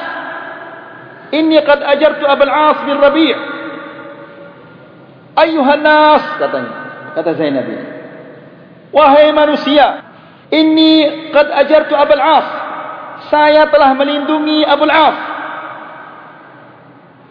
inni 1.34 1.58
qad 1.66 1.82
ajartu 1.82 2.22
Abul 2.30 2.52
As 2.52 2.78
bin 2.86 2.96
Rabi'. 3.02 3.34
Ayuhan 5.34 5.82
nas, 5.82 6.22
katanya, 6.38 6.72
kata 7.18 7.34
Zainab 7.34 7.66
ini. 7.66 7.86
Wahai 8.94 9.34
manusia, 9.34 10.06
inni 10.54 11.26
qad 11.34 11.50
ajartu 11.66 11.98
Abul 11.98 12.22
As. 12.22 12.48
Saya 13.34 13.66
telah 13.66 13.98
melindungi 13.98 14.62
Abul 14.62 14.94
As. 14.94 15.18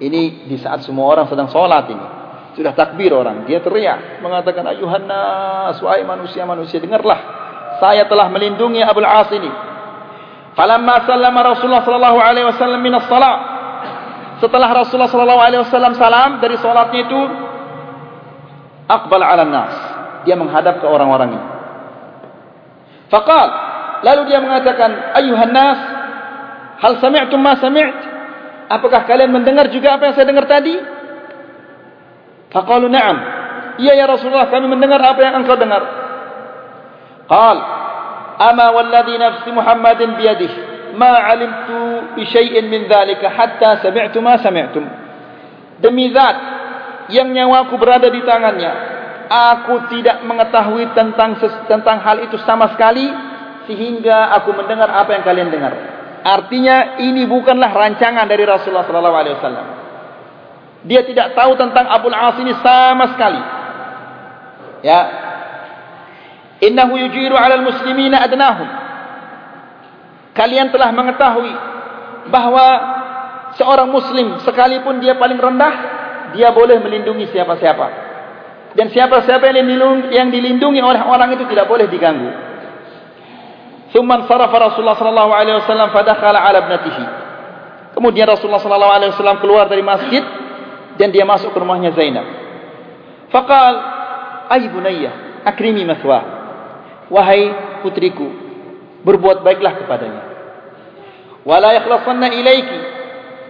Ini 0.04 0.52
di 0.52 0.58
saat 0.60 0.84
semua 0.84 1.16
orang 1.16 1.26
sedang 1.32 1.50
solat 1.50 1.90
ini. 1.90 2.17
Sudah 2.58 2.74
takbir 2.74 3.14
orang. 3.14 3.46
Dia 3.46 3.62
teriak. 3.62 4.18
Mengatakan, 4.26 4.66
Ayuhan 4.66 5.06
nas, 5.06 5.78
wahai 5.78 6.02
manusia-manusia, 6.02 6.82
dengarlah. 6.82 7.22
Saya 7.78 8.10
telah 8.10 8.26
melindungi 8.34 8.82
Abul 8.82 9.06
As 9.06 9.30
ini. 9.30 9.52
Falamma 10.58 11.06
sallama 11.06 11.54
Rasulullah 11.54 11.86
sallallahu 11.86 12.18
alaihi 12.18 12.50
wasallam 12.50 12.82
min 12.82 12.98
as-salat. 12.98 13.40
Setelah 14.42 14.74
Rasulullah 14.74 15.06
sallallahu 15.06 15.42
alaihi 15.42 15.62
wasallam 15.62 15.94
salam 15.94 16.42
dari 16.42 16.58
salatnya 16.58 17.06
itu 17.06 17.22
aqbal 18.90 19.22
'ala 19.22 19.46
nas 19.46 19.74
Dia 20.26 20.34
menghadap 20.34 20.82
ke 20.82 20.86
orang-orang 20.90 21.38
ini. 21.38 21.46
Faqal, 23.14 23.48
lalu 24.02 24.34
dia 24.34 24.42
mengatakan, 24.42 25.14
"Ayuhan 25.14 25.54
nas, 25.54 25.80
hal 26.82 26.98
sami'tum 27.06 27.38
ma 27.38 27.54
sami't?" 27.62 28.18
Apakah 28.68 29.06
kalian 29.06 29.30
mendengar 29.30 29.70
juga 29.70 29.96
apa 29.96 30.10
yang 30.10 30.16
saya 30.18 30.26
dengar 30.26 30.50
tadi? 30.50 30.97
Faqalu 32.52 32.88
na'am. 32.88 33.18
Iya 33.78 33.94
ya 33.94 34.06
Rasulullah, 34.10 34.50
kami 34.50 34.66
mendengar 34.72 34.98
apa 35.04 35.20
yang 35.22 35.44
engkau 35.44 35.60
dengar. 35.60 35.84
Qal 37.28 37.58
Ama 38.38 38.70
walladhi 38.70 39.18
nafsi 39.18 39.50
Muhammadin 39.50 40.14
biyadih 40.14 40.52
ma 40.94 41.26
alimtu 41.26 42.14
bi 42.14 42.24
syai'in 42.30 42.70
min 42.70 42.86
dhalika 42.86 43.34
hatta 43.34 43.82
sami'tu 43.82 44.22
ma 44.22 44.38
sami'tum. 44.38 44.86
Demi 45.82 46.14
zat 46.14 46.38
yang 47.10 47.34
nyawaku 47.34 47.82
berada 47.82 48.14
di 48.14 48.22
tangannya, 48.22 48.72
aku 49.26 49.90
tidak 49.90 50.22
mengetahui 50.22 50.94
tentang 50.94 51.38
tentang 51.66 51.98
hal 52.02 52.30
itu 52.30 52.38
sama 52.46 52.70
sekali 52.78 53.10
sehingga 53.66 54.38
aku 54.38 54.54
mendengar 54.54 54.90
apa 54.94 55.18
yang 55.18 55.24
kalian 55.26 55.50
dengar. 55.50 55.74
Artinya 56.22 57.02
ini 57.02 57.26
bukanlah 57.26 57.74
rancangan 57.74 58.26
dari 58.30 58.46
Rasulullah 58.46 58.86
sallallahu 58.86 59.18
alaihi 59.18 59.36
wasallam 59.38 59.66
dia 60.88 61.04
tidak 61.04 61.36
tahu 61.36 61.60
tentang 61.60 61.86
Abu 61.92 62.08
Al-As 62.10 62.40
ini 62.40 62.56
sama 62.64 63.12
sekali 63.14 63.42
ya 64.82 65.28
Innahu 66.58 66.98
yujiru 66.98 67.38
'alal 67.38 67.62
muslimina 67.62 68.18
adnahum. 68.26 68.66
Kalian 70.34 70.74
telah 70.74 70.90
mengetahui 70.94 71.54
bahwa 72.34 72.66
seorang 73.58 73.90
muslim 73.90 74.42
sekalipun 74.42 75.02
dia 75.02 75.18
paling 75.18 75.38
rendah, 75.38 75.74
dia 76.34 76.50
boleh 76.54 76.82
melindungi 76.82 77.30
siapa-siapa. 77.30 78.10
Dan 78.78 78.94
siapa-siapa 78.94 79.50
yang 80.14 80.30
dilindungi 80.30 80.82
oleh 80.82 81.02
orang 81.02 81.34
itu 81.34 81.46
tidak 81.50 81.66
boleh 81.66 81.90
diganggu. 81.90 82.30
Thumma 83.94 84.30
sarafa 84.30 84.74
Rasulullah 84.74 84.98
sallallahu 84.98 85.32
alaihi 85.34 85.58
wasallam 85.62 85.90
fadakhala 85.94 86.42
'ala 86.42 86.58
ibnatihi. 86.66 87.06
Kemudian 87.98 88.30
Rasulullah 88.30 88.62
sallallahu 88.62 88.94
alaihi 88.94 89.12
wasallam 89.14 89.42
keluar 89.42 89.66
dari 89.70 89.82
masjid 89.82 90.22
dan 90.98 91.14
dia 91.14 91.24
masuk 91.24 91.54
ke 91.54 91.58
rumahnya 91.62 91.94
Zainab. 91.94 92.26
Faqal, 93.30 93.74
"Ay 94.50 94.68
bunayya, 94.70 95.42
akrimi 95.46 95.86
mathwahu." 95.86 96.38
wahai 97.08 97.52
putriku 97.84 98.28
berbuat 99.04 99.44
baiklah 99.44 99.80
kepadanya 99.84 100.24
wala 101.48 101.72
yakhlasanna 101.72 102.28
ilaiki 102.36 102.80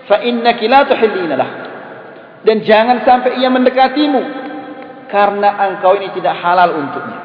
fa 0.05 0.21
innaki 0.21 0.69
la 0.69 0.85
tuhillina 0.85 1.35
lah 1.35 1.51
dan 2.45 2.61
jangan 2.61 3.01
sampai 3.01 3.41
ia 3.41 3.49
mendekatimu 3.49 4.21
karena 5.09 5.49
engkau 5.71 5.97
ini 5.97 6.13
tidak 6.13 6.37
halal 6.37 6.77
untuknya 6.77 7.19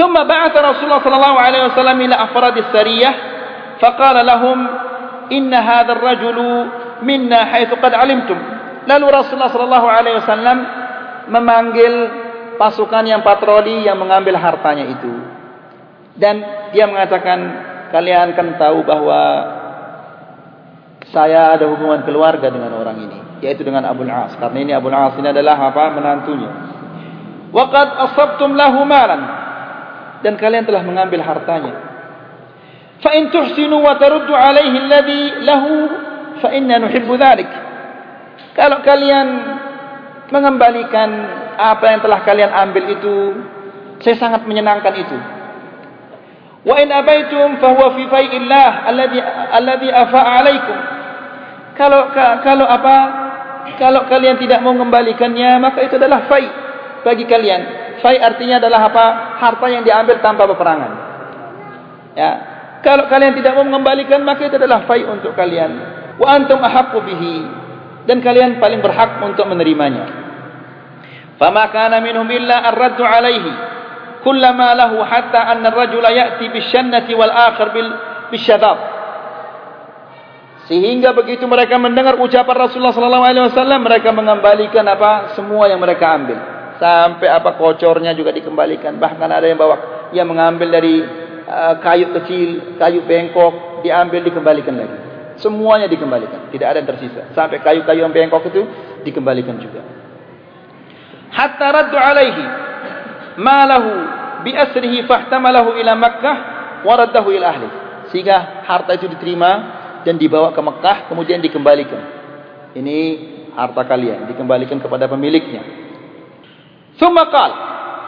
thumma 0.00 0.24
ba'atha 0.24 0.58
rasulullah 0.64 1.04
sallallahu 1.04 1.36
alaihi 1.36 1.64
wasallam 1.68 1.98
ila 2.00 2.16
afrad 2.16 2.56
as-sariyah 2.56 3.14
faqala 3.76 4.24
lahum 4.24 4.58
inna 5.28 5.60
hadha 5.60 5.92
ar-rajulu 6.00 6.48
minna 7.04 7.44
haythu 7.44 7.76
qad 7.76 7.92
alimtum 7.92 8.38
lalu 8.88 9.06
rasulullah 9.12 9.82
wasallam 10.20 10.58
memanggil 11.30 11.92
pasukan 12.60 13.04
yang 13.08 13.24
patroli 13.24 13.88
yang 13.88 13.96
mengambil 13.96 14.36
hartanya 14.36 14.84
itu. 14.92 15.12
Dan 16.20 16.44
dia 16.76 16.84
mengatakan, 16.84 17.38
kalian 17.88 18.36
kan 18.36 18.60
tahu 18.60 18.84
bahwa 18.84 19.22
saya 21.08 21.56
ada 21.56 21.64
hubungan 21.72 22.04
keluarga 22.04 22.52
dengan 22.52 22.76
orang 22.76 23.00
ini, 23.00 23.18
yaitu 23.40 23.64
dengan 23.64 23.88
Abu 23.88 24.04
Al-As. 24.04 24.36
Karena 24.36 24.58
ini 24.60 24.72
Abu 24.76 24.92
Al-As 24.92 25.16
ini 25.16 25.32
adalah 25.32 25.56
apa? 25.72 25.84
Menantunya. 25.96 26.50
Waqad 27.50 27.88
asabtum 28.10 28.52
lahu 28.52 28.84
malan. 28.84 29.40
Dan 30.20 30.36
kalian 30.36 30.68
telah 30.68 30.84
mengambil 30.84 31.24
hartanya. 31.24 31.72
Fa 33.00 33.16
in 33.16 33.32
tuhsinu 33.32 33.80
wa 33.80 33.96
taruddu 33.96 34.36
alaihi 34.36 34.76
alladhi 34.76 35.22
lahu 35.40 35.72
fa 36.44 36.52
inna 36.52 36.76
nuhibbu 36.76 37.16
dhalik. 37.16 37.48
Kalau 38.60 38.84
kalian 38.84 39.28
mengembalikan 40.28 41.08
apa 41.56 41.84
yang 41.96 42.00
telah 42.04 42.20
kalian 42.28 42.52
ambil 42.52 42.84
itu 42.92 43.16
saya 44.04 44.16
sangat 44.20 44.44
menyenangkan 44.44 44.94
itu 45.00 45.18
wa 46.60 46.76
in 46.76 46.92
abaitum 46.92 47.56
fa 47.56 47.72
huwa 47.72 47.96
fi 47.96 48.04
fai'illah 48.04 48.68
alladhi 48.84 49.18
alladhi 49.56 49.88
afa'a 49.88 50.30
alaikum 50.44 50.78
Kalau 51.80 52.12
kalau 52.44 52.66
apa? 52.68 52.96
Kalau 53.80 54.04
kalian 54.04 54.36
tidak 54.36 54.60
mau 54.60 54.76
mengembalikannya, 54.76 55.56
maka 55.56 55.80
itu 55.80 55.96
adalah 55.96 56.28
fai 56.28 56.44
bagi 57.00 57.24
kalian. 57.24 57.60
Fai 58.04 58.20
artinya 58.20 58.60
adalah 58.60 58.92
apa? 58.92 59.06
Harta 59.40 59.66
yang 59.72 59.80
diambil 59.80 60.20
tanpa 60.20 60.44
peperangan. 60.44 60.92
Ya. 62.12 62.30
Kalau 62.84 63.08
kalian 63.08 63.32
tidak 63.32 63.56
mau 63.56 63.64
mengembalikan, 63.64 64.20
maka 64.20 64.44
itu 64.44 64.60
adalah 64.60 64.84
fai 64.84 65.08
untuk 65.08 65.32
kalian. 65.32 65.72
Wa 66.20 66.36
antum 66.36 66.60
ahaqqu 66.60 67.00
bihi. 67.00 67.59
Dan 68.10 68.18
kalian 68.18 68.58
paling 68.58 68.82
berhak 68.82 69.22
untuk 69.22 69.46
menerimanya. 69.46 70.10
Fama 71.38 71.70
kana 71.70 72.02
minhum 72.02 72.26
illa 72.26 72.58
ar-raddu 72.66 73.06
alaihi 73.06 73.50
kullama 74.26 74.74
lahu 74.74 74.98
hatta 74.98 75.46
anna 75.46 75.70
ar-rajula 75.70 76.10
ya'ti 76.10 76.50
bisyannati 76.50 77.14
wal 77.14 77.30
akhir 77.30 77.70
bil 77.70 77.90
bisyadab. 78.34 78.78
Sehingga 80.66 81.14
begitu 81.14 81.46
mereka 81.46 81.78
mendengar 81.78 82.18
ucapan 82.18 82.66
Rasulullah 82.66 82.90
sallallahu 82.90 83.26
alaihi 83.26 83.46
wasallam 83.46 83.78
mereka 83.82 84.10
mengembalikan 84.10 84.86
apa 84.90 85.38
semua 85.38 85.70
yang 85.70 85.78
mereka 85.78 86.10
ambil. 86.10 86.38
Sampai 86.82 87.30
apa 87.30 87.54
kocornya 87.58 88.10
juga 88.18 88.34
dikembalikan. 88.34 88.98
Bahkan 88.98 89.28
ada 89.30 89.46
yang 89.46 89.58
bawa 89.58 90.10
yang 90.10 90.26
mengambil 90.26 90.66
dari 90.66 90.98
uh, 91.46 91.78
kayu 91.78 92.10
kecil, 92.18 92.74
kayu 92.74 93.06
bengkok 93.06 93.86
diambil 93.86 94.26
dikembalikan 94.26 94.74
lagi. 94.74 95.09
Semuanya 95.40 95.88
dikembalikan, 95.88 96.52
tidak 96.52 96.66
ada 96.68 96.78
yang 96.84 96.88
tersisa. 96.88 97.32
Sampai 97.32 97.64
kayu-kayu 97.64 98.04
yang 98.04 98.12
bengkok 98.12 98.44
itu 98.52 98.62
dikembalikan 99.08 99.56
juga. 99.56 99.80
Hatta 101.32 101.66
raddu 101.72 101.96
alaihi 101.96 102.44
malahu 103.40 103.90
bi 104.44 104.52
asrihi 104.52 105.08
fahtamalahu 105.08 105.80
ila 105.80 105.92
Makkah 105.96 106.36
wa 106.84 106.92
raddahu 106.92 107.32
ila 107.32 107.46
ahli. 107.48 107.68
Sehingga 108.12 108.68
harta 108.68 109.00
itu 109.00 109.08
diterima 109.08 109.50
dan 110.04 110.20
dibawa 110.20 110.52
ke 110.52 110.60
Mekah 110.60 111.08
kemudian 111.08 111.40
dikembalikan. 111.40 112.02
Ini 112.76 112.98
harta 113.56 113.82
kalian 113.88 114.28
dikembalikan 114.28 114.76
kepada 114.76 115.08
pemiliknya. 115.08 115.62
Thumma 117.00 117.32
qala 117.32 117.56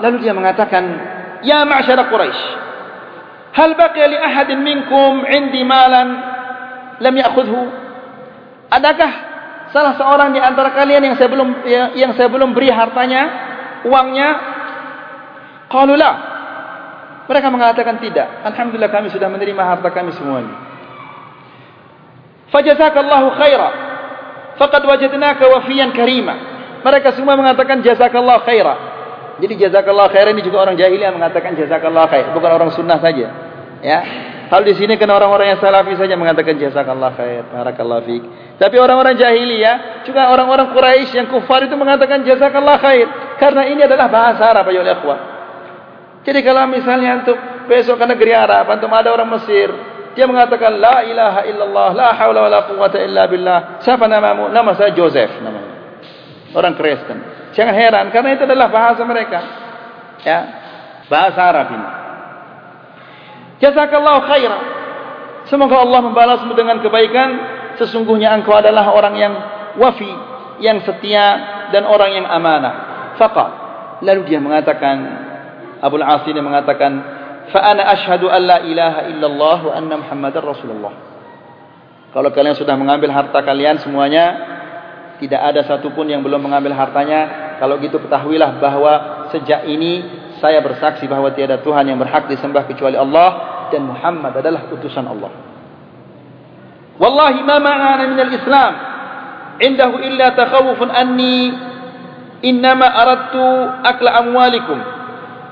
lalu 0.05 0.21
dia 0.21 0.37
mengatakan 0.37 0.85
ya 1.47 1.65
ma'syar 1.65 2.01
Quraisy 2.11 2.43
hal 3.57 3.77
baqiya 3.77 4.07
li 4.09 4.19
ahadin 4.19 4.61
minkum 4.61 5.23
'indi 5.25 5.63
malan 5.63 6.32
lam 7.03 7.15
ya'khudhu 7.19 7.61
adakah 8.71 9.13
salah 9.75 9.99
seorang 9.99 10.31
di 10.31 10.41
antara 10.41 10.71
kalian 10.73 11.13
yang 11.13 11.17
saya 11.19 11.29
belum 11.29 11.49
yang 11.99 12.13
saya 12.15 12.31
belum 12.31 12.55
beri 12.55 12.71
hartanya 12.71 13.23
uangnya 13.83 14.29
qalu 15.67 15.99
la 15.99 16.13
mereka 17.27 17.49
mengatakan 17.51 17.99
tidak 17.99 18.47
alhamdulillah 18.47 18.93
kami 18.95 19.11
sudah 19.11 19.27
menerima 19.27 19.63
harta 19.67 19.91
kami 19.91 20.15
semuanya 20.15 20.73
Fajazakallahu 22.53 23.33
khaira. 23.41 23.71
Faqad 24.61 24.85
wajadnaka 24.85 25.49
wafiyan 25.49 25.97
karima. 25.97 26.37
Mereka 26.85 27.17
semua 27.17 27.35
mengatakan 27.35 27.81
jazakallahu 27.81 28.45
khaira. 28.45 28.75
Jadi 29.41 29.57
jazakallahu 29.57 30.13
khaira 30.13 30.37
ini 30.37 30.45
juga 30.45 30.69
orang 30.69 30.77
jahiliyah 30.77 31.17
mengatakan 31.17 31.57
jazakallahu 31.57 32.13
khair, 32.13 32.37
bukan 32.37 32.51
orang 32.53 32.71
sunnah 32.77 33.01
saja. 33.01 33.27
Ya. 33.81 34.01
Hal 34.53 34.69
di 34.69 34.77
sini 34.77 35.01
kan 35.01 35.09
orang-orang 35.09 35.57
yang 35.57 35.61
salafi 35.65 35.97
saja 35.97 36.13
mengatakan 36.13 36.61
jazakallahu 36.61 37.17
khair, 37.17 37.41
barakallahu 37.49 38.05
fik. 38.05 38.23
Tapi 38.61 38.77
orang-orang 38.77 39.17
jahiliyah, 39.17 40.05
juga 40.05 40.29
orang-orang 40.29 40.77
Quraisy 40.77 41.17
yang 41.17 41.33
kufar 41.33 41.65
itu 41.65 41.73
mengatakan 41.73 42.21
jazakallahu 42.21 42.77
khair 42.85 43.09
karena 43.41 43.65
ini 43.73 43.81
adalah 43.81 44.13
bahasa 44.13 44.45
Arab 44.53 44.69
ya 44.69 44.85
ikhwah. 44.85 45.19
Jadi 46.29 46.45
kalau 46.45 46.69
misalnya 46.69 47.25
untuk 47.25 47.41
besok 47.65 47.97
ke 47.97 48.05
negeri 48.13 48.37
Arab, 48.37 48.69
antum 48.69 48.93
ada 48.93 49.09
orang 49.09 49.41
Mesir, 49.41 49.73
dia 50.13 50.29
mengatakan 50.29 50.77
la 50.77 51.01
ilaha 51.01 51.41
illallah 51.49 51.89
la 51.97 52.09
haula 52.13 52.45
wala 52.45 52.69
quwata 52.69 53.01
illa 53.01 53.25
billah. 53.33 53.81
Siapa 53.81 54.05
namamu? 54.05 54.53
Nama 54.53 54.71
saya 54.77 54.93
Joseph 54.93 55.33
namanya. 55.41 55.73
Orang 56.53 56.77
Kristen. 56.77 57.25
Jangan 57.57 57.73
heran 57.73 58.07
karena 58.13 58.37
itu 58.37 58.45
adalah 58.45 58.69
bahasa 58.69 59.01
mereka. 59.09 59.41
Ya 60.29 60.39
bahasa 61.09 61.41
Arab 61.41 61.73
ini 61.73 62.03
Jazakallahu 63.63 64.27
khairan. 64.27 64.63
Semoga 65.47 65.79
Allah 65.79 66.03
membalasmu 66.03 66.51
dengan 66.59 66.83
kebaikan. 66.83 67.31
Sesungguhnya 67.79 68.35
engkau 68.35 68.59
adalah 68.59 68.91
orang 68.91 69.15
yang 69.17 69.35
wafi, 69.79 70.11
yang 70.59 70.83
setia 70.83 71.27
dan 71.71 71.87
orang 71.87 72.11
yang 72.19 72.27
amanah. 72.27 73.15
Faqat. 73.17 73.51
Lalu 74.03 74.27
dia 74.27 74.43
mengatakan 74.43 74.97
Abu 75.79 75.99
Al-Asin 76.03 76.35
mengatakan 76.43 76.93
fa 77.55 77.63
ana 77.63 77.87
asyhadu 77.95 78.27
an 78.27 78.43
la 78.43 78.59
ilaha 78.67 79.01
illallah 79.15 79.59
wa 79.63 79.73
anna 79.79 79.95
muhammadar 80.03 80.43
rasulullah. 80.43 80.95
Kalau 82.13 82.29
kalian 82.35 82.59
sudah 82.59 82.77
mengambil 82.77 83.15
harta 83.15 83.41
kalian 83.41 83.81
semuanya, 83.81 84.27
tidak 85.23 85.39
ada 85.39 85.65
satupun 85.65 86.11
yang 86.11 86.21
belum 86.21 86.45
mengambil 86.45 86.75
hartanya. 86.75 87.55
Kalau 87.63 87.79
gitu 87.79 88.03
ketahuilah 88.03 88.59
bahwa 88.59 88.93
sejak 89.31 89.65
ini 89.71 90.03
saya 90.43 90.59
bersaksi 90.59 91.07
bahwa 91.07 91.31
tiada 91.31 91.63
Tuhan 91.63 91.87
yang 91.87 91.99
berhak 92.03 92.27
disembah 92.27 92.67
kecuali 92.67 92.99
Allah 92.99 93.52
dan 93.73 93.89
Muhammad 93.89 94.37
adalah 94.37 94.69
utusan 94.69 95.09
Allah. 95.09 95.33
Wallahi 97.01 97.41
ma 97.43 97.57
ma'ana 97.57 98.05
min 98.05 98.19
al-islam 98.21 98.73
indahu 99.59 99.97
illa 100.05 100.37
takhawufun 100.37 100.93
anni 100.93 101.51
innama 102.45 102.85
aradtu 102.85 103.43
akla 103.81 104.21
amwalikum. 104.21 104.79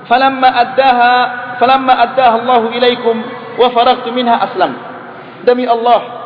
Falamma 0.05 0.49
addaha 0.53 1.13
falamma 1.57 1.93
addaha 2.05 2.35
Allah 2.45 2.61
ilaikum 2.77 3.15
wa 3.57 3.67
faragtu 3.73 4.13
minha 4.13 4.37
aslam. 4.37 4.77
Demi 5.41 5.65
Allah 5.65 6.21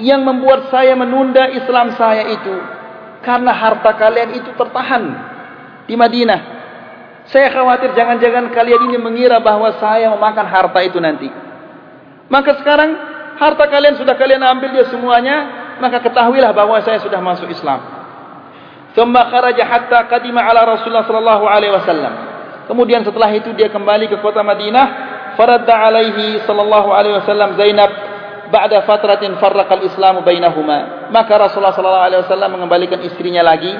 yang 0.00 0.22
membuat 0.24 0.70
saya 0.72 0.96
menunda 0.96 1.50
Islam 1.52 1.92
saya 1.98 2.30
itu 2.30 2.54
karena 3.26 3.52
harta 3.52 3.92
kalian 3.98 4.40
itu 4.40 4.50
tertahan 4.56 5.04
di 5.84 5.94
Madinah 5.98 6.40
saya 7.30 7.54
khawatir 7.54 7.94
jangan-jangan 7.94 8.50
kalian 8.50 8.90
ini 8.90 8.98
mengira 8.98 9.38
bahwa 9.38 9.70
saya 9.78 10.10
memakan 10.10 10.46
harta 10.48 10.80
itu 10.82 10.98
nanti. 10.98 11.30
Maka 12.26 12.58
sekarang 12.58 12.90
harta 13.38 13.64
kalian 13.70 13.94
sudah 14.00 14.18
kalian 14.18 14.42
ambil 14.42 14.74
dia 14.74 14.88
semuanya 14.90 15.62
maka 15.78 16.02
ketahuilah 16.02 16.50
bahwa 16.54 16.78
saya 16.82 16.98
sudah 17.02 17.22
masuk 17.22 17.50
Islam. 17.50 17.82
Thumma 18.92 19.26
kharaja 19.32 19.64
hatta 19.64 20.04
qadima 20.06 20.44
ala 20.44 20.76
Rasulullah 20.76 21.06
sallallahu 21.06 21.44
alaihi 21.48 21.72
wasallam. 21.72 22.14
Kemudian 22.68 23.02
setelah 23.02 23.30
itu 23.32 23.50
dia 23.56 23.72
kembali 23.72 24.06
ke 24.06 24.16
kota 24.20 24.44
Madinah, 24.44 24.86
faradda 25.34 25.74
alaihi 25.88 26.44
sallallahu 26.44 26.92
alaihi 26.92 27.18
wasallam 27.18 27.56
Zainab 27.56 27.90
ba'da 28.52 28.84
fatratin 28.84 29.40
farraqal 29.40 29.82
Islam 29.82 30.20
bainahuma. 30.22 31.08
Maka 31.08 31.32
Rasulullah 31.40 31.72
sallallahu 31.72 32.06
alaihi 32.06 32.22
wasallam 32.28 32.50
mengembalikan 32.60 33.00
istrinya 33.02 33.40
lagi. 33.40 33.72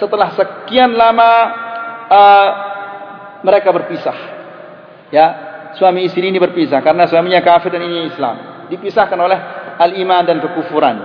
Setelah 0.00 0.32
sekian 0.36 0.92
lama 0.96 1.32
uh, 2.08 2.48
mereka 3.42 3.72
berpisah. 3.72 4.16
Ya, 5.12 5.26
suami 5.76 6.08
istri 6.08 6.28
ini 6.28 6.40
berpisah 6.40 6.80
karena 6.80 7.08
suaminya 7.10 7.40
kafir 7.44 7.72
dan 7.72 7.84
ini 7.84 8.10
Islam. 8.10 8.68
Dipisahkan 8.72 9.18
oleh 9.18 9.38
al-iman 9.78 10.22
dan 10.26 10.40
kekufuran. 10.42 10.96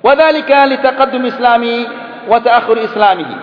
Wa 0.00 0.12
dzalika 0.16 0.64
li 0.70 0.76
taqaddum 0.80 1.22
islami 1.28 1.84
wa 2.28 2.38
ta'akhur 2.40 2.80
islamihi. 2.80 3.36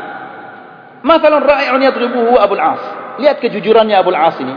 Masalah 1.05 1.39
ra'i'un 1.45 1.81
yadribuhu 1.81 2.33
Abu 2.41 2.57
Al-As. 2.57 2.83
Lihat 3.21 3.37
kejujurannya 3.37 3.93
Abu 3.93 4.09
Al-As 4.09 4.37
ini. 4.41 4.55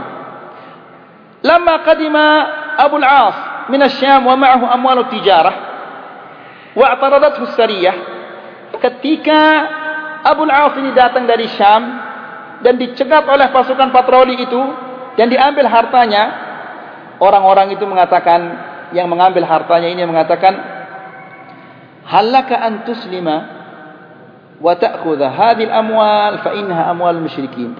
Lama 1.44 1.84
qadima 1.84 2.26
Abu 2.80 2.96
Al-As 2.96 3.36
min 3.68 3.80
Asyam 3.84 4.24
wa 4.24 4.34
ma'ahu 4.36 4.64
amwalu 4.64 5.08
tijarah 5.12 5.56
wa 6.74 6.86
ataradathu 6.96 7.44
sariyah 7.54 7.96
ketika 8.80 9.40
Abu 10.24 10.48
Al-As 10.48 10.76
ini 10.80 10.90
datang 10.96 11.28
dari 11.28 11.48
Syam 11.52 11.82
dan 12.60 12.76
dicegat 12.76 13.24
oleh 13.24 13.48
pasukan 13.48 13.88
patroli 13.88 14.36
itu 14.36 14.60
dan 15.16 15.26
diambil 15.32 15.68
hartanya 15.68 16.22
orang-orang 17.20 17.76
itu 17.76 17.84
mengatakan 17.84 18.40
yang 18.92 19.08
mengambil 19.08 19.44
hartanya 19.46 19.88
ini 19.88 20.02
mengatakan 20.04 20.54
halaka 22.04 22.56
an 22.58 22.84
tuslima 22.84 23.36
wa 24.60 24.72
ta'khudha 24.76 25.28
hadhil 25.30 25.72
amwal 25.72 26.40
fa 26.44 26.50
innaha 26.56 26.92
amwal 26.92 27.16
musyrikin. 27.16 27.76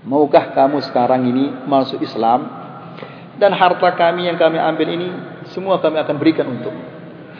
Maukah 0.00 0.56
kamu 0.56 0.80
sekarang 0.88 1.28
ini 1.28 1.52
masuk 1.68 2.00
Islam? 2.00 2.48
Dan 3.36 3.56
harta 3.56 3.96
kami 3.96 4.28
yang 4.28 4.36
kami 4.36 4.60
ambil 4.60 4.88
ini 4.88 5.08
semua 5.52 5.80
kami 5.80 5.96
akan 5.96 6.16
berikan 6.20 6.44
untuk 6.48 6.72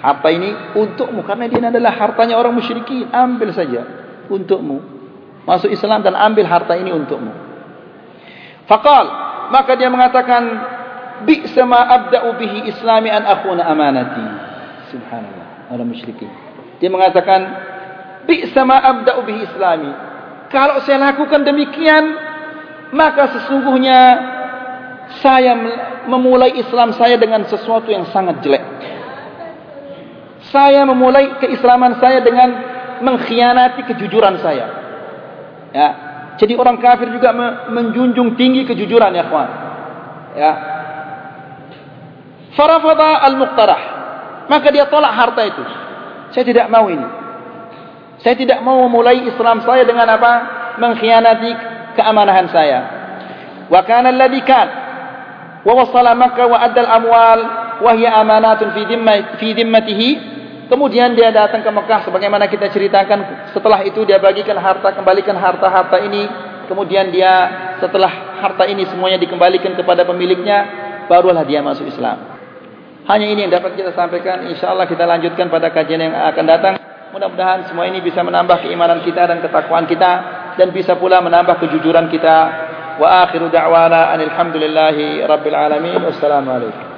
harta 0.01 0.29
ini? 0.33 0.77
Untukmu 0.77 1.25
karena 1.25 1.49
dia 1.49 1.61
adalah 1.61 1.93
hartanya 1.93 2.37
orang 2.41 2.57
musyrikin. 2.57 3.09
Ambil 3.13 3.53
saja 3.53 3.85
untukmu 4.29 5.00
masuk 5.45 5.73
Islam 5.73 6.05
dan 6.05 6.17
ambil 6.17 6.45
harta 6.49 6.77
ini 6.77 6.93
untukmu 6.93 7.33
faqal 8.69 9.07
maka 9.51 9.75
dia 9.75 9.91
mengatakan 9.91 10.43
bi 11.25 11.45
sama 11.53 11.81
abda'u 11.85 12.37
bihi 12.39 12.71
islami 12.71 13.13
an 13.13 13.27
akhuna 13.29 13.67
amanati 13.67 14.25
subhanallah 14.95 15.73
orang 15.73 15.89
musyrikin 15.91 16.31
dia 16.81 16.89
mengatakan 16.89 17.41
bi'sa 18.25 18.63
ma 18.65 18.81
abda'u 18.81 19.21
bihi 19.27 19.45
islami. 19.51 19.93
Kalau 20.51 20.83
saya 20.83 21.13
lakukan 21.13 21.47
demikian, 21.47 22.05
maka 22.91 23.39
sesungguhnya 23.39 24.01
saya 25.23 25.55
memulai 26.11 26.59
Islam 26.59 26.91
saya 26.97 27.21
dengan 27.21 27.47
sesuatu 27.47 27.87
yang 27.93 28.09
sangat 28.11 28.43
jelek. 28.43 28.65
Saya 30.51 30.83
memulai 30.83 31.39
keislaman 31.39 32.03
saya 32.03 32.19
dengan 32.25 32.49
mengkhianati 33.05 33.87
kejujuran 33.95 34.43
saya. 34.43 34.80
Ya. 35.71 35.89
Jadi 36.41 36.57
orang 36.57 36.81
kafir 36.81 37.13
juga 37.13 37.37
menjunjung 37.69 38.35
tinggi 38.35 38.65
kejujuran 38.65 39.13
ya 39.13 39.25
kawan. 39.29 39.51
Ya. 40.35 40.53
Farafada 42.57 43.23
al-muqtarah. 43.29 43.83
Maka 44.51 44.67
dia 44.75 44.89
tolak 44.91 45.15
harta 45.15 45.43
itu. 45.47 45.63
Saya 46.35 46.45
tidak 46.47 46.67
mau 46.73 46.91
ini. 46.91 47.07
Saya 48.21 48.35
tidak 48.37 48.61
mau 48.61 48.83
memulai 48.89 49.25
Islam 49.27 49.63
saya 49.63 49.87
dengan 49.87 50.11
apa? 50.11 50.33
Mengkhianati 50.81 51.51
keamanahan 51.95 52.47
saya. 52.51 52.81
Wa 53.71 53.87
kana 53.87 54.11
alladhi 54.11 54.43
kan 54.43 54.69
wa 55.61 55.73
wasala 55.77 56.17
Makkah 56.17 56.47
wa 56.49 56.59
adda 56.59 56.81
al-amwal 56.89 57.41
wa 57.85 57.91
hiya 57.95 58.17
amanatun 58.19 58.75
fi 58.75 58.83
dhimma 58.89 59.15
fi 59.39 59.49
dhimmatihi. 59.55 60.09
Kemudian 60.71 61.19
dia 61.19 61.35
datang 61.35 61.67
ke 61.67 61.71
Mekah 61.75 62.07
sebagaimana 62.07 62.47
kita 62.47 62.71
ceritakan 62.71 63.51
setelah 63.51 63.83
itu 63.83 64.07
dia 64.07 64.23
bagikan 64.23 64.55
harta 64.55 64.95
kembalikan 64.95 65.35
harta-harta 65.35 65.99
ini 65.99 66.31
kemudian 66.71 67.11
dia 67.11 67.51
setelah 67.83 68.39
harta 68.39 68.71
ini 68.71 68.87
semuanya 68.87 69.19
dikembalikan 69.19 69.75
kepada 69.75 70.07
pemiliknya 70.07 70.59
barulah 71.11 71.43
dia 71.43 71.59
masuk 71.59 71.91
Islam. 71.91 72.39
Hanya 73.11 73.27
ini 73.27 73.43
yang 73.43 73.53
dapat 73.53 73.75
kita 73.75 73.91
sampaikan. 73.91 74.47
InsyaAllah 74.47 74.87
kita 74.87 75.03
lanjutkan 75.03 75.51
pada 75.51 75.75
kajian 75.75 75.99
yang 75.99 76.15
akan 76.15 76.45
datang. 76.47 76.75
Mudah-mudahan 77.11 77.67
semua 77.67 77.91
ini 77.91 77.99
bisa 77.99 78.23
menambah 78.23 78.63
keimanan 78.63 79.03
kita 79.03 79.27
dan 79.27 79.43
ketakwaan 79.43 79.91
kita. 79.91 80.39
Dan 80.55 80.71
bisa 80.71 80.95
pula 80.95 81.19
menambah 81.19 81.59
kejujuran 81.59 82.07
kita. 82.07 82.37
Wa 83.03 83.27
akhiru 83.27 83.51
da'wana 83.51 84.15
anilhamdulillahi 84.15 85.27
rabbil 85.27 85.57
alamin. 85.59 85.99
Wassalamualaikum. 86.07 86.90